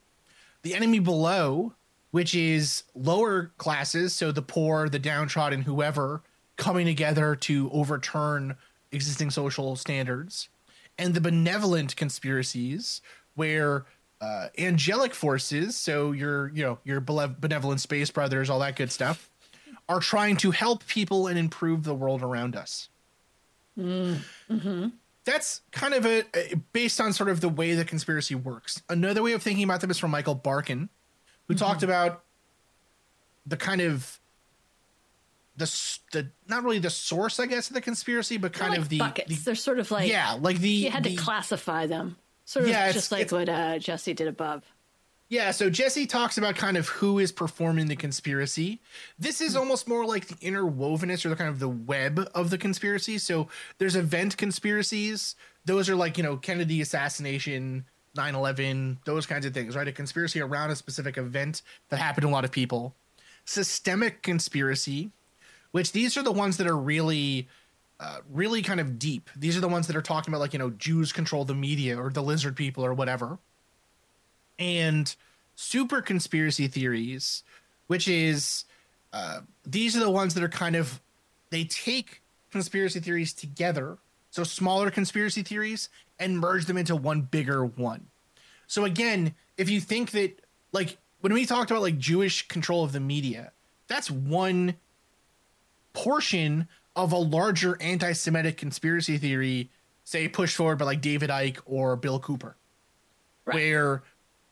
The 0.62 0.76
enemy 0.76 1.00
below 1.00 1.74
which 2.12 2.36
is 2.36 2.84
lower 2.94 3.52
classes 3.58 4.14
so 4.14 4.32
the 4.32 4.44
poor 4.44 4.88
the 4.88 5.00
downtrodden 5.00 5.64
whoever 5.64 6.22
coming 6.58 6.86
together 6.86 7.36
to 7.36 7.68
overturn 7.74 8.58
existing 8.92 9.32
social 9.32 9.76
standards. 9.76 10.50
And 11.00 11.16
the 11.16 11.22
benevolent 11.22 11.96
conspiracies 11.96 13.02
where 13.34 13.86
uh, 14.24 14.48
angelic 14.58 15.14
forces 15.14 15.76
so 15.76 16.12
your 16.14 16.50
you 16.54 16.64
know 16.64 16.80
your 16.86 17.02
benevolent 17.02 17.82
space 17.82 18.10
brothers 18.10 18.50
all 18.50 18.60
that 18.60 18.76
good 18.76 18.92
stuff 18.92 19.30
are 19.90 20.00
trying 20.00 20.38
to 20.38 20.52
help 20.52 20.86
people 20.88 21.28
and 21.28 21.38
improve 21.38 21.84
the 21.84 21.94
world 21.94 22.22
around 22.22 22.56
us. 22.56 22.90
Mm, 23.78 24.20
mm-hmm. 24.50 24.88
That's 25.26 25.62
kind 25.72 25.94
of 25.94 26.06
a, 26.06 26.24
a- 26.34 26.56
based 26.74 27.02
on 27.02 27.14
sort 27.14 27.30
of 27.30 27.42
the 27.42 27.50
way 27.50 27.74
the 27.76 27.86
conspiracy 27.86 28.36
works. 28.36 28.82
Another 28.90 29.22
way 29.22 29.34
of 29.34 29.42
thinking 29.42 29.64
about 29.64 29.82
them 29.82 29.92
is 29.92 30.00
from 30.00 30.12
Michael 30.12 30.36
Barkun, 30.36 30.90
who 31.48 31.54
mm-hmm. 31.54 31.66
talked 31.66 31.84
about 31.84 32.24
the 33.46 33.58
kind 33.58 33.82
of 33.82 34.20
the 35.58 35.66
the 36.12 36.30
not 36.48 36.64
really 36.64 36.80
the 36.80 36.90
source, 36.90 37.40
I 37.40 37.46
guess, 37.46 37.70
of 37.70 37.74
the 37.74 37.82
conspiracy, 37.82 38.38
but 38.38 38.54
kind 38.54 38.74
They're 38.74 38.82
of 38.82 38.90
the, 38.90 39.00
buckets. 39.00 39.30
the 39.30 39.46
They're 39.46 39.56
sort 39.56 39.80
of 39.80 39.92
like 39.92 40.10
yeah, 40.10 40.38
like 40.40 40.60
the 40.60 40.70
you 40.70 40.92
had 40.92 41.04
the- 41.04 41.16
to 41.16 41.22
classify 41.22 41.88
them, 41.88 42.16
sort 42.46 42.66
of 42.66 42.72
Yeah, 42.72 42.92
just 42.92 43.12
like 43.12 43.32
what 43.32 43.50
uh, 43.50 43.80
Jesse 43.80 44.14
did 44.14 44.28
above. 44.28 44.64
Yeah, 45.30 45.50
so 45.50 45.70
Jesse 45.70 46.06
talks 46.06 46.38
about 46.38 46.56
kind 46.56 46.78
of 46.78 46.88
who 46.88 47.18
is 47.18 47.32
performing 47.32 47.88
the 47.88 47.96
conspiracy. 47.96 48.82
This 49.18 49.42
is 49.42 49.56
almost 49.56 49.88
more 49.88 50.06
like 50.06 50.28
the 50.28 50.36
interwovenness 50.36 51.26
or 51.26 51.30
the 51.30 51.36
kind 51.36 51.50
of 51.50 51.60
the 51.60 51.70
web 51.70 52.30
of 52.36 52.52
the 52.52 52.58
conspiracy. 52.58 53.18
So 53.18 53.48
there's 53.80 53.96
event 53.96 54.38
conspiracies. 54.38 55.36
Those 55.66 55.90
are 55.90 55.96
like, 55.96 56.18
you 56.18 56.24
know, 56.24 56.38
Kennedy 56.38 56.82
assassination, 56.82 57.86
9/11, 58.16 58.98
those 59.06 59.26
kinds 59.26 59.46
of 59.46 59.56
things, 59.56 59.76
right? 59.76 59.88
A 59.88 59.92
conspiracy 59.92 60.40
around 60.40 60.70
a 60.70 60.76
specific 60.76 61.18
event 61.18 61.64
that 61.90 61.98
happened 61.98 62.24
to 62.24 62.28
a 62.28 62.32
lot 62.32 62.46
of 62.46 62.52
people. 62.52 62.94
Systemic 63.46 64.22
conspiracy, 64.22 65.10
which 65.72 65.94
these 65.94 66.16
are 66.16 66.24
the 66.24 66.32
ones 66.32 66.58
that 66.58 66.68
are 66.68 66.78
really 66.78 67.48
uh, 68.04 68.18
really 68.30 68.62
kind 68.62 68.80
of 68.80 69.00
deep. 69.00 69.30
These 69.36 69.56
are 69.58 69.62
the 69.62 69.68
ones 69.68 69.88
that 69.88 69.96
are 69.96 70.02
talking 70.02 70.34
about 70.34 70.42
like, 70.42 70.54
you 70.54 70.60
know, 70.60 70.72
Jews 70.72 71.12
control 71.12 71.46
the 71.46 71.56
media 71.56 71.98
or 71.98 72.10
the 72.10 72.22
lizard 72.22 72.56
people 72.56 72.84
or 72.86 72.94
whatever 72.94 73.40
and 74.60 75.16
super 75.56 76.02
conspiracy 76.02 76.68
theories, 76.68 77.44
which 77.88 78.08
is 78.08 78.66
uh, 79.14 79.42
these 79.66 79.96
are 79.96 80.02
the 80.02 80.12
ones 80.12 80.34
that 80.34 80.44
are 80.44 80.50
kind 80.50 80.76
of 80.76 81.02
they 81.50 81.64
take 81.64 82.22
conspiracy 82.52 83.00
theories 83.00 83.34
together 83.34 83.98
so 84.34 84.44
smaller 84.44 84.90
conspiracy 84.90 85.44
theories, 85.44 85.90
and 86.18 86.40
merge 86.40 86.66
them 86.66 86.76
into 86.76 86.96
one 86.96 87.22
bigger 87.22 87.64
one. 87.64 88.08
So 88.66 88.84
again, 88.84 89.36
if 89.58 89.70
you 89.70 89.80
think 89.80 90.10
that 90.12 90.42
like 90.72 90.98
when 91.22 91.34
we 91.34 91.46
talked 91.46 91.70
about 91.70 91.84
like 91.84 92.00
Jewish 92.00 92.48
control 92.48 92.84
of 92.84 92.94
the 92.94 93.00
media, 93.00 93.52
that's 93.88 94.10
one 94.10 94.74
portion 95.94 96.68
of 96.96 97.12
a 97.12 97.18
larger 97.18 97.78
anti-Semitic 97.82 98.58
conspiracy 98.58 99.18
theory, 99.18 99.70
say 100.04 100.28
pushed 100.28 100.56
forward 100.56 100.78
by 100.78 100.86
like 100.86 101.02
David 101.02 101.30
Icke 101.30 101.60
or 101.66 101.96
Bill 101.96 102.20
Cooper, 102.20 102.56
Right. 103.46 103.56
where 103.56 104.04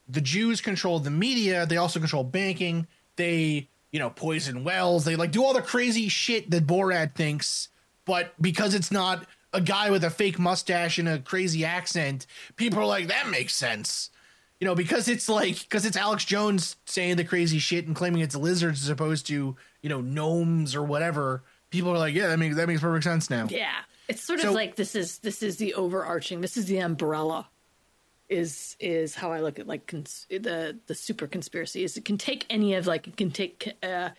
the 0.10 0.22
Jews 0.22 0.60
control 0.62 1.00
the 1.00 1.12
media, 1.12 1.66
they 1.66 1.78
also 1.78 2.00
control 2.00 2.24
banking, 2.24 2.88
they 3.16 3.68
you 3.92 4.00
know 4.00 4.10
poison 4.10 4.64
wells, 4.64 5.06
they 5.06 5.16
like 5.16 5.32
do 5.32 5.44
all 5.44 5.54
the 5.54 5.62
crazy 5.62 6.10
shit 6.10 6.50
that 6.52 6.66
Borat 6.66 7.14
thinks, 7.16 7.70
but 8.06 8.34
because 8.42 8.74
it's 8.74 8.92
not 8.92 9.26
a 9.54 9.62
guy 9.62 9.90
with 9.90 10.04
a 10.04 10.10
fake 10.10 10.40
mustache 10.40 10.98
and 10.98 11.08
a 11.10 11.20
crazy 11.20 11.64
accent, 11.66 12.26
people 12.56 12.80
are 12.80 12.86
like 12.86 13.08
that 13.08 13.30
makes 13.30 13.54
sense. 13.54 14.10
You 14.60 14.66
know, 14.66 14.76
because 14.76 15.08
it's 15.08 15.28
like 15.28 15.60
because 15.62 15.86
it's 15.86 15.98
Alex 15.98 16.24
Jones 16.24 16.76
saying 16.86 17.16
the 17.18 17.24
crazy 17.24 17.58
shit 17.60 17.88
and 17.88 17.96
claiming 17.96 18.22
it's 18.22 18.36
lizards 18.36 18.84
as 18.84 18.90
opposed 18.90 19.26
to 19.28 19.56
you 19.82 19.90
know 19.90 20.02
gnomes 20.02 20.76
or 20.76 20.84
whatever. 20.84 21.44
People 21.72 21.92
are 21.92 21.98
like, 21.98 22.14
yeah, 22.14 22.28
that 22.28 22.38
makes 22.38 22.56
that 22.58 22.68
makes 22.68 22.82
perfect 22.82 23.04
sense 23.06 23.30
now. 23.30 23.48
Yeah, 23.50 23.72
it's 24.08 24.22
sort 24.24 24.44
of 24.44 24.54
like 24.54 24.76
this 24.76 24.94
is 24.96 25.18
this 25.20 25.42
is 25.42 25.58
the 25.58 25.74
overarching. 25.74 26.42
This 26.42 26.56
is 26.58 26.66
the 26.66 26.78
umbrella. 26.80 27.48
Is 28.30 28.78
is 28.80 29.14
how 29.16 29.32
I 29.34 29.42
look 29.42 29.60
at 29.60 29.68
like 29.68 29.88
cons- 29.88 30.26
the 30.30 30.78
the 30.88 30.96
super 30.96 31.28
conspiracy. 31.28 31.84
Is 31.84 31.98
it 31.98 32.06
can 32.06 32.18
take 32.18 32.46
any 32.50 32.76
of 32.76 32.88
like 32.88 33.08
it 33.08 33.18
can 33.18 33.30
take 33.32 33.74
uh, 33.84 34.10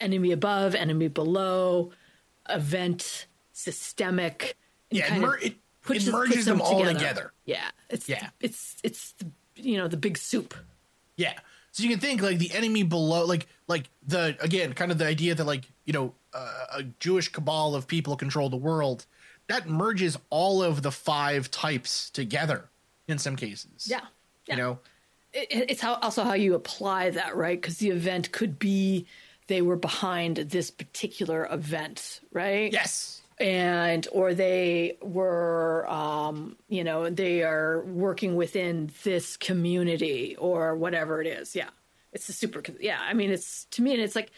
enemy 0.00 0.32
above, 0.32 0.74
enemy 0.74 1.06
below, 1.06 1.92
event, 2.48 3.26
systemic. 3.52 4.56
and 4.90 4.98
Yeah, 4.98 5.14
it 5.14 5.20
mer- 5.20 5.38
it- 5.38 5.54
puts- 5.82 6.06
it 6.08 6.10
merges 6.12 6.34
puts 6.34 6.46
them 6.46 6.60
all 6.60 6.84
together. 6.84 7.32
Yeah, 7.44 7.70
it's 7.88 8.08
Yeah. 8.08 8.30
it's 8.40 8.76
it's 8.82 9.12
the, 9.12 9.26
you 9.54 9.76
know 9.78 9.86
the 9.86 9.96
big 9.96 10.18
soup. 10.18 10.52
Yeah. 11.16 11.34
So 11.70 11.84
you 11.84 11.90
can 11.90 12.00
think 12.00 12.22
like 12.22 12.38
the 12.38 12.52
enemy 12.52 12.82
below, 12.82 13.24
like 13.24 13.46
like 13.68 13.88
the 14.04 14.36
again, 14.40 14.72
kind 14.72 14.90
of 14.90 14.98
the 14.98 15.06
idea 15.06 15.36
that 15.36 15.44
like 15.44 15.64
you 15.84 15.92
know 15.92 16.14
a 16.32 16.82
Jewish 17.00 17.28
cabal 17.28 17.74
of 17.74 17.86
people 17.86 18.16
control 18.16 18.48
the 18.48 18.56
world. 18.56 19.06
That 19.48 19.68
merges 19.68 20.16
all 20.30 20.62
of 20.62 20.82
the 20.82 20.92
five 20.92 21.50
types 21.50 22.08
together 22.10 22.68
in 23.08 23.18
some 23.18 23.36
cases. 23.36 23.88
Yeah, 23.90 24.00
yeah. 24.46 24.54
You 24.54 24.56
know. 24.62 24.78
it, 25.32 25.48
it's 25.70 25.80
how 25.80 25.94
also 25.94 26.22
how 26.24 26.34
you 26.34 26.54
apply 26.54 27.10
that 27.10 27.36
right 27.36 27.60
because 27.60 27.78
the 27.78 27.90
event 27.90 28.30
could 28.32 28.58
be 28.58 29.06
they 29.48 29.62
were 29.62 29.76
behind 29.76 30.36
this 30.36 30.70
particular 30.70 31.48
event 31.50 32.20
right 32.32 32.72
Yes. 32.72 33.20
and 33.40 34.06
or 34.12 34.34
they 34.34 34.96
were 35.02 35.88
um 35.90 36.56
you 36.68 36.84
know 36.84 37.10
they 37.10 37.42
are 37.42 37.82
working 37.84 38.36
within 38.36 38.90
this 39.04 39.36
community 39.36 40.36
or 40.36 40.74
whatever 40.76 41.20
it 41.20 41.26
is 41.26 41.54
yeah 41.56 41.70
it's 42.12 42.28
a 42.28 42.32
super 42.32 42.62
yeah 42.80 42.98
i 43.02 43.12
mean 43.14 43.30
it's 43.30 43.64
to 43.66 43.82
me 43.82 43.92
and 43.92 44.00
it's 44.02 44.14
like 44.16 44.30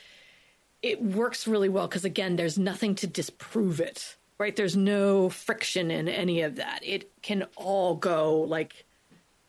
it 0.83 1.01
works 1.03 1.47
really 1.47 1.69
well 1.69 1.87
because 1.89 2.05
again 2.05 2.37
there's 2.37 2.59
nothing 2.59 2.95
to 2.97 3.07
disprove 3.07 3.81
it 3.81 4.17
right 4.39 4.57
there's 4.57 4.77
no 4.77 5.29
friction 5.29 5.91
in 5.91 6.09
any 6.09 6.43
of 6.43 6.57
that 6.57 6.81
it 6.83 7.11
can 7.23 7.45
all 7.57 7.95
go 7.95 8.41
like 8.41 8.85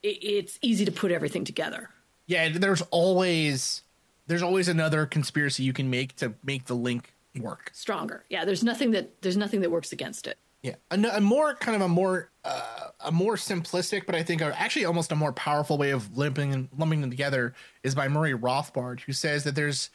it, 0.03 0.17
it's 0.23 0.59
easy 0.61 0.85
to 0.85 0.91
put 0.91 1.11
everything 1.11 1.43
together 1.45 1.89
Yeah. 2.27 2.49
There's 2.49 2.81
always 2.91 3.83
there's 4.27 4.43
always 4.43 4.67
another 4.67 5.05
conspiracy 5.05 5.63
you 5.63 5.73
can 5.73 5.89
make 5.89 6.15
to 6.17 6.33
make 6.43 6.65
the 6.65 6.75
link 6.75 7.13
work. 7.39 7.71
stronger 7.73 8.23
yeah 8.29 8.45
there's 8.45 8.63
nothing 8.63 8.91
that 8.91 9.21
there's 9.21 9.37
nothing 9.37 9.61
that 9.61 9.71
works 9.71 9.91
against 9.91 10.27
it 10.27 10.37
Yeah, 10.61 10.75
a, 10.91 10.97
a 11.17 11.19
more 11.21 11.55
kind 11.55 11.75
of 11.75 11.81
a 11.81 11.87
more 11.87 12.29
uh, 12.45 12.87
a 12.99 13.11
more 13.11 13.35
simplistic, 13.37 14.05
but 14.05 14.15
I 14.15 14.23
think 14.23 14.41
actually 14.41 14.85
almost 14.85 15.11
a 15.11 15.15
more 15.15 15.33
powerful 15.33 15.77
way 15.77 15.91
of 15.91 16.15
lumping 16.17 16.53
and 16.53 16.67
lumping 16.77 17.01
them 17.01 17.09
together 17.09 17.53
is 17.83 17.95
by 17.95 18.07
Murray 18.09 18.33
Rothbard, 18.33 18.99
who 19.01 19.13
says 19.13 19.43
that 19.45 19.55
there's 19.55 19.89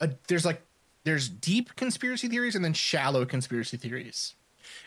a 0.00 0.10
there's 0.28 0.44
like 0.44 0.60
there's 1.04 1.28
deep 1.28 1.74
conspiracy 1.76 2.28
theories 2.28 2.54
and 2.54 2.64
then 2.64 2.72
shallow 2.72 3.24
conspiracy 3.24 3.76
theories. 3.76 4.34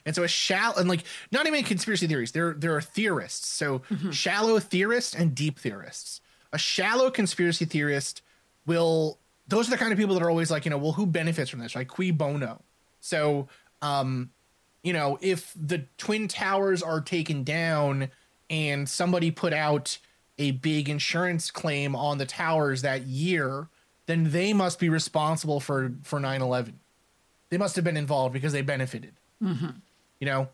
And 0.06 0.16
so 0.16 0.24
a 0.24 0.28
shallow 0.28 0.76
and 0.78 0.88
like 0.88 1.04
not 1.32 1.48
even 1.48 1.64
conspiracy 1.64 2.08
theories. 2.08 2.32
There 2.32 2.54
there 2.54 2.76
are 2.76 2.82
theorists. 2.82 3.48
So 3.48 3.82
shallow 4.12 4.60
theorists 4.60 5.16
and 5.16 5.36
deep 5.36 5.60
theorists. 5.60 6.22
A 6.52 6.58
shallow 6.58 7.10
conspiracy 7.10 7.66
theorist 7.66 8.22
will 8.66 9.20
those 9.48 9.68
are 9.68 9.72
the 9.72 9.78
kind 9.78 9.92
of 9.92 9.98
people 9.98 10.14
that 10.16 10.24
are 10.24 10.30
always 10.30 10.50
like, 10.50 10.66
you 10.66 10.72
know, 10.72 10.78
well, 10.78 10.94
who 10.94 11.06
benefits 11.06 11.50
from 11.50 11.60
this? 11.60 11.76
Right? 11.76 11.88
Cui 11.88 12.12
bono. 12.12 12.62
So 13.00 13.48
um 13.82 14.30
you 14.84 14.94
know, 14.94 15.18
if 15.22 15.54
the 15.56 15.86
twin 15.98 16.28
towers 16.28 16.84
are 16.84 17.00
taken 17.00 17.44
down 17.44 18.10
and 18.50 18.88
somebody 18.88 19.32
put 19.32 19.54
out 19.54 19.98
a 20.38 20.52
big 20.52 20.90
insurance 20.90 21.52
claim 21.52 21.96
on 21.96 22.18
the 22.18 22.26
towers 22.26 22.82
that 22.82 23.04
year, 23.04 23.70
then 24.06 24.32
they 24.32 24.54
must 24.54 24.80
be 24.80 24.90
responsible 24.90 25.60
for 25.60 25.94
for 26.04 26.20
9/11. 26.20 26.74
They 27.50 27.58
must 27.58 27.76
have 27.76 27.86
been 27.86 27.98
involved 27.98 28.34
because 28.34 28.54
they 28.54 28.62
benefited. 28.62 29.14
You 29.40 30.28
know, 30.30 30.48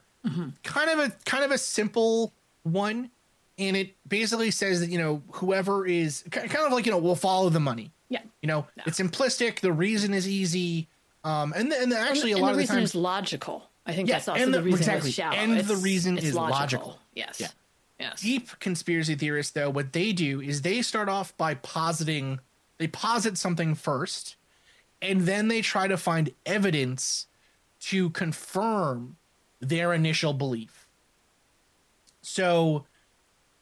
kind 0.64 0.90
of 0.90 1.00
a 1.00 1.12
kind 1.26 1.44
of 1.44 1.52
a 1.52 1.58
simple 1.58 2.34
one, 2.64 3.12
and 3.58 3.78
it 3.78 3.96
basically 4.08 4.52
says 4.52 4.80
that 4.82 4.90
you 4.90 4.98
know 4.98 5.22
whoever 5.34 5.86
is 5.86 6.24
kind 6.32 6.52
of 6.56 6.72
like 6.74 6.86
you 6.86 6.92
know 6.92 6.98
we'll 6.98 7.16
follow 7.16 7.50
the 7.50 7.60
money. 7.60 7.92
yeah 8.10 8.22
You 8.42 8.48
know, 8.48 8.66
it's 8.86 9.00
simplistic. 9.00 9.60
The 9.60 9.72
reason 9.74 10.14
is 10.14 10.28
easy. 10.28 10.88
Um, 11.24 11.54
and 11.56 11.72
and 11.74 11.94
actually 11.94 12.32
and 12.32 12.40
a 12.40 12.44
lot 12.44 12.48
the 12.48 12.52
of 12.52 12.56
the 12.58 12.62
reason 12.62 12.76
times 12.78 12.96
logical 12.96 13.70
i 13.86 13.92
think 13.94 14.08
Yeah, 14.08 14.16
that's 14.16 14.30
also 14.30 14.42
and 14.42 14.54
the, 14.54 14.60
the- 14.60 14.64
reason 14.64 14.80
exactly. 14.80 15.12
shallow 15.12 15.36
And 15.36 15.60
the 15.60 15.76
reason 15.76 16.18
it's 16.18 16.28
is 16.28 16.34
logical. 16.36 16.98
yes 17.14 17.42
Yeah. 17.42 17.48
yes 18.00 18.22
deep 18.22 18.58
conspiracy 18.62 19.16
theorists 19.16 19.52
though 19.52 19.70
what 19.70 19.92
they 19.92 20.14
do 20.14 20.40
is 20.40 20.62
they 20.62 20.82
start 20.82 21.10
off 21.10 21.36
by 21.36 21.56
positing 21.56 22.40
they 22.80 22.88
posit 22.88 23.38
something 23.38 23.76
first 23.76 24.36
and 25.02 25.22
then 25.22 25.48
they 25.48 25.62
try 25.62 25.88
to 25.88 25.96
find 25.96 26.32
evidence 26.46 27.28
to 27.80 28.10
confirm 28.10 29.16
their 29.62 29.94
initial 29.94 30.34
belief 30.34 30.88
so 32.22 32.86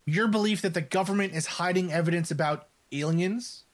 your 0.06 0.30
belief 0.30 0.62
that 0.62 0.74
the 0.74 0.82
government 0.82 1.34
is 1.34 1.46
hiding 1.46 1.92
evidence 1.92 2.32
about 2.32 2.68
aliens 2.94 3.66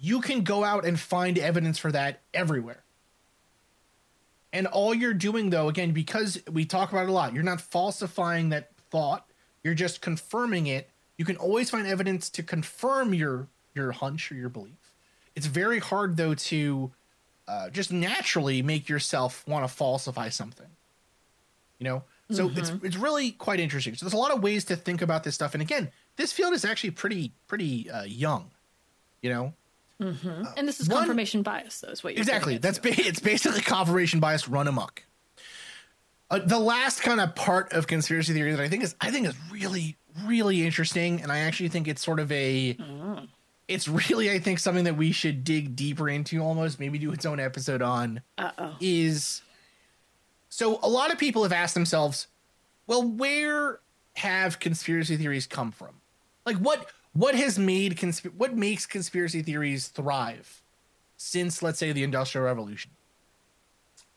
you 0.00 0.20
can 0.20 0.42
go 0.42 0.64
out 0.64 0.84
and 0.84 0.98
find 0.98 1.38
evidence 1.38 1.78
for 1.78 1.92
that 1.92 2.20
everywhere 2.34 2.82
and 4.52 4.66
all 4.66 4.94
you're 4.94 5.14
doing, 5.14 5.50
though, 5.50 5.68
again, 5.68 5.92
because 5.92 6.42
we 6.50 6.64
talk 6.64 6.90
about 6.90 7.04
it 7.04 7.10
a 7.10 7.12
lot, 7.12 7.34
you're 7.34 7.42
not 7.42 7.60
falsifying 7.60 8.48
that 8.48 8.70
thought. 8.90 9.26
You're 9.62 9.74
just 9.74 10.00
confirming 10.00 10.66
it. 10.66 10.88
You 11.18 11.24
can 11.24 11.36
always 11.36 11.70
find 11.70 11.86
evidence 11.86 12.30
to 12.30 12.42
confirm 12.42 13.12
your 13.12 13.48
your 13.74 13.92
hunch 13.92 14.30
or 14.32 14.34
your 14.34 14.48
belief. 14.48 14.92
It's 15.36 15.46
very 15.46 15.78
hard, 15.78 16.16
though, 16.16 16.34
to 16.34 16.90
uh, 17.46 17.70
just 17.70 17.92
naturally 17.92 18.62
make 18.62 18.88
yourself 18.88 19.46
want 19.46 19.64
to 19.64 19.68
falsify 19.72 20.28
something. 20.30 20.66
You 21.78 21.84
know, 21.84 22.02
so 22.30 22.50
it's 22.56 22.72
it's 22.82 22.96
really 22.96 23.30
quite 23.30 23.60
interesting. 23.60 23.94
So 23.94 24.04
there's 24.04 24.12
a 24.14 24.16
lot 24.18 24.32
of 24.32 24.42
ways 24.42 24.64
to 24.66 24.76
think 24.76 25.00
about 25.00 25.22
this 25.24 25.34
stuff. 25.36 25.54
And 25.54 25.62
again, 25.62 25.90
this 26.16 26.32
field 26.32 26.52
is 26.54 26.64
actually 26.64 26.90
pretty 26.90 27.32
pretty 27.46 27.88
uh, 27.90 28.02
young. 28.02 28.50
You 29.22 29.30
know, 29.30 29.52
and 30.56 30.66
this 30.68 30.80
is 30.80 30.88
one- 30.88 30.98
confirmation 30.98 31.42
bias 31.42 31.80
though 31.80 31.88
is 31.90 32.02
what 32.04 32.14
you're 32.14 32.20
exactly 32.20 32.58
that's 32.58 32.78
ba- 32.78 32.90
it's 32.96 33.20
basically 33.20 33.60
confirmation 33.62 34.20
bias 34.20 34.48
run 34.48 34.68
amok 34.68 35.02
uh, 36.30 36.38
the 36.38 36.58
last 36.58 37.02
kind 37.02 37.20
of 37.20 37.34
part 37.34 37.72
of 37.72 37.86
conspiracy 37.88 38.32
theory 38.32 38.52
that 38.52 38.60
i 38.60 38.68
think 38.68 38.84
is 38.84 38.94
i 39.00 39.10
think 39.10 39.26
is 39.26 39.34
really 39.50 39.96
really 40.24 40.64
interesting 40.64 41.20
and 41.20 41.32
i 41.32 41.38
actually 41.40 41.68
think 41.68 41.88
it's 41.88 42.04
sort 42.04 42.20
of 42.20 42.30
a 42.30 42.76
it's 43.68 43.86
really 43.86 44.30
i 44.30 44.38
think 44.38 44.58
something 44.58 44.84
that 44.84 44.96
we 44.96 45.12
should 45.12 45.44
dig 45.44 45.76
deeper 45.76 46.08
into 46.08 46.40
almost 46.40 46.80
maybe 46.80 46.98
do 46.98 47.12
its 47.12 47.26
own 47.26 47.38
episode 47.38 47.82
on 47.82 48.20
Uh-oh. 48.38 48.74
is 48.80 49.42
so 50.48 50.80
a 50.82 50.88
lot 50.88 51.12
of 51.12 51.18
people 51.18 51.42
have 51.42 51.52
asked 51.52 51.74
themselves 51.74 52.26
well 52.86 53.06
where 53.06 53.80
have 54.16 54.58
conspiracy 54.58 55.16
theories 55.16 55.46
come 55.46 55.70
from 55.70 56.00
like 56.44 56.56
what 56.56 56.86
what 57.12 57.34
has 57.34 57.58
made 57.58 57.96
consp- 57.96 58.34
what 58.34 58.56
makes 58.56 58.86
conspiracy 58.86 59.42
theories 59.42 59.88
thrive 59.88 60.62
since 61.16 61.62
let's 61.62 61.78
say 61.78 61.92
the 61.92 62.02
industrial 62.02 62.44
revolution 62.44 62.90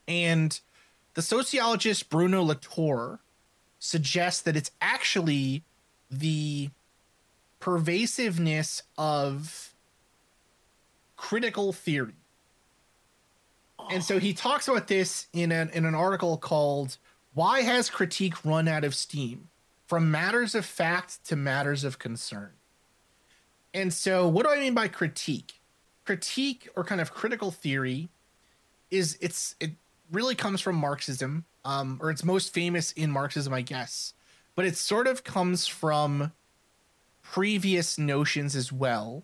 and 0.08 0.62
the 1.14 1.22
sociologist 1.22 2.10
bruno 2.10 2.42
latour 2.42 3.20
suggests 3.80 4.42
that 4.42 4.56
it's 4.56 4.72
actually 4.82 5.64
the 6.10 6.70
pervasiveness 7.62 8.84
of 8.98 9.74
critical 11.16 11.72
theory 11.72 12.16
and 13.90 14.04
so 14.04 14.20
he 14.20 14.34
talks 14.34 14.68
about 14.68 14.88
this 14.88 15.28
in 15.34 15.52
an 15.52 15.70
in 15.74 15.86
an 15.86 15.96
article 15.96 16.38
called 16.38 16.98
"Why 17.34 17.62
Has 17.62 17.90
Critique 17.90 18.44
Run 18.46 18.68
Out 18.68 18.84
of 18.84 18.94
Steam: 18.94 19.50
From 19.88 20.12
Matters 20.12 20.54
of 20.54 20.66
Fact 20.66 21.24
to 21.26 21.36
Matters 21.36 21.84
of 21.84 21.98
Concern." 21.98 22.52
And 23.74 23.94
so, 23.94 24.28
what 24.28 24.46
do 24.46 24.52
I 24.52 24.60
mean 24.60 24.74
by 24.74 24.88
critique? 24.88 25.62
Critique 26.06 26.68
or 26.76 26.84
kind 26.84 27.02
of 27.02 27.14
critical 27.14 27.52
theory 27.52 28.10
is 28.90 29.18
it's 29.22 29.56
it 29.60 29.72
really 30.12 30.36
comes 30.36 30.62
from 30.62 30.76
Marxism, 30.76 31.46
um, 31.64 31.98
or 32.02 32.12
it's 32.12 32.24
most 32.24 32.54
famous 32.54 32.92
in 32.92 33.12
Marxism, 33.12 33.54
I 33.54 33.62
guess. 33.62 34.14
But 34.56 34.66
it 34.66 34.76
sort 34.76 35.08
of 35.08 35.24
comes 35.24 35.68
from 35.68 36.34
previous 37.32 37.98
notions 37.98 38.58
as 38.58 38.74
well. 38.74 39.24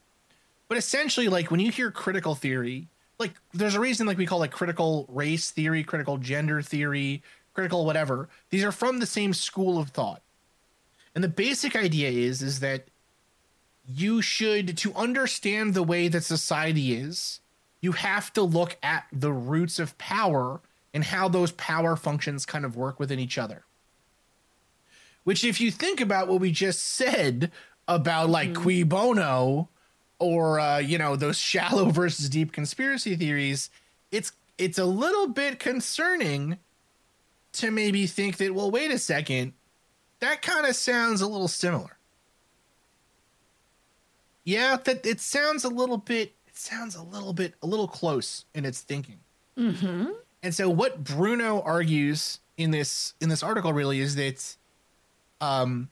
But 0.69 0.77
essentially, 0.77 1.27
like 1.27 1.51
when 1.51 1.59
you 1.59 1.71
hear 1.71 1.91
critical 1.91 2.35
theory, 2.35 2.87
like 3.19 3.33
there's 3.53 3.75
a 3.75 3.81
reason 3.81 4.07
like 4.07 4.17
we 4.17 4.25
call 4.25 4.43
it 4.43 4.51
critical 4.51 5.05
race 5.09 5.51
theory, 5.51 5.83
critical 5.83 6.17
gender 6.17 6.61
theory, 6.61 7.21
critical 7.53 7.85
whatever. 7.85 8.29
These 8.49 8.63
are 8.63 8.71
from 8.71 8.99
the 8.99 9.05
same 9.05 9.33
school 9.33 9.77
of 9.77 9.89
thought. 9.89 10.21
And 11.15 11.23
the 11.23 11.27
basic 11.27 11.75
idea 11.75 12.09
is 12.09 12.41
is 12.41 12.61
that 12.61 12.85
you 13.85 14.21
should 14.21 14.77
to 14.77 14.93
understand 14.93 15.73
the 15.73 15.83
way 15.83 16.07
that 16.07 16.23
society 16.23 16.93
is, 16.93 17.41
you 17.81 17.91
have 17.91 18.31
to 18.33 18.41
look 18.41 18.77
at 18.81 19.05
the 19.11 19.33
roots 19.33 19.79
of 19.79 19.97
power 19.97 20.61
and 20.93 21.03
how 21.03 21.27
those 21.27 21.51
power 21.51 21.97
functions 21.97 22.45
kind 22.45 22.63
of 22.63 22.77
work 22.77 22.99
within 22.99 23.19
each 23.19 23.37
other. 23.37 23.63
Which 25.25 25.43
if 25.43 25.59
you 25.59 25.71
think 25.71 25.99
about 25.99 26.29
what 26.29 26.39
we 26.39 26.51
just 26.53 26.85
said 26.85 27.51
about 27.87 28.29
like 28.29 28.53
cui 28.53 28.83
bono 28.83 29.69
or 30.19 30.59
uh, 30.59 30.79
you 30.79 30.97
know 30.97 31.15
those 31.15 31.37
shallow 31.51 31.89
versus 31.89 32.29
deep 32.29 32.51
conspiracy 32.51 33.15
theories, 33.15 33.69
it's 34.11 34.31
it's 34.57 34.77
a 34.77 34.85
little 34.85 35.27
bit 35.27 35.59
concerning 35.59 36.57
to 37.53 37.71
maybe 37.71 38.07
think 38.07 38.37
that 38.37 38.53
well 38.53 38.71
wait 38.71 38.91
a 38.91 38.99
second, 38.99 39.53
that 40.19 40.41
kind 40.41 40.65
of 40.65 40.75
sounds 40.75 41.21
a 41.21 41.27
little 41.27 41.47
similar. 41.47 41.97
Yeah, 44.43 44.77
that 44.85 45.05
it 45.05 45.19
sounds 45.19 45.63
a 45.63 45.69
little 45.69 45.97
bit 45.97 46.33
it 46.47 46.55
sounds 46.55 46.95
a 46.95 47.03
little 47.03 47.33
bit 47.33 47.53
a 47.61 47.67
little 47.67 47.87
close 47.87 48.45
in 48.53 48.65
its 48.65 48.81
thinking. 48.81 49.19
Mm-hmm. 49.57 50.11
And 50.43 50.53
so 50.53 50.69
what 50.69 51.03
Bruno 51.03 51.61
argues 51.61 52.39
in 52.57 52.71
this 52.71 53.13
in 53.19 53.29
this 53.29 53.43
article 53.43 53.73
really 53.73 53.99
is 53.99 54.15
that 54.15 54.55
um 55.41 55.89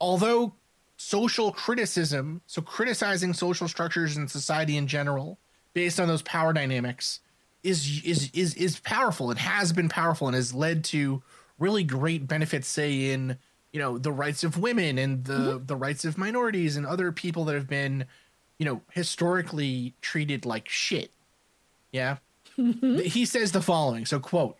although 0.00 0.52
social 1.00 1.50
criticism, 1.50 2.42
so 2.46 2.60
criticizing 2.60 3.32
social 3.32 3.66
structures 3.66 4.18
and 4.18 4.30
society 4.30 4.76
in 4.76 4.86
general 4.86 5.38
based 5.72 5.98
on 5.98 6.08
those 6.08 6.20
power 6.20 6.52
dynamics 6.52 7.20
is 7.62 8.02
is 8.04 8.30
is 8.34 8.54
is 8.54 8.78
powerful. 8.80 9.30
It 9.30 9.38
has 9.38 9.72
been 9.72 9.88
powerful 9.88 10.28
and 10.28 10.36
has 10.36 10.52
led 10.52 10.84
to 10.84 11.22
really 11.58 11.84
great 11.84 12.28
benefits 12.28 12.68
say 12.68 13.12
in 13.12 13.38
you 13.72 13.80
know 13.80 13.96
the 13.96 14.12
rights 14.12 14.44
of 14.44 14.58
women 14.58 14.98
and 14.98 15.24
the 15.24 15.32
mm-hmm. 15.32 15.64
the 15.64 15.74
rights 15.74 16.04
of 16.04 16.18
minorities 16.18 16.76
and 16.76 16.86
other 16.86 17.12
people 17.12 17.46
that 17.46 17.54
have 17.54 17.68
been 17.68 18.04
you 18.58 18.66
know 18.66 18.82
historically 18.92 19.94
treated 20.02 20.44
like 20.44 20.68
shit. 20.68 21.12
Yeah. 21.92 22.18
Mm-hmm. 22.58 22.98
he 22.98 23.24
says 23.24 23.52
the 23.52 23.62
following. 23.62 24.04
So 24.04 24.20
quote 24.20 24.58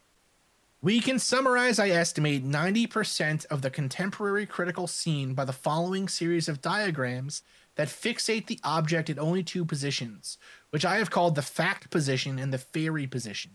we 0.82 1.00
can 1.00 1.18
summarize, 1.18 1.78
I 1.78 1.88
estimate, 1.90 2.44
90% 2.46 3.46
of 3.46 3.62
the 3.62 3.70
contemporary 3.70 4.46
critical 4.46 4.86
scene 4.86 5.34
by 5.34 5.44
the 5.44 5.52
following 5.52 6.08
series 6.08 6.48
of 6.48 6.62
diagrams 6.62 7.42
that 7.76 7.88
fixate 7.88 8.46
the 8.46 8.58
object 8.64 9.10
at 9.10 9.18
only 9.18 9.42
two 9.42 9.64
positions, 9.64 10.38
which 10.70 10.84
I 10.84 10.96
have 10.96 11.10
called 11.10 11.34
the 11.34 11.42
fact 11.42 11.90
position 11.90 12.38
and 12.38 12.52
the 12.52 12.58
fairy 12.58 13.06
position. 13.06 13.52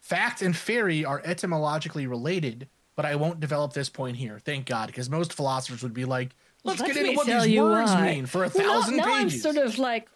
Fact 0.00 0.42
and 0.42 0.56
fairy 0.56 1.04
are 1.04 1.22
etymologically 1.24 2.06
related, 2.06 2.68
but 2.96 3.04
I 3.04 3.14
won't 3.14 3.40
develop 3.40 3.72
this 3.72 3.88
point 3.88 4.16
here. 4.16 4.38
Thank 4.44 4.66
God, 4.66 4.86
because 4.88 5.08
most 5.10 5.32
philosophers 5.32 5.82
would 5.82 5.94
be 5.94 6.04
like, 6.04 6.30
let's 6.64 6.80
Let 6.80 6.94
get 6.94 6.96
into 7.04 7.16
what 7.16 7.26
these 7.26 7.60
words 7.60 7.90
why. 7.92 8.14
mean 8.14 8.26
for 8.26 8.44
a 8.44 8.50
Well, 8.54 8.66
now- 8.66 8.80
thousand 8.80 8.96
now, 8.96 9.04
pages. 9.18 9.46
I'm 9.46 9.54
sort 9.54 9.66
of 9.66 9.78
like, 9.78 10.08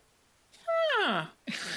huh. 0.98 1.24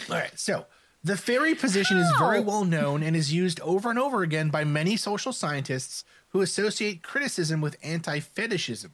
All 0.10 0.16
right, 0.16 0.38
so 0.40 0.66
the 1.06 1.16
fairy 1.16 1.54
position 1.54 1.98
is 1.98 2.12
very 2.18 2.40
well 2.40 2.66
known 2.66 3.04
and 3.04 3.16
is 3.16 3.32
used 3.32 3.60
over 3.60 3.92
and 3.92 4.00
over 4.00 4.24
again 4.24 4.50
by 4.50 4.64
many 4.64 4.98
social 4.98 5.32
scientists 5.32 6.04
who 6.30 6.42
associate 6.42 7.04
criticism 7.04 7.62
with 7.62 7.78
anti 7.84 8.20
fetishism. 8.20 8.92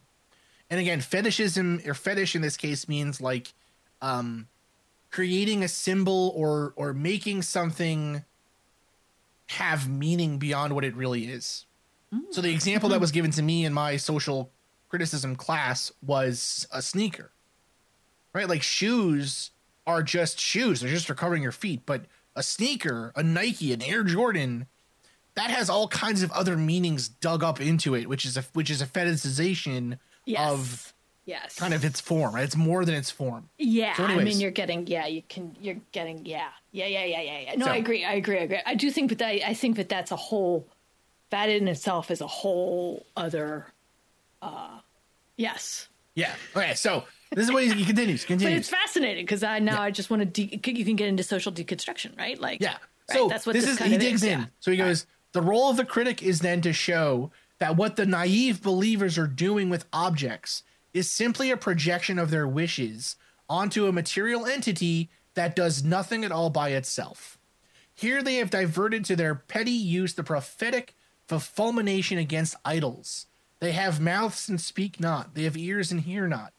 And 0.69 0.81
again, 0.81 0.99
fetishism 0.99 1.81
or 1.87 1.93
fetish 1.93 2.35
in 2.35 2.41
this 2.41 2.57
case 2.57 2.89
means 2.89 3.21
like 3.21 3.53
um, 4.01 4.49
creating 5.09 5.63
a 5.63 5.69
symbol 5.69 6.33
or 6.35 6.73
or 6.75 6.93
making 6.93 7.43
something 7.43 8.25
have 9.47 9.89
meaning 9.89 10.37
beyond 10.37 10.75
what 10.75 10.83
it 10.83 10.95
really 10.95 11.25
is. 11.25 11.65
So 12.31 12.41
the 12.41 12.51
example 12.51 12.89
that 12.89 12.99
was 12.99 13.11
given 13.11 13.31
to 13.31 13.41
me 13.41 13.63
in 13.63 13.73
my 13.73 13.95
social 13.95 14.51
criticism 14.89 15.37
class 15.37 15.93
was 16.01 16.67
a 16.73 16.81
sneaker 16.81 17.31
right? 18.33 18.47
Like 18.47 18.61
shoes 18.61 19.51
are 19.91 20.03
just 20.03 20.39
shoes; 20.39 20.81
they're 20.81 20.89
just 20.89 21.07
for 21.07 21.15
covering 21.15 21.43
your 21.43 21.51
feet. 21.51 21.81
But 21.85 22.05
a 22.35 22.43
sneaker, 22.43 23.11
a 23.15 23.21
Nike, 23.23 23.73
an 23.73 23.81
Air 23.81 24.03
Jordan, 24.03 24.67
that 25.35 25.51
has 25.51 25.69
all 25.69 25.87
kinds 25.87 26.23
of 26.23 26.31
other 26.31 26.55
meanings 26.57 27.07
dug 27.09 27.43
up 27.43 27.59
into 27.61 27.93
it, 27.95 28.07
which 28.07 28.25
is 28.25 28.37
a 28.37 28.41
which 28.53 28.69
is 28.69 28.81
a 28.81 28.85
fetishization 28.87 29.97
Yes. 30.25 30.51
of 30.51 30.93
yes. 31.25 31.55
kind 31.55 31.73
of 31.73 31.83
its 31.83 31.99
form. 31.99 32.35
Right? 32.35 32.43
It's 32.43 32.55
more 32.55 32.85
than 32.85 32.95
its 32.95 33.09
form. 33.11 33.49
Yeah, 33.57 33.95
So 33.95 34.05
I 34.05 34.23
mean, 34.23 34.39
you're 34.39 34.51
getting, 34.51 34.85
yeah, 34.87 35.07
you 35.07 35.23
can, 35.27 35.55
you're 35.59 35.77
getting, 35.91 36.25
yeah, 36.25 36.49
yeah, 36.71 36.85
yeah, 36.85 37.05
yeah, 37.05 37.21
yeah, 37.21 37.39
yeah. 37.39 37.55
No, 37.55 37.65
So- 37.65 37.71
I 37.71 37.77
agree, 37.77 38.05
I 38.05 38.13
agree, 38.13 38.37
I 38.37 38.41
agree. 38.43 38.59
I 38.65 38.75
do 38.75 38.91
think 38.91 39.17
that 39.17 39.27
I, 39.27 39.41
I 39.47 39.53
think 39.55 39.77
that 39.77 39.89
that's 39.89 40.11
a 40.11 40.15
whole, 40.15 40.67
that 41.31 41.49
in 41.49 41.67
itself 41.67 42.11
is 42.11 42.21
a 42.21 42.27
whole 42.27 43.03
other, 43.17 43.65
uh, 44.43 44.79
yes. 45.37 45.87
Yeah. 46.13 46.35
Okay. 46.55 46.75
So 46.75 47.05
this 47.33 47.45
is 47.45 47.51
what 47.51 47.63
he, 47.63 47.71
he 47.71 47.85
continues. 47.85 48.25
But 48.25 48.41
it's 48.41 48.69
fascinating 48.69 49.25
because 49.25 49.43
I 49.43 49.59
now 49.59 49.81
I 49.81 49.91
just 49.91 50.09
want 50.09 50.21
to, 50.21 50.25
de- 50.25 50.71
you 50.73 50.85
can 50.85 50.95
get 50.95 51.07
into 51.07 51.23
social 51.23 51.51
deconstruction, 51.51 52.17
right? 52.17 52.39
Like, 52.39 52.61
Yeah. 52.61 52.73
right? 52.73 52.79
So 53.17 53.27
that's 53.27 53.45
what 53.45 53.53
this 53.53 53.65
this, 53.65 53.79
is 53.79 53.87
he 53.87 53.97
digs 53.97 54.23
is, 54.23 54.29
in. 54.29 54.39
yeah. 54.41 54.45
So 54.59 54.71
he 54.71 54.77
goes, 54.77 55.05
the 55.33 55.41
role 55.41 55.69
of 55.69 55.77
the 55.77 55.85
critic 55.85 56.21
is 56.21 56.39
then 56.39 56.61
to 56.61 56.73
show 56.73 57.31
that 57.59 57.75
what 57.77 57.95
the 57.95 58.05
naive 58.05 58.61
believers 58.61 59.17
are 59.17 59.27
doing 59.27 59.69
with 59.69 59.85
objects 59.93 60.63
is 60.93 61.09
simply 61.09 61.51
a 61.51 61.57
projection 61.57 62.19
of 62.19 62.31
their 62.31 62.47
wishes 62.47 63.15
onto 63.49 63.85
a 63.87 63.91
material 63.93 64.45
entity 64.45 65.09
that 65.35 65.55
does 65.55 65.83
nothing 65.83 66.25
at 66.25 66.31
all 66.31 66.49
by 66.49 66.69
itself. 66.69 67.37
Here 67.93 68.21
they 68.21 68.35
have 68.35 68.49
diverted 68.49 69.05
to 69.05 69.15
their 69.15 69.35
petty 69.35 69.71
use 69.71 70.15
the 70.15 70.23
prophetic 70.23 70.95
fulmination 71.39 72.17
against 72.17 72.55
idols. 72.65 73.27
They 73.59 73.71
have 73.71 74.01
mouths 74.01 74.49
and 74.49 74.59
speak 74.59 74.99
not, 74.99 75.33
they 75.35 75.43
have 75.43 75.55
ears 75.55 75.91
and 75.91 76.01
hear 76.01 76.27
not. 76.27 76.51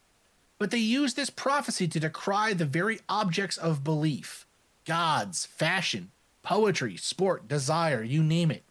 But 0.62 0.70
they 0.70 0.78
use 0.78 1.14
this 1.14 1.28
prophecy 1.28 1.88
to 1.88 1.98
decry 1.98 2.52
the 2.52 2.64
very 2.64 3.00
objects 3.08 3.56
of 3.56 3.82
belief 3.82 4.46
gods, 4.86 5.44
fashion, 5.44 6.12
poetry, 6.44 6.96
sport, 6.96 7.48
desire, 7.48 8.04
you 8.04 8.22
name 8.22 8.52
it, 8.52 8.62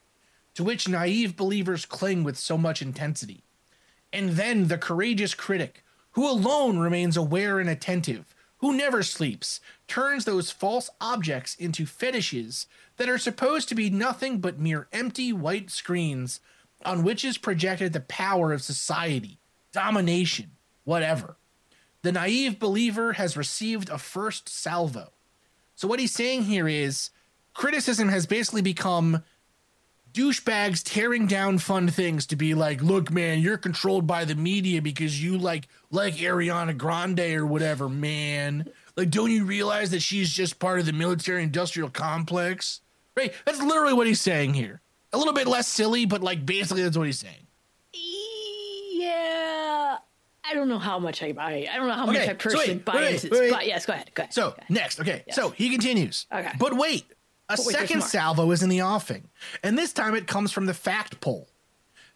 to 0.53 0.63
which 0.63 0.87
naive 0.87 1.35
believers 1.35 1.85
cling 1.85 2.23
with 2.23 2.37
so 2.37 2.57
much 2.57 2.81
intensity. 2.81 3.43
And 4.13 4.37
then 4.37 4.69
the 4.69 4.77
courageous 4.77 5.33
critic, 5.33 5.83
who 6.11 6.25
alone 6.29 6.79
remains 6.79 7.17
aware 7.17 7.59
and 7.59 7.69
attentive, 7.69 8.33
who 8.59 8.73
never 8.73 9.03
sleeps, 9.03 9.59
turns 9.89 10.23
those 10.23 10.49
false 10.49 10.89
objects 11.01 11.55
into 11.55 11.85
fetishes 11.85 12.67
that 12.95 13.09
are 13.09 13.17
supposed 13.17 13.67
to 13.67 13.75
be 13.75 13.89
nothing 13.89 14.39
but 14.39 14.57
mere 14.57 14.87
empty 14.93 15.33
white 15.33 15.69
screens 15.69 16.39
on 16.85 17.03
which 17.03 17.25
is 17.25 17.37
projected 17.37 17.91
the 17.91 17.99
power 17.99 18.53
of 18.53 18.61
society, 18.61 19.39
domination, 19.73 20.51
whatever. 20.85 21.35
The 22.03 22.11
naive 22.11 22.59
believer 22.59 23.13
has 23.13 23.37
received 23.37 23.89
a 23.89 23.97
first 23.97 24.49
salvo. 24.49 25.11
So, 25.75 25.87
what 25.87 25.99
he's 25.99 26.13
saying 26.13 26.43
here 26.43 26.67
is 26.67 27.11
criticism 27.53 28.09
has 28.09 28.25
basically 28.25 28.61
become 28.61 29.23
douchebags 30.13 30.81
tearing 30.83 31.27
down 31.27 31.57
fun 31.57 31.87
things 31.87 32.25
to 32.27 32.35
be 32.35 32.53
like, 32.53 32.81
look, 32.81 33.11
man, 33.11 33.39
you're 33.39 33.57
controlled 33.57 34.05
by 34.05 34.25
the 34.25 34.35
media 34.35 34.81
because 34.81 35.23
you 35.23 35.37
like 35.37 35.67
like 35.89 36.15
Ariana 36.15 36.77
Grande 36.77 37.35
or 37.35 37.45
whatever, 37.45 37.87
man. 37.87 38.69
Like, 38.97 39.09
don't 39.09 39.31
you 39.31 39.45
realize 39.45 39.91
that 39.91 40.01
she's 40.01 40.31
just 40.31 40.59
part 40.59 40.79
of 40.79 40.85
the 40.85 40.93
military 40.93 41.43
industrial 41.43 41.89
complex? 41.89 42.81
Right? 43.15 43.33
That's 43.45 43.61
literally 43.61 43.93
what 43.93 44.07
he's 44.07 44.21
saying 44.21 44.53
here. 44.53 44.81
A 45.13 45.17
little 45.17 45.33
bit 45.33 45.47
less 45.47 45.67
silly, 45.67 46.05
but 46.05 46.21
like 46.21 46.45
basically 46.45 46.83
that's 46.83 46.97
what 46.97 47.07
he's 47.07 47.19
saying. 47.19 47.47
Yeah. 47.93 49.97
I 50.43 50.53
don't 50.53 50.67
know 50.67 50.79
how 50.79 50.99
much 50.99 51.21
I 51.21 51.31
buy. 51.33 51.67
I 51.71 51.77
don't 51.77 51.87
know 51.87 51.93
how 51.93 52.05
much 52.05 52.15
Okay, 52.17 52.25
I 52.25 52.27
so 52.29 52.35
personally 52.35 52.67
wait, 52.69 52.85
buy 52.85 52.95
wait, 52.95 53.13
into 53.13 53.29
this. 53.29 53.39
wait. 53.39 53.51
But 53.51 53.67
yes, 53.67 53.85
go 53.85 53.93
ahead. 53.93 54.11
Go 54.13 54.23
ahead. 54.23 54.33
So 54.33 54.49
go 54.49 54.55
ahead. 54.57 54.69
next, 54.69 54.99
okay. 54.99 55.23
So 55.31 55.49
he 55.49 55.69
continues. 55.69 56.25
Okay. 56.33 56.51
But 56.57 56.73
wait, 56.75 57.05
a 57.49 57.53
But 57.53 57.59
second 57.59 58.03
salvo 58.03 58.49
is 58.51 58.63
in 58.63 58.69
the 58.69 58.81
offing, 58.81 59.29
and 59.63 59.77
this 59.77 59.93
time 59.93 60.15
it 60.15 60.27
comes 60.27 60.51
from 60.51 60.65
the 60.65 60.73
fact 60.73 61.19
pole. 61.21 61.47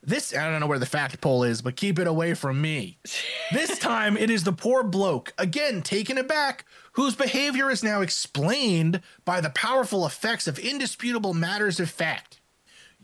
This 0.01 0.35
I 0.35 0.49
don't 0.49 0.59
know 0.59 0.67
where 0.67 0.79
the 0.79 0.85
fact 0.85 1.19
pole 1.19 1.43
is, 1.43 1.61
but 1.63 1.75
keep 1.75 1.97
it 1.97 2.05
away 2.07 2.35
from 2.35 2.61
me. 2.61 2.99
this 3.51 3.79
time 3.79 4.17
it 4.17 4.29
is 4.29 4.43
the 4.43 4.53
poor 4.53 4.83
bloke, 4.83 5.33
again 5.37 5.81
taken 5.81 6.17
aback, 6.17 6.65
whose 6.93 7.15
behavior 7.15 7.71
is 7.71 7.83
now 7.83 8.01
explained 8.01 9.01
by 9.23 9.41
the 9.41 9.49
powerful 9.49 10.05
effects 10.05 10.47
of 10.47 10.59
indisputable 10.59 11.33
matters 11.33 11.79
of 11.79 11.89
fact. 11.89 12.39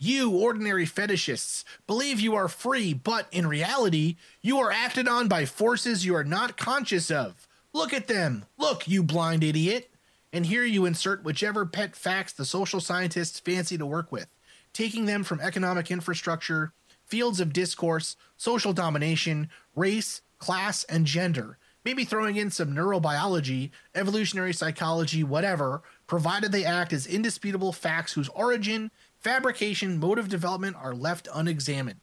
You, 0.04 0.32
ordinary 0.32 0.88
fetishists, 0.88 1.64
believe 1.86 2.20
you 2.20 2.34
are 2.34 2.48
free, 2.48 2.92
but 2.92 3.28
in 3.32 3.46
reality, 3.46 4.16
you 4.42 4.58
are 4.58 4.72
acted 4.72 5.08
on 5.08 5.28
by 5.28 5.46
forces 5.46 6.04
you 6.08 6.16
are 6.16 6.24
not 6.24 6.58
conscious 6.58 7.12
of. 7.12 7.48
Look 7.72 7.94
at 7.94 8.08
them. 8.08 8.46
Look, 8.58 8.88
you 8.88 9.04
blind 9.04 9.44
idiot. 9.44 9.92
And 10.34 10.48
here 10.48 10.66
you 10.66 10.86
insert 10.86 11.24
whichever 11.24 11.68
pet 11.68 11.96
facts 11.96 12.34
the 12.34 12.46
social 12.46 12.80
scientists 12.80 13.40
fancy 13.40 13.78
to 13.78 13.86
work 13.86 14.12
with. 14.12 14.28
taking 14.74 15.06
them 15.06 15.24
from 15.24 15.40
economic 15.42 15.92
infrastructure, 15.92 16.74
fields 17.06 17.40
of 17.40 17.54
discourse, 17.54 18.16
social 18.38 18.74
domination, 18.74 19.50
race, 19.76 20.22
class, 20.40 20.84
and 20.86 21.06
gender. 21.06 21.58
Maybe 21.84 22.06
throwing 22.06 22.36
in 22.36 22.52
some 22.52 22.76
neurobiology, 22.76 23.72
evolutionary 23.96 24.54
psychology, 24.54 25.24
whatever, 25.24 25.82
provided 26.06 26.52
they 26.52 26.64
act 26.64 26.94
as 26.94 27.08
indisputable 27.08 27.74
facts 27.74 28.14
whose 28.14 28.30
origin, 28.30 28.92
fabrication, 29.22 30.00
mode 30.00 30.20
of 30.20 30.30
development 30.30 30.76
are 30.80 30.94
left 30.94 31.28
unexamined. 31.34 32.00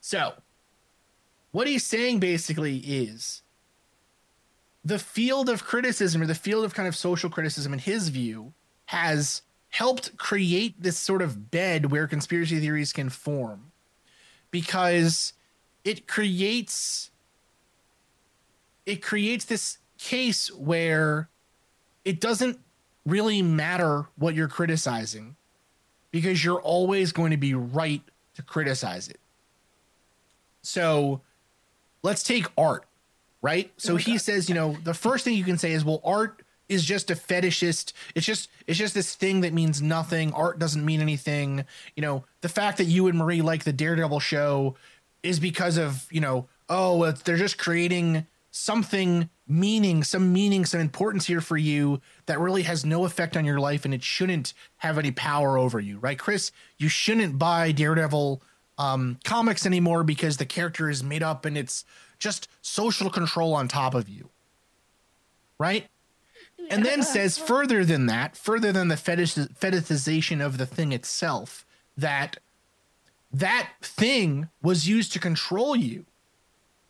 So, 0.00 0.34
what 1.50 1.66
he's 1.66 1.84
saying 1.84 2.20
basically 2.20 2.78
is 2.78 3.42
the 4.84 4.98
field 4.98 5.48
of 5.48 5.64
criticism 5.64 6.22
or 6.22 6.26
the 6.26 6.34
field 6.34 6.64
of 6.64 6.74
kind 6.74 6.88
of 6.88 6.96
social 6.96 7.30
criticism, 7.30 7.72
in 7.72 7.78
his 7.78 8.08
view, 8.08 8.52
has 8.86 9.42
helped 9.70 10.16
create 10.18 10.80
this 10.82 10.98
sort 10.98 11.22
of 11.22 11.50
bed 11.50 11.90
where 11.90 12.06
conspiracy 12.06 12.60
theories 12.60 12.92
can 12.92 13.08
form 13.08 13.72
because 14.50 15.32
it 15.84 16.06
creates 16.06 17.10
it 18.84 19.00
creates 19.00 19.44
this 19.44 19.78
case 19.96 20.52
where 20.52 21.28
it 22.04 22.20
doesn't 22.20 22.58
really 23.06 23.40
matter 23.40 24.08
what 24.16 24.34
you're 24.34 24.48
criticizing 24.48 25.36
because 26.12 26.44
you're 26.44 26.60
always 26.60 27.10
going 27.10 27.32
to 27.32 27.36
be 27.36 27.54
right 27.54 28.02
to 28.34 28.42
criticize 28.42 29.08
it. 29.08 29.18
So 30.62 31.22
let's 32.02 32.22
take 32.22 32.46
art, 32.56 32.84
right? 33.40 33.72
So 33.78 33.94
oh 33.94 33.96
he 33.96 34.18
says, 34.18 34.48
you 34.48 34.54
know, 34.54 34.76
the 34.84 34.94
first 34.94 35.24
thing 35.24 35.34
you 35.34 35.44
can 35.44 35.58
say 35.58 35.72
is, 35.72 35.84
well, 35.84 36.00
art 36.04 36.42
is 36.68 36.84
just 36.84 37.10
a 37.10 37.14
fetishist. 37.14 37.92
It's 38.14 38.24
just 38.24 38.48
it's 38.66 38.78
just 38.78 38.94
this 38.94 39.14
thing 39.14 39.40
that 39.40 39.52
means 39.52 39.82
nothing. 39.82 40.32
Art 40.32 40.58
doesn't 40.58 40.84
mean 40.84 41.00
anything. 41.00 41.64
You 41.96 42.02
know, 42.02 42.24
the 42.42 42.48
fact 42.48 42.78
that 42.78 42.84
you 42.84 43.08
and 43.08 43.18
Marie 43.18 43.42
like 43.42 43.64
the 43.64 43.72
Daredevil 43.72 44.20
show 44.20 44.76
is 45.22 45.40
because 45.40 45.76
of, 45.76 46.06
you 46.10 46.20
know, 46.20 46.48
oh, 46.68 47.10
they're 47.10 47.36
just 47.36 47.58
creating 47.58 48.26
something 48.50 49.28
meaning, 49.52 50.02
some 50.02 50.32
meaning, 50.32 50.64
some 50.64 50.80
importance 50.80 51.26
here 51.26 51.40
for 51.40 51.56
you 51.56 52.00
that 52.26 52.40
really 52.40 52.62
has 52.62 52.84
no 52.84 53.04
effect 53.04 53.36
on 53.36 53.44
your 53.44 53.60
life 53.60 53.84
and 53.84 53.92
it 53.92 54.02
shouldn't 54.02 54.54
have 54.78 54.98
any 54.98 55.10
power 55.10 55.58
over 55.58 55.78
you, 55.78 55.98
right? 55.98 56.18
Chris, 56.18 56.50
you 56.78 56.88
shouldn't 56.88 57.38
buy 57.38 57.70
Daredevil 57.70 58.42
um, 58.78 59.18
comics 59.24 59.66
anymore 59.66 60.04
because 60.04 60.38
the 60.38 60.46
character 60.46 60.88
is 60.88 61.04
made 61.04 61.22
up 61.22 61.44
and 61.44 61.58
it's 61.58 61.84
just 62.18 62.48
social 62.62 63.10
control 63.10 63.54
on 63.54 63.68
top 63.68 63.94
of 63.94 64.08
you, 64.08 64.30
right? 65.58 65.86
And 66.70 66.84
then 66.84 67.02
says 67.02 67.36
further 67.36 67.84
than 67.84 68.06
that, 68.06 68.36
further 68.36 68.72
than 68.72 68.88
the 68.88 68.96
fetish, 68.96 69.34
fetishization 69.34 70.44
of 70.44 70.58
the 70.58 70.66
thing 70.66 70.92
itself, 70.92 71.66
that 71.96 72.38
that 73.32 73.70
thing 73.80 74.48
was 74.62 74.88
used 74.88 75.12
to 75.12 75.18
control 75.18 75.74
you 75.74 76.06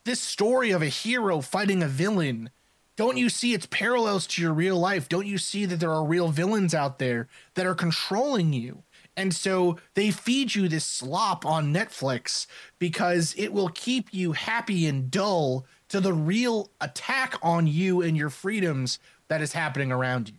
this 0.05 0.20
story 0.20 0.70
of 0.70 0.82
a 0.82 0.86
hero 0.86 1.40
fighting 1.40 1.82
a 1.82 1.88
villain 1.88 2.50
don't 2.96 3.16
you 3.16 3.28
see 3.28 3.55
its 3.55 3.66
parallels 3.66 4.26
to 4.26 4.42
your 4.42 4.53
real 4.53 4.78
life 4.78 5.09
don't 5.09 5.26
you 5.26 5.38
see 5.38 5.64
that 5.64 5.80
there 5.80 5.92
are 5.92 6.05
real 6.05 6.28
villains 6.28 6.74
out 6.74 6.98
there 6.98 7.28
that 7.55 7.66
are 7.66 7.74
controlling 7.74 8.53
you 8.53 8.82
and 9.16 9.34
so 9.34 9.76
they 9.94 10.11
feed 10.11 10.55
you 10.55 10.68
this 10.68 10.84
slop 10.84 11.44
on 11.46 11.72
netflix 11.72 12.46
because 12.78 13.34
it 13.36 13.53
will 13.53 13.68
keep 13.68 14.12
you 14.12 14.32
happy 14.32 14.86
and 14.86 15.11
dull 15.11 15.64
to 15.88 16.00
the 16.00 16.12
real 16.12 16.70
attack 16.80 17.34
on 17.42 17.66
you 17.66 18.00
and 18.03 18.16
your 18.16 18.30
freedoms 18.30 18.98
that 19.28 19.40
is 19.42 19.53
happening 19.53 19.90
around 19.92 20.28
you 20.28 20.34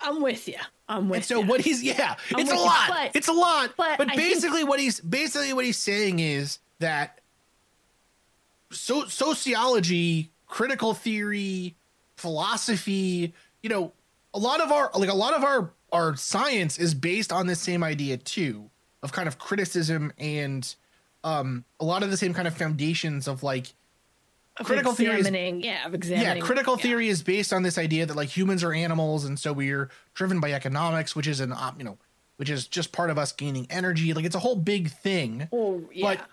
I'm 0.00 0.20
with 0.22 0.46
you. 0.46 0.56
I'm 0.88 1.08
with 1.08 1.16
and 1.16 1.24
so 1.24 1.40
ya. 1.40 1.46
what 1.46 1.60
he's 1.62 1.82
yeah, 1.82 2.14
I'm 2.32 2.40
it's 2.40 2.50
a 2.50 2.54
you, 2.54 2.60
lot. 2.60 2.88
but- 2.88 3.16
it's 3.16 3.28
a 3.28 3.32
lot. 3.32 3.72
But, 3.76 3.98
but 3.98 4.08
I 4.10 4.14
think- 4.14 4.34
basically 4.34 4.62
what 4.62 4.78
he's 4.78 5.00
basically 5.00 5.52
what 5.52 5.64
he's 5.64 5.78
saying 5.78 6.18
is 6.20 6.58
that 6.80 7.20
so 8.72 9.06
sociology, 9.06 10.30
critical 10.46 10.94
theory, 10.94 11.76
philosophy, 12.16 13.32
you 13.62 13.68
know, 13.68 13.92
a 14.34 14.38
lot 14.38 14.60
of 14.60 14.70
our 14.72 14.90
like 14.94 15.08
a 15.10 15.14
lot 15.14 15.34
of 15.34 15.44
our 15.44 15.70
our 15.92 16.16
science 16.16 16.78
is 16.78 16.94
based 16.94 17.32
on 17.32 17.46
this 17.46 17.60
same 17.60 17.82
idea 17.82 18.16
too 18.16 18.70
of 19.02 19.12
kind 19.12 19.28
of 19.28 19.38
criticism 19.38 20.12
and 20.18 20.74
um 21.24 21.64
a 21.80 21.84
lot 21.84 22.02
of 22.02 22.10
the 22.10 22.16
same 22.16 22.34
kind 22.34 22.48
of 22.48 22.54
foundations 22.56 23.28
of 23.28 23.42
like 23.42 23.72
Of 24.58 24.66
critical 24.66 24.92
theory 24.92 25.20
is- 25.20 25.30
yeah, 25.64 25.86
of 25.86 25.94
examining. 25.94 26.36
yeah, 26.38 26.42
critical 26.42 26.76
yeah. 26.76 26.82
theory 26.82 27.08
is 27.08 27.22
based 27.22 27.52
on 27.52 27.62
this 27.62 27.78
idea 27.78 28.04
that 28.06 28.16
like 28.16 28.28
humans 28.36 28.62
are 28.64 28.72
animals, 28.72 29.24
and 29.24 29.38
so 29.38 29.52
we're 29.52 29.88
driven 30.14 30.40
by 30.40 30.52
economics, 30.52 31.14
which 31.16 31.26
is 31.26 31.40
an 31.40 31.54
you 31.78 31.84
know, 31.84 31.96
which 32.36 32.50
is 32.50 32.66
just 32.66 32.92
part 32.92 33.08
of 33.10 33.16
us 33.18 33.32
gaining 33.32 33.66
energy. 33.70 34.12
Like 34.12 34.24
it's 34.24 34.36
a 34.36 34.40
whole 34.40 34.56
big 34.56 34.90
thing. 34.90 35.48
Oh, 35.52 35.82
yeah. 35.92 36.16
But 36.16 36.26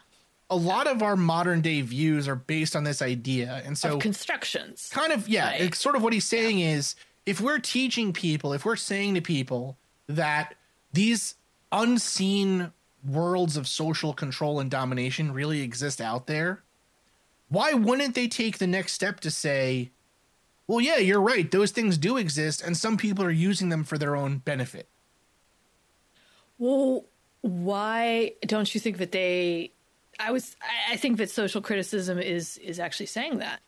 a 0.54 0.56
lot 0.56 0.88
of 0.88 1.02
our 1.02 1.16
modern 1.16 1.62
day 1.62 1.82
views 1.82 2.28
are 2.28 2.36
based 2.36 2.76
on 2.76 2.84
this 2.84 3.02
idea, 3.02 3.62
and 3.66 3.78
so 3.78 3.96
of 3.96 4.02
constructions. 4.02 4.90
kind 4.94 5.12
of 5.12 5.28
yeah, 5.28 5.48
Right. 5.48 5.62
it's 5.62 5.80
sort 5.80 5.96
of 5.96 6.04
what 6.04 6.14
he's 6.14 6.26
saying 6.26 6.60
is 6.60 6.96
if 7.26 7.42
we're 7.42 7.60
teaching 7.60 8.14
people, 8.14 8.54
if 8.54 8.66
we're 8.66 8.76
saying 8.76 9.16
to 9.16 9.22
people 9.22 9.78
that 10.08 10.56
these 10.92 11.36
unseen 11.72 12.72
worlds 13.06 13.58
of 13.58 13.68
social 13.68 14.14
control 14.14 14.60
and 14.60 14.70
domination 14.70 15.34
really 15.34 15.62
exist 15.62 16.00
out 16.00 16.28
there, 16.28 16.64
why 17.50 17.74
wouldn't 17.74 18.16
they 18.16 18.28
take 18.28 18.58
the 18.60 18.68
next 18.68 18.94
step 18.94 19.20
to 19.22 19.32
say, 19.32 19.90
well, 20.68 20.80
yeah, 20.80 20.98
you're 20.98 21.22
right, 21.22 21.50
those 21.52 21.72
things 21.72 21.98
do 21.98 22.18
exist, 22.18 22.62
and 22.62 22.78
some 22.78 22.96
people 22.98 23.24
are 23.26 23.32
using 23.32 23.70
them 23.70 23.84
for 23.84 23.98
their 23.98 24.16
own 24.16 24.38
benefit. 24.38 24.88
Well, 26.58 27.06
why 27.42 28.34
don't 28.46 28.74
you 28.74 28.80
think 28.80 28.98
that 29.00 29.12
they? 29.12 29.73
I 30.24 30.32
was. 30.32 30.56
I- 30.92 30.98
think 30.98 31.18
that 31.18 31.30
social 31.30 31.62
criticism 31.62 32.20
is 32.20 32.58
is 32.58 32.80
actually 32.80 33.08
saying 33.08 33.40
that. 33.40 33.60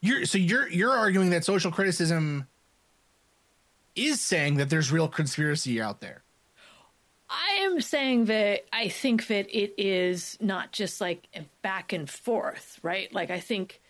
You're 0.00 0.24
so 0.24 0.38
you're 0.38 0.68
you're 0.68 0.92
arguing 0.92 1.30
that 1.30 1.44
social 1.44 1.70
criticism 1.70 2.46
is 3.96 4.20
saying 4.20 4.56
that 4.56 4.70
there's 4.70 4.92
real 4.92 5.08
conspiracy 5.08 5.80
out 5.80 6.00
there. 6.00 6.22
I 7.28 7.60
am 7.60 7.80
saying 7.80 8.24
that 8.26 8.64
I 8.72 8.88
think 8.88 9.28
that 9.28 9.46
it 9.56 9.74
is 9.78 10.36
not 10.40 10.72
just 10.72 11.00
like 11.00 11.28
back 11.62 11.92
and 11.92 12.08
forth, 12.08 12.78
right? 12.82 13.12
Like 13.12 13.30
I 13.30 13.40
think 13.40 13.80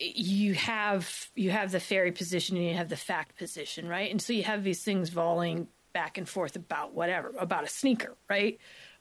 you 0.00 0.54
have 0.54 1.30
you 1.34 1.50
have 1.50 1.70
the 1.70 1.80
fairy 1.80 2.12
position 2.12 2.56
and 2.56 2.66
you 2.66 2.74
have 2.74 2.88
the 2.88 2.96
fact 2.96 3.36
position, 3.38 3.88
right? 3.88 4.10
And 4.10 4.20
so 4.20 4.32
you 4.32 4.42
have 4.42 4.64
these 4.64 4.82
things 4.82 5.10
volleying 5.10 5.68
back 5.92 6.18
and 6.18 6.28
forth 6.28 6.56
about 6.56 6.94
whatever, 6.94 7.32
about 7.38 7.64
a 7.64 7.68
sneaker, 7.68 8.14
right? 8.28 8.58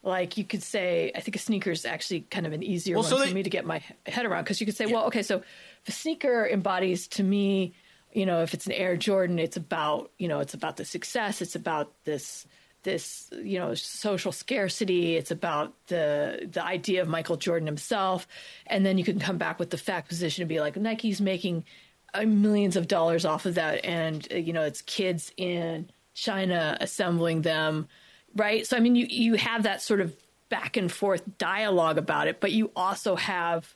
Like 0.08 0.38
you 0.38 0.46
could 0.46 0.64
say, 0.64 1.12
I 1.14 1.20
think 1.20 1.36
a 1.36 1.40
sneaker 1.40 1.70
is 1.70 1.86
actually 1.86 2.22
kind 2.22 2.46
of 2.48 2.54
an 2.54 2.64
easier 2.64 2.96
Well, 2.96 3.04
one 3.04 3.10
so 3.12 3.18
for 3.20 3.26
they- 3.26 3.34
me 3.34 3.44
to 3.44 3.50
get 3.50 3.66
my 3.66 3.82
head 4.06 4.26
around 4.26 4.44
because 4.46 4.60
you 4.62 4.66
could 4.66 4.78
say, 4.78 4.86
well, 4.86 5.06
okay, 5.08 5.22
so 5.22 5.44
the 5.86 5.92
sneaker 5.92 6.48
embodies 6.48 7.08
to 7.10 7.24
me, 7.24 7.74
you 8.14 8.26
know, 8.26 8.42
if 8.42 8.54
it's 8.54 8.66
an 8.66 8.72
Air 8.72 8.96
Jordan, 8.96 9.38
it's 9.38 9.58
about, 9.58 10.12
you 10.18 10.30
know, 10.30 10.40
it's 10.40 10.54
about 10.54 10.78
the 10.78 10.86
success, 10.86 11.42
it's 11.42 11.56
about 11.56 11.92
this 12.06 12.48
this 12.84 13.30
you 13.44 13.60
know 13.60 13.74
social 13.74 14.32
scarcity 14.32 15.18
it's 15.18 15.32
about 15.32 15.74
the 15.88 16.48
the 16.50 16.64
idea 16.64 17.02
of 17.02 17.08
michael 17.10 17.36
jordan 17.36 17.68
himself. 17.68 18.28
And 18.68 18.86
then 18.86 18.98
you 18.98 19.04
can 19.04 19.20
come 19.20 19.38
back 19.38 19.60
with 19.60 19.72
the 19.72 19.78
fact 19.78 20.08
position 20.08 20.44
and 20.44 20.48
be 20.48 20.62
like 20.62 20.78
nike's 20.78 21.20
making 21.20 21.66
uh, 22.14 22.22
millions 22.24 22.78
of 22.78 22.88
dollars 22.88 23.26
off 23.26 23.46
of 23.46 23.56
that. 23.56 23.84
And 23.84 24.26
uh, 24.32 24.36
you 24.38 24.54
know 24.54 24.62
it's 24.62 24.82
kids 24.84 25.34
in 25.36 25.90
china 26.14 26.78
assembling 26.80 27.42
them 27.42 27.88
right 28.36 28.68
so 28.68 28.78
i 28.78 28.80
mean 28.80 28.96
you 28.96 29.08
you 29.10 29.36
have 29.36 29.64
that 29.64 29.82
sort 29.82 30.02
of 30.02 30.14
back 30.50 30.78
and 30.78 30.92
forth 30.92 31.22
dialogue 31.38 31.98
about 31.98 32.28
it 32.28 32.40
but 32.40 32.52
you 32.52 32.72
also 32.76 33.16
have 33.16 33.76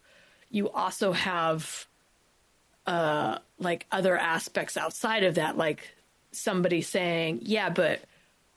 you 0.50 0.70
also 0.70 1.12
have 1.12 1.86
uh 2.88 3.38
like 3.60 3.86
other 3.92 4.18
aspects 4.18 4.78
outside 4.78 5.24
of 5.24 5.36
that 5.36 5.58
like 5.58 5.94
somebody 6.32 6.82
saying 6.82 7.40
yeah 7.44 7.70
but 7.70 8.02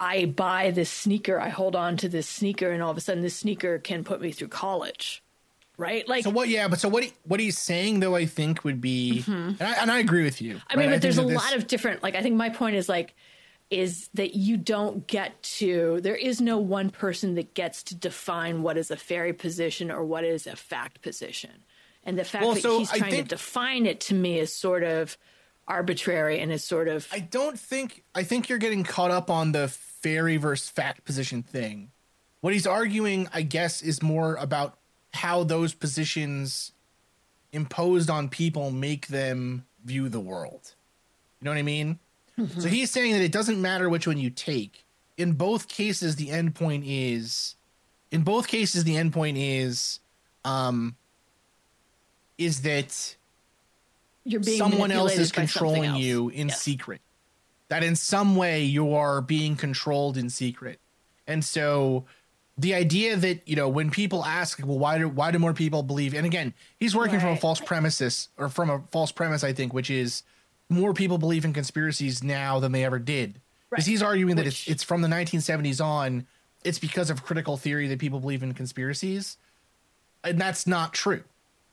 I 0.00 0.26
buy 0.26 0.70
this 0.70 0.90
sneaker, 0.90 1.40
I 1.40 1.48
hold 1.48 1.76
on 1.76 1.96
to 1.98 2.08
this 2.08 2.28
sneaker, 2.28 2.70
and 2.70 2.82
all 2.82 2.90
of 2.90 2.96
a 2.96 3.00
sudden 3.00 3.22
this 3.22 3.36
sneaker 3.36 3.78
can 3.78 4.04
put 4.04 4.20
me 4.20 4.32
through 4.32 4.48
college. 4.48 5.22
Right? 5.76 6.06
Like 6.08 6.24
So 6.24 6.30
what? 6.30 6.48
Yeah, 6.48 6.68
but 6.68 6.78
so 6.78 6.88
what? 6.88 7.04
He, 7.04 7.12
what 7.24 7.40
he's 7.40 7.58
saying 7.58 8.00
though, 8.00 8.14
I 8.14 8.26
think 8.26 8.64
would 8.64 8.80
be, 8.80 9.24
and, 9.26 9.60
I, 9.60 9.72
and 9.80 9.90
I 9.90 9.98
agree 9.98 10.22
with 10.22 10.40
you. 10.40 10.54
Mm-hmm. 10.56 10.66
I 10.70 10.76
mean, 10.76 10.86
right? 10.86 10.94
but 10.96 11.02
there's 11.02 11.18
a 11.18 11.22
this- 11.22 11.36
lot 11.36 11.54
of 11.54 11.66
different 11.66 12.02
like 12.02 12.14
I 12.14 12.22
think 12.22 12.36
my 12.36 12.50
point 12.50 12.76
is 12.76 12.88
like 12.88 13.14
is 13.74 14.08
that 14.14 14.34
you 14.34 14.56
don't 14.56 15.06
get 15.06 15.42
to 15.42 16.00
there 16.02 16.16
is 16.16 16.40
no 16.40 16.58
one 16.58 16.90
person 16.90 17.34
that 17.34 17.54
gets 17.54 17.82
to 17.84 17.94
define 17.94 18.62
what 18.62 18.76
is 18.76 18.90
a 18.90 18.96
fairy 18.96 19.32
position 19.32 19.90
or 19.90 20.04
what 20.04 20.24
is 20.24 20.46
a 20.46 20.56
fact 20.56 21.02
position. 21.02 21.50
And 22.04 22.18
the 22.18 22.24
fact 22.24 22.44
Well, 22.44 22.54
that 22.54 22.60
so 22.62 22.78
he's 22.78 22.90
trying 22.90 23.10
think- 23.10 23.28
to 23.28 23.34
define 23.36 23.86
it 23.86 24.00
to 24.02 24.14
me 24.14 24.38
is 24.38 24.52
sort 24.52 24.82
of 24.82 25.16
arbitrary 25.66 26.40
and 26.40 26.52
is 26.52 26.62
sort 26.62 26.88
of 26.88 27.08
I 27.10 27.20
don't 27.20 27.58
think. 27.58 28.04
I 28.14 28.22
think 28.22 28.48
you're 28.48 28.58
getting 28.58 28.84
caught 28.84 29.10
up 29.10 29.30
on 29.30 29.52
the 29.52 29.68
fairy 29.68 30.36
versus 30.36 30.68
fact 30.68 31.04
position 31.04 31.42
thing. 31.42 31.90
What 32.42 32.52
he's 32.52 32.66
arguing, 32.66 33.28
I 33.32 33.40
guess, 33.42 33.80
is 33.80 34.02
more 34.02 34.34
about 34.36 34.76
how 35.14 35.44
those 35.44 35.72
positions 35.72 36.72
imposed 37.52 38.10
on 38.10 38.28
people 38.28 38.70
make 38.70 39.06
them 39.06 39.64
view 39.84 40.08
the 40.10 40.20
world. 40.20 40.74
You 41.40 41.46
know 41.46 41.52
what 41.52 41.58
I 41.58 41.62
mean? 41.62 41.98
So 42.36 42.68
he's 42.68 42.90
saying 42.90 43.12
that 43.12 43.22
it 43.22 43.32
doesn't 43.32 43.60
matter 43.60 43.88
which 43.88 44.06
one 44.06 44.18
you 44.18 44.30
take. 44.30 44.84
In 45.16 45.32
both 45.32 45.68
cases, 45.68 46.16
the 46.16 46.28
endpoint 46.28 46.82
is, 46.84 47.54
in 48.10 48.22
both 48.22 48.48
cases, 48.48 48.82
the 48.84 48.96
endpoint 48.96 49.34
is, 49.36 50.00
um, 50.44 50.96
is 52.36 52.62
that 52.62 53.16
You're 54.24 54.40
being 54.40 54.58
someone 54.58 54.90
else 54.90 55.16
is 55.16 55.30
controlling 55.30 55.84
else. 55.84 56.00
you 56.00 56.28
in 56.30 56.48
Yes. 56.48 56.60
secret. 56.60 57.00
That 57.68 57.84
in 57.84 57.94
some 57.96 58.34
way 58.36 58.64
you 58.64 58.94
are 58.94 59.20
being 59.20 59.54
controlled 59.56 60.16
in 60.16 60.28
secret. 60.28 60.80
And 61.26 61.44
so 61.44 62.04
the 62.58 62.74
idea 62.74 63.16
that, 63.16 63.46
you 63.48 63.56
know, 63.56 63.68
when 63.68 63.90
people 63.90 64.24
ask, 64.24 64.58
well, 64.64 64.78
why 64.78 64.98
do 64.98 65.08
why 65.08 65.30
do 65.30 65.38
more 65.38 65.54
people 65.54 65.82
believe 65.82 66.14
and 66.14 66.26
again, 66.26 66.52
he's 66.78 66.94
working 66.94 67.20
from 67.20 67.30
a 67.30 67.36
false 67.36 67.60
premises 67.60 68.28
or 68.36 68.48
from 68.48 68.70
a 68.70 68.80
false 68.90 69.12
premise, 69.12 69.44
I 69.44 69.52
think, 69.52 69.72
which 69.72 69.90
is 69.90 70.24
more 70.74 70.92
people 70.94 71.18
believe 71.18 71.44
in 71.44 71.52
conspiracies 71.52 72.22
now 72.22 72.60
than 72.60 72.72
they 72.72 72.84
ever 72.84 72.98
did. 72.98 73.40
Because 73.70 73.84
Right. 73.86 73.90
he's 73.90 74.02
arguing 74.02 74.36
that 74.36 74.46
it's 74.46 74.68
it's 74.68 74.82
from 74.82 75.00
the 75.02 75.08
1970s 75.08 75.80
on, 75.84 76.26
it's 76.64 76.78
because 76.78 77.10
of 77.10 77.22
critical 77.24 77.56
theory 77.56 77.88
that 77.88 77.98
people 77.98 78.20
believe 78.20 78.42
in 78.42 78.52
conspiracies. 78.54 79.36
And 80.22 80.40
that's 80.40 80.66
not 80.66 80.92
true, 80.94 81.22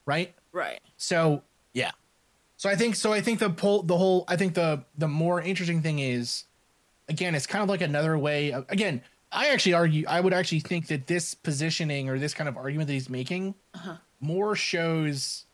right? 0.05 0.33
Right. 0.51 0.79
So 0.97 1.43
yeah. 1.73 1.91
So 2.57 2.69
I 2.69 2.75
think 2.75 2.95
so 2.95 3.11
I 3.13 3.21
think 3.21 3.39
the 3.39 3.49
poll 3.49 3.83
the 3.83 3.97
whole 3.97 4.25
I 4.27 4.35
think 4.35 4.53
the 4.55 4.83
the 4.97 5.07
more 5.07 5.41
interesting 5.41 5.81
thing 5.81 5.99
is 5.99 6.43
again 7.09 7.35
it's 7.35 7.47
kind 7.47 7.63
of 7.63 7.69
like 7.69 7.81
another 7.81 8.17
way 8.17 8.51
of, 8.51 8.65
again 8.69 9.01
I 9.31 9.47
actually 9.49 9.73
argue 9.73 10.05
I 10.07 10.19
would 10.19 10.33
actually 10.33 10.59
think 10.59 10.87
that 10.87 11.07
this 11.07 11.33
positioning 11.33 12.09
or 12.09 12.19
this 12.19 12.33
kind 12.33 12.47
of 12.49 12.57
argument 12.57 12.87
that 12.87 12.93
he's 12.93 13.09
making 13.09 13.55
Uh-huh. 13.73 13.95
more 14.19 14.55
shows 14.55 15.45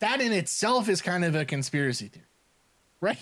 that 0.00 0.20
in 0.20 0.32
itself 0.32 0.88
is 0.88 1.00
kind 1.00 1.24
of 1.24 1.34
a 1.34 1.44
conspiracy 1.44 2.08
theory. 2.08 2.26
Right? 3.00 3.18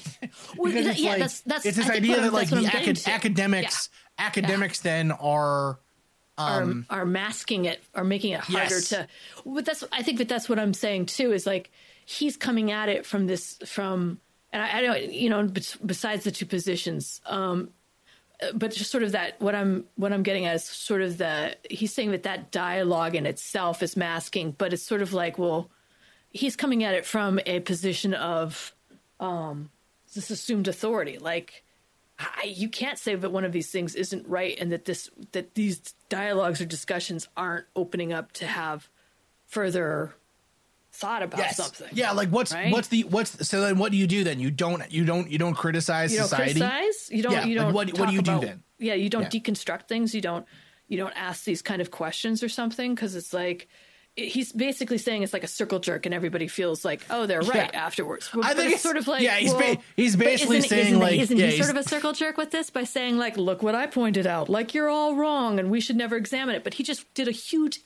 Well, 0.56 0.72
Because 0.72 0.84
yeah, 0.86 0.90
it's 0.90 1.00
yeah, 1.00 1.10
like- 1.10 1.18
that's- 1.18 1.40
that's- 1.42 1.66
it's 1.66 1.76
this 1.76 1.88
idea 1.90 2.16
that 2.16 2.24
I'm- 2.24 2.32
like 2.32 2.48
the 2.48 2.56
what 2.56 2.64
I'm 2.64 2.70
getting 2.72 2.88
acad- 2.96 3.08
academics 3.08 3.88
academics 4.18 4.80
then 4.80 5.12
are 5.12 5.78
um 6.36 6.84
are, 6.90 7.00
are 7.02 7.06
masking 7.06 7.64
it 7.66 7.80
or 7.94 8.02
making 8.02 8.32
it 8.32 8.40
harder 8.40 8.74
Yes. 8.74 8.88
to 8.88 9.06
but 9.46 9.64
that's 9.64 9.84
i 9.92 10.02
think 10.02 10.18
that 10.18 10.28
that's 10.28 10.48
what 10.48 10.58
i'm 10.58 10.74
saying 10.74 11.06
too 11.06 11.32
is 11.32 11.46
like 11.46 11.70
he's 12.04 12.36
coming 12.36 12.72
at 12.72 12.88
it 12.88 13.06
from 13.06 13.26
this 13.28 13.58
from 13.64 14.20
and 14.52 14.60
i, 14.62 14.78
I 14.78 14.82
don't 14.82 15.12
you 15.12 15.30
know 15.30 15.48
besides 15.86 16.24
the 16.24 16.32
two 16.32 16.46
positions 16.46 17.20
um 17.26 17.70
but 18.54 18.72
just 18.72 18.90
sort 18.90 19.02
of 19.04 19.12
that 19.12 19.40
what 19.40 19.54
i'm 19.54 19.84
what 19.96 20.12
i'm 20.12 20.24
getting 20.24 20.46
at 20.46 20.56
is 20.56 20.64
sort 20.64 21.02
of 21.02 21.18
the 21.18 21.56
he's 21.70 21.92
saying 21.94 22.10
that 22.12 22.24
that 22.24 22.50
dialogue 22.50 23.14
in 23.14 23.24
itself 23.26 23.82
is 23.84 23.96
masking 23.96 24.50
but 24.52 24.72
it's 24.72 24.82
sort 24.82 25.02
of 25.02 25.12
like 25.12 25.38
well 25.38 25.70
he's 26.30 26.56
coming 26.56 26.84
at 26.84 26.94
it 26.94 27.04
from 27.06 27.40
a 27.46 27.60
position 27.60 28.14
of 28.14 28.72
um 29.20 29.70
this 30.14 30.30
assumed 30.30 30.68
authority 30.68 31.18
like 31.18 31.64
I, 32.20 32.46
you 32.46 32.68
can't 32.68 32.98
say 32.98 33.14
that 33.14 33.30
one 33.30 33.44
of 33.44 33.52
these 33.52 33.70
things 33.70 33.94
isn't 33.94 34.26
right 34.26 34.58
and 34.60 34.72
that 34.72 34.84
this 34.84 35.08
that 35.32 35.54
these 35.54 35.78
dialogues 36.08 36.60
or 36.60 36.64
discussions 36.64 37.28
aren't 37.36 37.66
opening 37.76 38.12
up 38.12 38.32
to 38.32 38.46
have 38.46 38.88
further 39.46 40.14
thought 40.92 41.22
about 41.22 41.38
yes. 41.38 41.56
something 41.56 41.88
Yeah, 41.92 42.10
like 42.12 42.28
what's 42.30 42.52
right? 42.52 42.72
what's 42.72 42.88
the 42.88 43.04
what's 43.04 43.46
so 43.46 43.60
then 43.60 43.78
what 43.78 43.92
do 43.92 43.98
you 43.98 44.06
do 44.08 44.24
then? 44.24 44.40
You 44.40 44.50
don't 44.50 44.90
you 44.90 45.04
don't 45.04 45.30
you 45.30 45.38
don't 45.38 45.54
criticize 45.54 46.10
you 46.12 46.18
don't 46.18 46.28
society. 46.28 46.58
criticize 46.60 47.08
you 47.10 47.22
don't 47.22 47.32
Yeah, 47.32 47.44
you 47.44 47.54
don't 47.54 47.72
what- 47.72 47.86
what 47.88 47.96
talk 47.96 48.08
do 48.08 48.14
you 48.14 48.22
do 48.22 48.40
then? 48.40 48.62
yeah 48.78 48.94
you 48.94 49.08
don't 49.08 49.32
Yeah. 49.32 49.40
deconstruct 49.40 49.86
things 49.86 50.14
you 50.14 50.20
don't 50.20 50.44
you 50.88 50.96
don't 50.96 51.12
ask 51.14 51.44
these 51.44 51.62
kind 51.62 51.80
of 51.80 51.90
questions 51.92 52.42
or 52.42 52.48
something 52.48 52.94
because 52.94 53.14
it's 53.14 53.32
like 53.32 53.68
he's 54.18 54.52
basically 54.52 54.98
saying 54.98 55.22
it's 55.22 55.32
like 55.32 55.44
a 55.44 55.48
circle 55.48 55.78
jerk 55.78 56.06
and 56.06 56.14
everybody 56.14 56.48
feels 56.48 56.84
like 56.84 57.04
oh 57.10 57.26
they're 57.26 57.40
right 57.40 57.70
Yeah. 57.72 57.84
afterwards 57.86 58.28
I 58.42 58.54
think 58.54 58.72
it's 58.72 58.82
sort 58.82 58.96
of 58.96 59.06
like 59.06 59.22
yeah, 59.22 59.36
he's 59.36 59.52
well, 59.52 59.76
ba- 59.76 59.82
he's 59.96 60.16
basically 60.16 60.58
isn't, 60.58 60.68
saying 60.68 60.86
isn't, 60.86 60.98
like 60.98 61.18
isn't 61.18 61.36
yeah, 61.36 61.46
he 61.46 61.58
sort 61.58 61.70
of 61.70 61.76
a 61.76 61.88
circle 61.88 62.12
jerk 62.12 62.36
with 62.36 62.50
this 62.50 62.70
by 62.70 62.84
saying 62.84 63.16
like 63.16 63.36
look 63.36 63.62
what 63.62 63.74
I 63.74 63.86
pointed 63.86 64.26
out 64.26 64.48
like 64.48 64.74
you're 64.74 64.88
all 64.88 65.14
wrong 65.14 65.58
and 65.58 65.70
we 65.70 65.80
should 65.80 65.96
never 65.96 66.16
examine 66.16 66.54
it 66.56 66.64
but 66.64 66.74
he 66.74 66.82
just 66.82 67.12
did 67.14 67.28
a 67.28 67.32
huge 67.32 67.80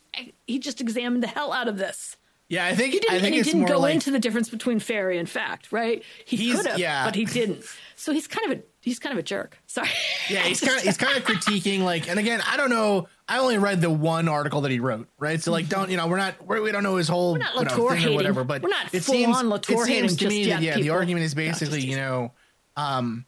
he 0.47 0.59
just 0.59 0.81
examined 0.81 1.23
the 1.23 1.27
hell 1.27 1.53
out 1.53 1.67
of 1.67 1.77
this 1.77 2.17
yeah, 2.49 2.67
I 2.67 2.75
think 2.75 2.93
he 2.93 2.99
didn't, 2.99 3.15
I 3.15 3.19
think 3.19 3.25
and 3.25 3.33
he 3.33 3.39
it's 3.39 3.49
didn't 3.49 3.65
go 3.65 3.79
like 3.79 3.95
into 3.95 4.11
the 4.11 4.19
difference 4.19 4.47
between 4.49 4.79
fairy 4.79 5.17
and 5.17 5.27
fact, 5.27 5.71
right? 5.71 6.03
He 6.25 6.51
could 6.51 6.67
have, 6.67 6.77
yeah. 6.77 7.03
but 7.05 7.15
he 7.15 7.25
didn't. 7.25 7.63
So 7.95 8.11
he's 8.11 8.27
kind 8.27 8.51
of 8.51 8.59
a 8.59 8.61
he's 8.79 8.99
kind 8.99 9.11
of 9.13 9.17
a 9.17 9.23
jerk. 9.23 9.57
Sorry. 9.65 9.89
yeah, 10.29 10.41
he's 10.41 10.59
kind 10.65 10.77
of 10.77 10.83
he's 10.83 10.97
kind 10.97 11.17
of 11.17 11.23
critiquing 11.23 11.79
like 11.81 12.07
and 12.07 12.19
again, 12.19 12.43
I 12.47 12.57
don't 12.57 12.69
know, 12.69 13.07
I 13.27 13.39
only 13.39 13.57
read 13.57 13.79
the 13.81 13.89
one 13.89 14.27
article 14.27 14.61
that 14.61 14.71
he 14.71 14.79
wrote, 14.79 15.07
right? 15.17 15.41
So 15.41 15.51
like 15.51 15.69
don't, 15.69 15.89
you 15.89 15.97
know, 15.97 16.07
we're 16.07 16.17
not 16.17 16.45
we're, 16.45 16.61
we 16.61 16.71
don't 16.71 16.83
know 16.83 16.97
his 16.97 17.07
whole 17.07 17.37
not 17.37 17.55
you 17.55 17.63
know, 17.63 17.89
thing 17.89 18.05
or 18.07 18.15
whatever, 18.15 18.43
but 18.43 18.61
We're 18.61 18.69
not 18.69 18.93
it 18.93 19.03
full 19.03 19.15
seems 19.15 19.37
on 19.37 19.49
Latour 19.49 19.83
it 19.83 19.87
seems 19.87 20.17
to 20.17 20.27
me 20.27 20.45
that 20.47 20.61
yeah, 20.61 20.75
the 20.75 20.89
argument 20.89 21.25
is 21.25 21.35
No, 21.35 21.43
basically, 21.43 21.81
you 21.81 21.95
know, 21.95 22.31
um 22.75 23.25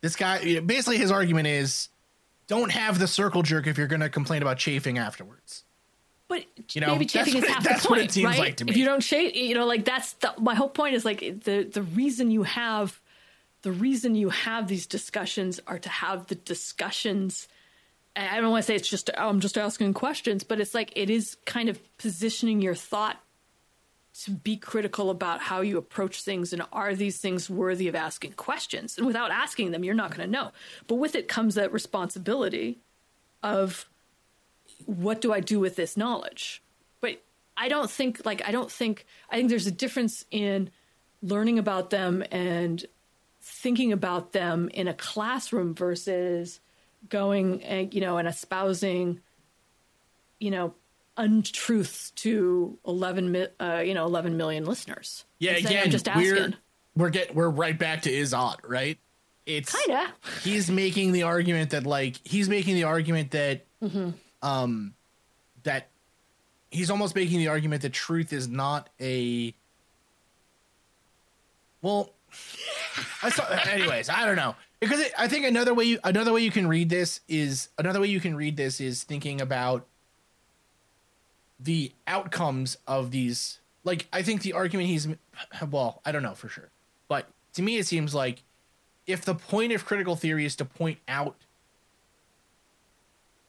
this 0.00 0.16
guy 0.16 0.60
basically 0.60 0.98
his 0.98 1.10
argument 1.10 1.46
is 1.48 1.88
don't 2.46 2.70
have 2.72 2.98
the 2.98 3.06
circle 3.06 3.42
jerk 3.42 3.66
if 3.66 3.78
you're 3.78 3.86
going 3.86 4.00
to 4.00 4.10
complain 4.10 4.42
about 4.42 4.58
chafing 4.58 4.98
afterwards. 4.98 5.64
But 6.28 6.44
You 6.72 6.80
know, 6.80 6.88
maybe 6.88 7.04
that's 7.06 7.12
chafing 7.30 7.34
what 7.34 7.44
is 7.44 7.50
it- 7.50 7.52
half 7.54 7.64
that's 7.64 7.82
the 7.82 7.88
what 7.90 7.96
point, 7.98 8.10
it 8.10 8.12
seems 8.12 8.26
right? 8.26 8.38
like 8.38 8.56
to 8.58 8.64
me. 8.64 8.70
If 8.72 8.76
you 8.76 8.84
don't 8.84 9.00
chafe, 9.00 9.34
you 9.36 9.54
know, 9.54 9.66
like 9.66 9.84
that's 9.84 10.14
the, 10.14 10.32
my 10.38 10.54
whole 10.54 10.68
point 10.68 10.94
is 10.94 11.04
like 11.04 11.20
the 11.44 11.64
the 11.70 11.82
reason 11.82 12.30
you 12.30 12.42
have 12.44 13.00
the 13.62 13.72
reason 13.72 14.14
you 14.14 14.28
have 14.30 14.68
these 14.68 14.86
discussions 14.86 15.60
are 15.66 15.78
to 15.78 15.88
have 15.88 16.26
the 16.26 16.34
discussions. 16.34 17.48
I 18.16 18.40
don't 18.40 18.50
want 18.50 18.62
to 18.62 18.66
say 18.66 18.76
it's 18.76 18.88
just 18.88 19.10
oh, 19.16 19.28
I'm 19.28 19.40
just 19.40 19.58
asking 19.58 19.94
questions, 19.94 20.44
but 20.44 20.60
it's 20.60 20.74
like 20.74 20.92
it 20.96 21.10
is 21.10 21.36
kind 21.46 21.68
of 21.68 21.80
positioning 21.98 22.60
your 22.60 22.74
thought 22.74 23.18
to 24.22 24.30
be 24.30 24.56
critical 24.56 25.10
about 25.10 25.40
how 25.40 25.60
you 25.60 25.76
approach 25.76 26.22
things 26.22 26.52
and 26.52 26.62
are 26.72 26.94
these 26.94 27.18
things 27.18 27.50
worthy 27.50 27.88
of 27.88 27.96
asking 27.96 28.32
questions? 28.32 28.96
And 28.96 29.06
without 29.06 29.32
asking 29.32 29.72
them 29.72 29.82
you're 29.82 29.94
not 29.94 30.10
going 30.16 30.26
to 30.26 30.30
know. 30.30 30.52
But 30.86 30.96
with 30.96 31.16
it 31.16 31.26
comes 31.26 31.56
that 31.56 31.72
responsibility 31.72 32.78
of 33.42 33.88
what 34.86 35.20
do 35.20 35.32
i 35.32 35.40
do 35.40 35.58
with 35.60 35.76
this 35.76 35.96
knowledge? 35.96 36.62
But 37.00 37.22
i 37.56 37.68
don't 37.68 37.90
think 37.90 38.24
like 38.24 38.42
i 38.46 38.52
don't 38.52 38.70
think 38.70 39.06
i 39.30 39.36
think 39.36 39.48
there's 39.48 39.66
a 39.66 39.72
difference 39.72 40.24
in 40.30 40.70
learning 41.22 41.58
about 41.58 41.90
them 41.90 42.22
and 42.30 42.84
thinking 43.40 43.92
about 43.92 44.32
them 44.32 44.70
in 44.72 44.88
a 44.88 44.94
classroom 44.94 45.74
versus 45.74 46.60
going 47.08 47.62
and 47.62 47.92
you 47.94 48.00
know 48.00 48.16
and 48.18 48.26
espousing 48.28 49.20
you 50.40 50.50
know 50.50 50.74
untruths 51.16 52.10
to 52.12 52.78
11 52.86 53.46
uh, 53.60 53.82
you 53.84 53.94
know 53.94 54.04
11 54.04 54.36
million 54.36 54.64
listeners 54.64 55.24
Yeah, 55.38 55.52
again, 55.52 55.90
just 55.90 56.06
we're 56.14 56.36
asking 56.36 56.54
we're 56.96 57.10
get 57.10 57.34
we're 57.34 57.50
right 57.50 57.78
back 57.78 58.02
to 58.02 58.10
Izot, 58.10 58.58
right? 58.66 58.98
It's 59.46 59.74
kinda 59.84 60.12
he's 60.42 60.70
making 60.70 61.12
the 61.12 61.24
argument 61.24 61.70
that 61.70 61.84
like 61.84 62.18
he's 62.24 62.48
making 62.48 62.74
the 62.76 62.84
argument 62.84 63.30
that 63.32 63.66
Mm-hmm. 63.82 64.10
um 64.42 64.94
that 65.64 65.90
he's 66.70 66.90
almost 66.90 67.14
making 67.14 67.38
the 67.38 67.48
argument 67.48 67.82
that 67.82 67.92
truth 67.92 68.32
is 68.32 68.48
not 68.48 68.88
a 69.00 69.54
well 71.82 72.10
I 73.22 73.28
saw, 73.30 73.44
anyways 73.70 74.08
i 74.08 74.24
don't 74.26 74.36
know 74.36 74.54
because 74.84 75.00
it, 75.00 75.12
i 75.18 75.26
think 75.26 75.44
another 75.44 75.74
way 75.74 75.84
you 75.84 75.98
another 76.04 76.32
way 76.32 76.40
you 76.40 76.50
can 76.50 76.66
read 76.66 76.88
this 76.88 77.20
is 77.28 77.68
another 77.78 78.00
way 78.00 78.06
you 78.06 78.20
can 78.20 78.36
read 78.36 78.56
this 78.56 78.80
is 78.80 79.02
thinking 79.02 79.40
about 79.40 79.86
the 81.58 81.92
outcomes 82.06 82.76
of 82.86 83.10
these 83.10 83.60
like 83.84 84.06
i 84.12 84.22
think 84.22 84.42
the 84.42 84.52
argument 84.52 84.88
he's 84.88 85.08
well 85.70 86.00
i 86.04 86.12
don't 86.12 86.22
know 86.22 86.34
for 86.34 86.48
sure. 86.48 86.70
But 87.08 87.28
to 87.54 87.62
me 87.62 87.78
it 87.78 87.86
seems 87.86 88.14
like 88.14 88.42
if 89.06 89.24
the 89.24 89.34
point 89.34 89.72
of 89.72 89.84
critical 89.84 90.16
theory 90.16 90.44
is 90.44 90.56
to 90.56 90.64
point 90.64 90.98
out 91.08 91.36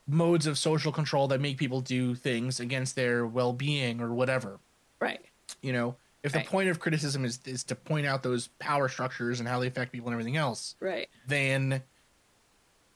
modes 0.07 0.45
of 0.45 0.57
social 0.57 0.91
control 0.91 1.27
that 1.29 1.41
make 1.41 1.57
people 1.57 1.81
do 1.81 2.13
things 2.13 2.59
against 2.59 2.95
their 2.95 3.25
well-being 3.25 3.99
or 3.99 4.13
whatever 4.13 4.59
right. 4.99 5.21
you 5.61 5.73
know 5.73 5.95
if 6.25 6.31
the 6.31 6.39
Right. 6.39 6.47
point 6.47 6.69
of 6.69 6.79
criticism 6.79 7.23
is, 7.23 7.39
is 7.45 7.63
to 7.65 7.75
point 7.75 8.05
out 8.07 8.23
those 8.23 8.47
power 8.59 8.89
structures 8.89 9.39
and 9.39 9.47
how 9.47 9.59
they 9.59 9.67
affect 9.67 9.91
people 9.91 10.07
and 10.07 10.13
everything 10.13 10.37
else 10.37 10.75
right 10.79 11.07
then 11.27 11.81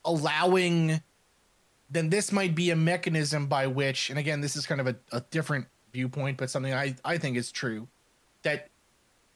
allowing 0.03 1.01
then 1.91 2.09
this 2.09 2.31
might 2.31 2.55
be 2.55 2.69
a 2.69 2.75
mechanism 2.75 3.47
by 3.47 3.67
which 3.67 4.09
and 4.09 4.17
again 4.19 4.41
this 4.41 4.55
is 4.55 4.65
kind 4.65 4.81
of 4.81 4.87
a, 4.87 4.95
a 5.11 5.21
different 5.31 5.67
viewpoint 5.93 6.37
but 6.37 6.49
something 6.49 6.73
I, 6.73 6.95
I 7.05 7.17
think 7.17 7.37
is 7.37 7.51
true 7.51 7.87
that 8.43 8.69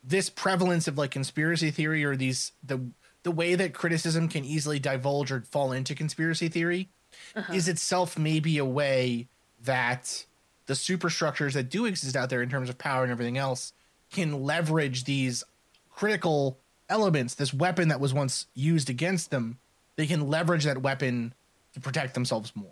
this 0.04 0.30
prevalence 0.30 0.88
of 0.88 0.98
like 0.98 1.12
conspiracy 1.12 1.72
theory 1.72 2.04
or 2.04 2.16
these 2.16 2.52
the 2.64 2.82
the 3.24 3.32
way 3.32 3.56
that 3.56 3.74
criticism 3.74 4.28
can 4.28 4.44
easily 4.44 4.80
divulge 4.80 5.32
or 5.32 5.41
fall 5.41 5.72
into 5.72 5.96
conspiracy 5.96 6.50
theory 6.50 6.89
uh-huh. 7.36 7.54
is 7.54 7.68
itself 7.68 8.18
maybe 8.18 8.58
a 8.58 8.66
way 8.66 9.28
that 9.64 10.26
the 10.66 10.76
superstructures 10.76 11.54
that 11.54 11.70
do 11.70 11.86
exist 11.86 12.16
out 12.16 12.30
there 12.30 12.41
in 12.41 12.50
terms 12.50 12.70
of 12.70 12.78
power 12.78 13.04
and 13.04 13.12
everything 13.12 13.38
else 13.38 13.74
can 14.14 14.43
leverage 14.43 15.03
these 15.03 15.43
critical 15.91 16.57
elements, 16.89 17.36
this 17.36 17.53
weapon 17.53 17.89
that 17.89 17.99
was 17.99 18.14
once 18.14 18.47
used 18.53 18.89
against 18.89 19.32
them, 19.32 19.57
they 19.95 20.07
can 20.07 20.30
leverage 20.30 20.64
that 20.64 20.82
weapon 20.82 21.34
to 21.74 21.80
protect 21.80 22.14
themselves 22.14 22.55
more. 22.55 22.72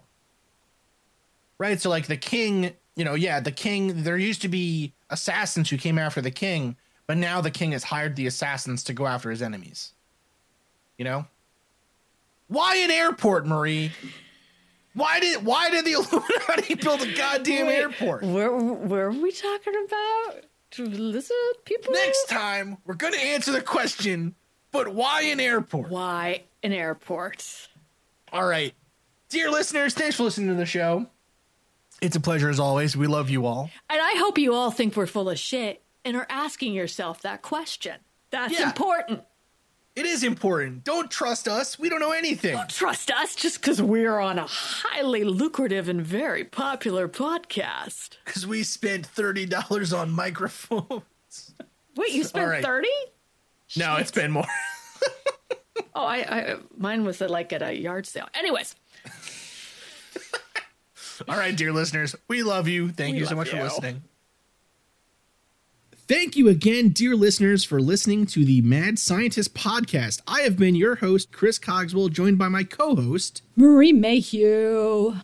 Right? 1.57 1.79
So, 1.79 1.89
like 1.89 2.07
the 2.07 2.17
king, 2.17 2.71
you 2.95 3.05
know, 3.05 3.13
yeah, 3.13 3.39
the 3.39 3.51
king, 3.51 4.03
there 4.03 4.17
used 4.17 4.41
to 4.41 4.47
be 4.47 4.93
assassins 5.09 5.69
who 5.69 5.77
came 5.77 5.97
after 5.97 6.21
the 6.21 6.31
king, 6.31 6.75
but 7.07 7.17
now 7.17 7.41
the 7.41 7.51
king 7.51 7.73
has 7.73 7.83
hired 7.83 8.15
the 8.15 8.27
assassins 8.27 8.83
to 8.85 8.93
go 8.93 9.05
after 9.05 9.29
his 9.29 9.41
enemies. 9.41 9.93
You 10.97 11.05
know? 11.05 11.25
Why 12.47 12.77
an 12.77 12.91
airport, 12.91 13.45
Marie? 13.45 13.91
Why 14.93 15.19
did 15.19 15.45
why 15.45 15.69
did 15.69 15.85
the 15.85 15.91
Illuminati 15.93 16.75
build 16.75 17.01
a 17.01 17.13
goddamn 17.13 17.67
Wait, 17.67 17.75
airport? 17.75 18.23
Where 18.23 18.51
where 18.51 19.05
are 19.07 19.11
we 19.11 19.31
talking 19.31 19.73
about? 19.87 20.43
To 20.71 20.85
listen, 20.85 21.35
people. 21.65 21.93
Next 21.93 22.27
time, 22.29 22.77
we're 22.85 22.95
going 22.95 23.13
to 23.13 23.19
answer 23.19 23.51
the 23.51 23.61
question, 23.61 24.35
but 24.71 24.93
why 24.93 25.23
an 25.23 25.39
airport? 25.39 25.89
Why 25.89 26.43
an 26.63 26.71
airport? 26.71 27.45
All 28.31 28.45
right. 28.47 28.73
Dear 29.29 29.49
listeners, 29.51 29.93
thanks 29.93 30.15
for 30.15 30.23
listening 30.23 30.47
to 30.49 30.55
the 30.55 30.65
show. 30.65 31.07
It's 32.01 32.15
a 32.15 32.19
pleasure 32.21 32.49
as 32.49 32.59
always. 32.59 32.95
We 32.95 33.07
love 33.07 33.29
you 33.29 33.45
all. 33.45 33.69
And 33.89 34.01
I 34.01 34.15
hope 34.17 34.37
you 34.37 34.53
all 34.53 34.71
think 34.71 34.95
we're 34.95 35.07
full 35.07 35.29
of 35.29 35.37
shit 35.37 35.81
and 36.05 36.15
are 36.17 36.25
asking 36.29 36.73
yourself 36.73 37.21
that 37.21 37.41
question. 37.41 37.95
That's 38.31 38.57
Yeah. 38.57 38.67
important. 38.67 39.21
It 39.95 40.05
is 40.05 40.23
important. 40.23 40.83
Don't 40.85 41.11
trust 41.11 41.47
us. 41.49 41.77
We 41.77 41.89
don't 41.89 41.99
know 41.99 42.11
anything. 42.13 42.55
Don't 42.55 42.69
trust 42.69 43.11
us 43.11 43.35
just 43.35 43.59
because 43.59 43.81
we're 43.81 44.19
on 44.19 44.39
a 44.39 44.45
highly 44.47 45.23
lucrative 45.25 45.89
and 45.89 46.01
very 46.01 46.43
popular 46.45 47.07
podcast. 47.09 48.17
Because 48.25 48.47
we 48.47 48.63
spent 48.63 49.05
$30 49.13 49.97
on 49.97 50.09
microphones. 50.11 51.03
Wait, 51.97 52.11
you 52.13 52.23
spent 52.23 52.45
All 52.45 52.51
right. 52.51 52.63
30? 52.63 52.87
no, 53.77 53.97
it's 53.97 54.11
been 54.11 54.31
more. 54.31 54.45
Oh, 55.93 56.05
I, 56.05 56.17
I 56.19 56.55
mine 56.77 57.03
was 57.03 57.21
at, 57.21 57.29
like 57.29 57.51
at 57.51 57.61
a 57.61 57.73
yard 57.77 58.05
sale. 58.05 58.27
Anyways, 58.33 58.75
All 61.27 61.35
right, 61.37 61.55
dear 61.55 61.73
listeners, 61.73 62.15
we 62.29 62.43
love 62.43 62.67
you. 62.69 62.89
Thank 62.91 63.13
We 63.15 63.19
you 63.19 63.25
so 63.25 63.35
much 63.35 63.49
for 63.49 63.61
listening. 63.61 64.01
Thank 66.11 66.35
you 66.35 66.49
again, 66.49 66.89
dear 66.89 67.15
listeners, 67.15 67.63
for 67.63 67.79
listening 67.79 68.25
to 68.25 68.43
the 68.43 68.61
Mad 68.63 68.99
Scientist 68.99 69.53
podcast. 69.53 70.19
I 70.27 70.41
have 70.41 70.57
been 70.57 70.75
your 70.75 70.95
host, 70.95 71.31
Chris 71.31 71.57
Cogswell, 71.57 72.09
joined 72.09 72.37
by 72.37 72.49
my 72.49 72.65
co 72.65 72.97
host. 72.97 73.43
Marie 73.55 73.93
Mayhew. 73.93 75.15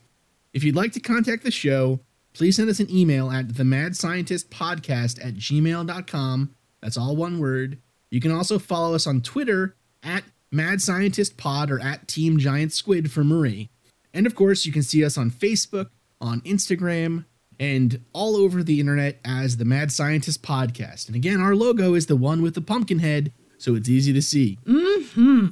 If 0.54 0.64
you'd 0.64 0.78
like 0.78 0.94
to 0.94 1.02
contact 1.02 1.44
the 1.44 1.52
show, 1.52 2.00
please 2.32 2.56
send 2.56 2.70
us 2.70 2.80
an 2.80 2.90
email 2.90 3.30
at 3.30 3.50
themadscientistpodcast 3.50 3.66
Mad 3.66 3.96
Scientist 3.98 4.50
Podcast 4.50 5.26
at 5.28 5.34
gmail.com. 5.34 6.56
That's 6.82 6.98
all 6.98 7.18
one 7.18 7.40
word. 7.40 7.80
You 8.10 8.22
can 8.22 8.32
also 8.32 8.58
follow 8.58 8.96
us 8.96 9.06
on 9.06 9.20
Twitter 9.20 9.76
at 10.04 10.24
Mad 10.54 10.80
Scientist 10.80 11.36
Pod 11.36 11.70
or 11.70 11.82
at 11.82 12.08
Team 12.08 12.40
Giant 12.40 12.72
Squid 12.72 13.12
for 13.12 13.26
Marie. 13.26 13.70
And 14.14 14.26
of 14.26 14.36
course, 14.36 14.66
you 14.66 14.72
can 14.72 14.84
see 14.84 15.04
us 15.04 15.18
on 15.18 15.32
Facebook, 15.32 15.90
on 16.22 16.40
Instagram, 16.44 17.26
and 17.60 18.04
all 18.14 18.36
over 18.36 18.64
the 18.64 18.80
internet 18.80 19.20
as 19.26 19.58
the 19.58 19.66
Mad 19.66 19.92
Scientist 19.92 20.44
Podcast. 20.44 21.08
And 21.08 21.16
again, 21.16 21.42
our 21.42 21.56
logo 21.56 21.94
is 21.94 22.06
the 22.06 22.16
one 22.16 22.42
with 22.42 22.54
the 22.54 22.62
pumpkin 22.62 23.00
head, 23.00 23.32
so 23.58 23.76
it's 23.76 23.90
easy 23.90 24.14
to 24.14 24.22
see. 24.22 24.60
Mm-hmm. 24.66 25.48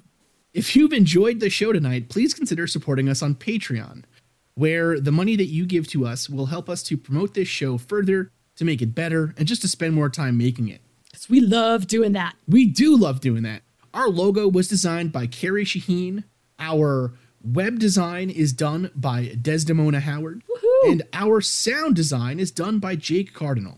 If 0.53 0.76
you've 0.76 0.93
enjoyed 0.93 1.39
the 1.39 1.49
show 1.49 1.74
tonight, 1.74 2.10
please 2.10 2.34
consider 2.34 2.68
supporting 2.68 3.10
us 3.10 3.22
on 3.22 3.36
Patreon, 3.36 4.03
where 4.53 4.99
the 4.99 5.12
money 5.12 5.36
that 5.36 5.47
you 5.47 5.66
give 5.66 5.88
to 5.89 6.06
us 6.06 6.30
will 6.30 6.45
help 6.45 6.70
us 6.70 6.82
to 6.84 6.97
promote 6.97 7.34
this 7.34 7.47
show 7.47 7.78
further, 7.78 8.32
to 8.56 8.66
make 8.66 8.82
it 8.82 8.95
better, 8.95 9.34
and 9.38 9.47
just 9.47 9.62
to 9.64 9.68
spend 9.68 9.95
more 9.95 10.10
time 10.10 10.38
making 10.38 10.70
it. 10.70 10.82
We 11.30 11.41
love 11.41 11.88
doing 11.88 12.12
that. 12.14 12.36
We 12.47 12.66
do 12.66 12.95
love 12.95 13.20
doing 13.20 13.43
that. 13.43 13.64
Our 13.93 14.10
logo 14.10 14.47
was 14.47 14.68
designed 14.68 15.12
by 15.12 15.28
Carrie 15.28 15.66
Shaheen. 15.66 16.24
Our 16.60 17.14
web 17.46 17.80
design 17.80 18.30
is 18.30 18.54
done 18.54 18.91
by 18.96 19.36
Desdemona 19.41 20.00
Howard. 20.02 20.41
And 20.86 21.04
our 21.14 21.41
sound 21.41 21.96
design 21.96 22.39
is 22.39 22.52
done 22.52 22.80
by 22.80 22.96
Jake 22.96 23.34
Cardinal. 23.34 23.78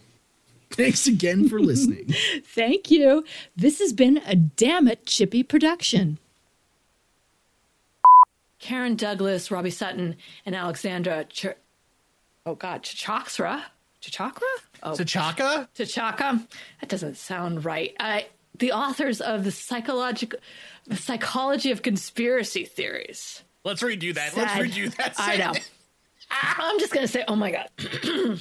Thanks 0.70 1.08
again 1.08 1.48
for 1.48 1.60
listening. 1.60 2.14
Thank 2.44 2.92
you. 2.92 3.24
This 3.56 3.80
has 3.80 3.94
been 3.94 4.22
a 4.26 4.36
Damn 4.36 4.88
It 4.88 5.06
Chippy 5.06 5.44
production. 5.44 6.18
Karen 8.60 8.96
Douglas, 8.96 9.52
Robbie 9.52 9.70
Sutton, 9.70 10.16
and 10.46 10.56
Alexandra 10.56 11.26
Ch- 11.26 11.48
Oh 12.46 12.56
God, 12.56 12.84
Chachakra? 12.84 13.62
Chachakra? 14.02 14.42
Oh, 14.84 14.92
T'Chaka? 14.94 15.68
T'Chaka? 15.76 16.48
That 16.80 16.90
doesn't 16.90 17.18
sound 17.18 17.66
right. 17.66 17.94
I, 18.00 18.28
the 18.58 18.72
authors 18.72 19.20
of 19.22 19.44
the 19.44 19.52
psychological, 19.52 20.40
the 20.86 20.96
psychology 20.96 21.72
of 21.72 21.82
conspiracy 21.82 22.64
theories. 22.66 23.44
Let's 23.64 23.84
redo 23.84 24.14
that. 24.14 24.34
Sad. 24.34 24.60
Let's 24.60 24.76
redo 24.76 24.96
that. 24.96 25.16
I 25.18 25.38
know. 25.38 25.54
I'm 26.32 26.80
just 26.80 26.94
gonna 26.94 27.08
say, 27.08 27.24
oh 27.28 27.36
my 27.36 27.52
god. 27.52 27.70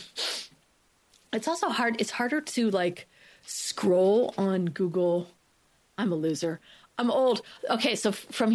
it's 1.33 1.49
also 1.49 1.69
hard. 1.69 2.01
It's 2.01 2.11
harder 2.11 2.41
to 2.41 2.71
like 2.71 3.09
scroll 3.45 4.35
on 4.37 4.67
Google. 4.67 5.29
I'm 5.99 6.13
a 6.13 6.17
loser. 6.17 6.61
I'm 6.99 7.11
old. 7.11 7.43
Okay, 7.71 7.95
so 7.95 8.11
f- 8.11 8.27
from 8.31 8.55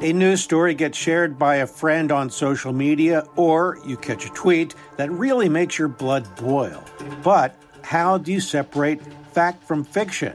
A 0.00 0.12
news 0.12 0.42
story 0.42 0.74
gets 0.74 0.98
shared 0.98 1.38
by 1.38 1.56
a 1.56 1.66
friend 1.66 2.10
on 2.12 2.30
social 2.30 2.72
media, 2.72 3.24
or 3.36 3.78
you 3.86 3.96
catch 3.96 4.26
a 4.26 4.30
tweet 4.30 4.74
that 4.96 5.10
really 5.10 5.48
makes 5.48 5.78
your 5.78 5.88
blood 5.88 6.26
boil. 6.36 6.82
But 7.22 7.56
how 7.82 8.18
do 8.18 8.32
you 8.32 8.40
separate 8.40 9.00
fact 9.32 9.62
from 9.64 9.84
fiction? 9.84 10.34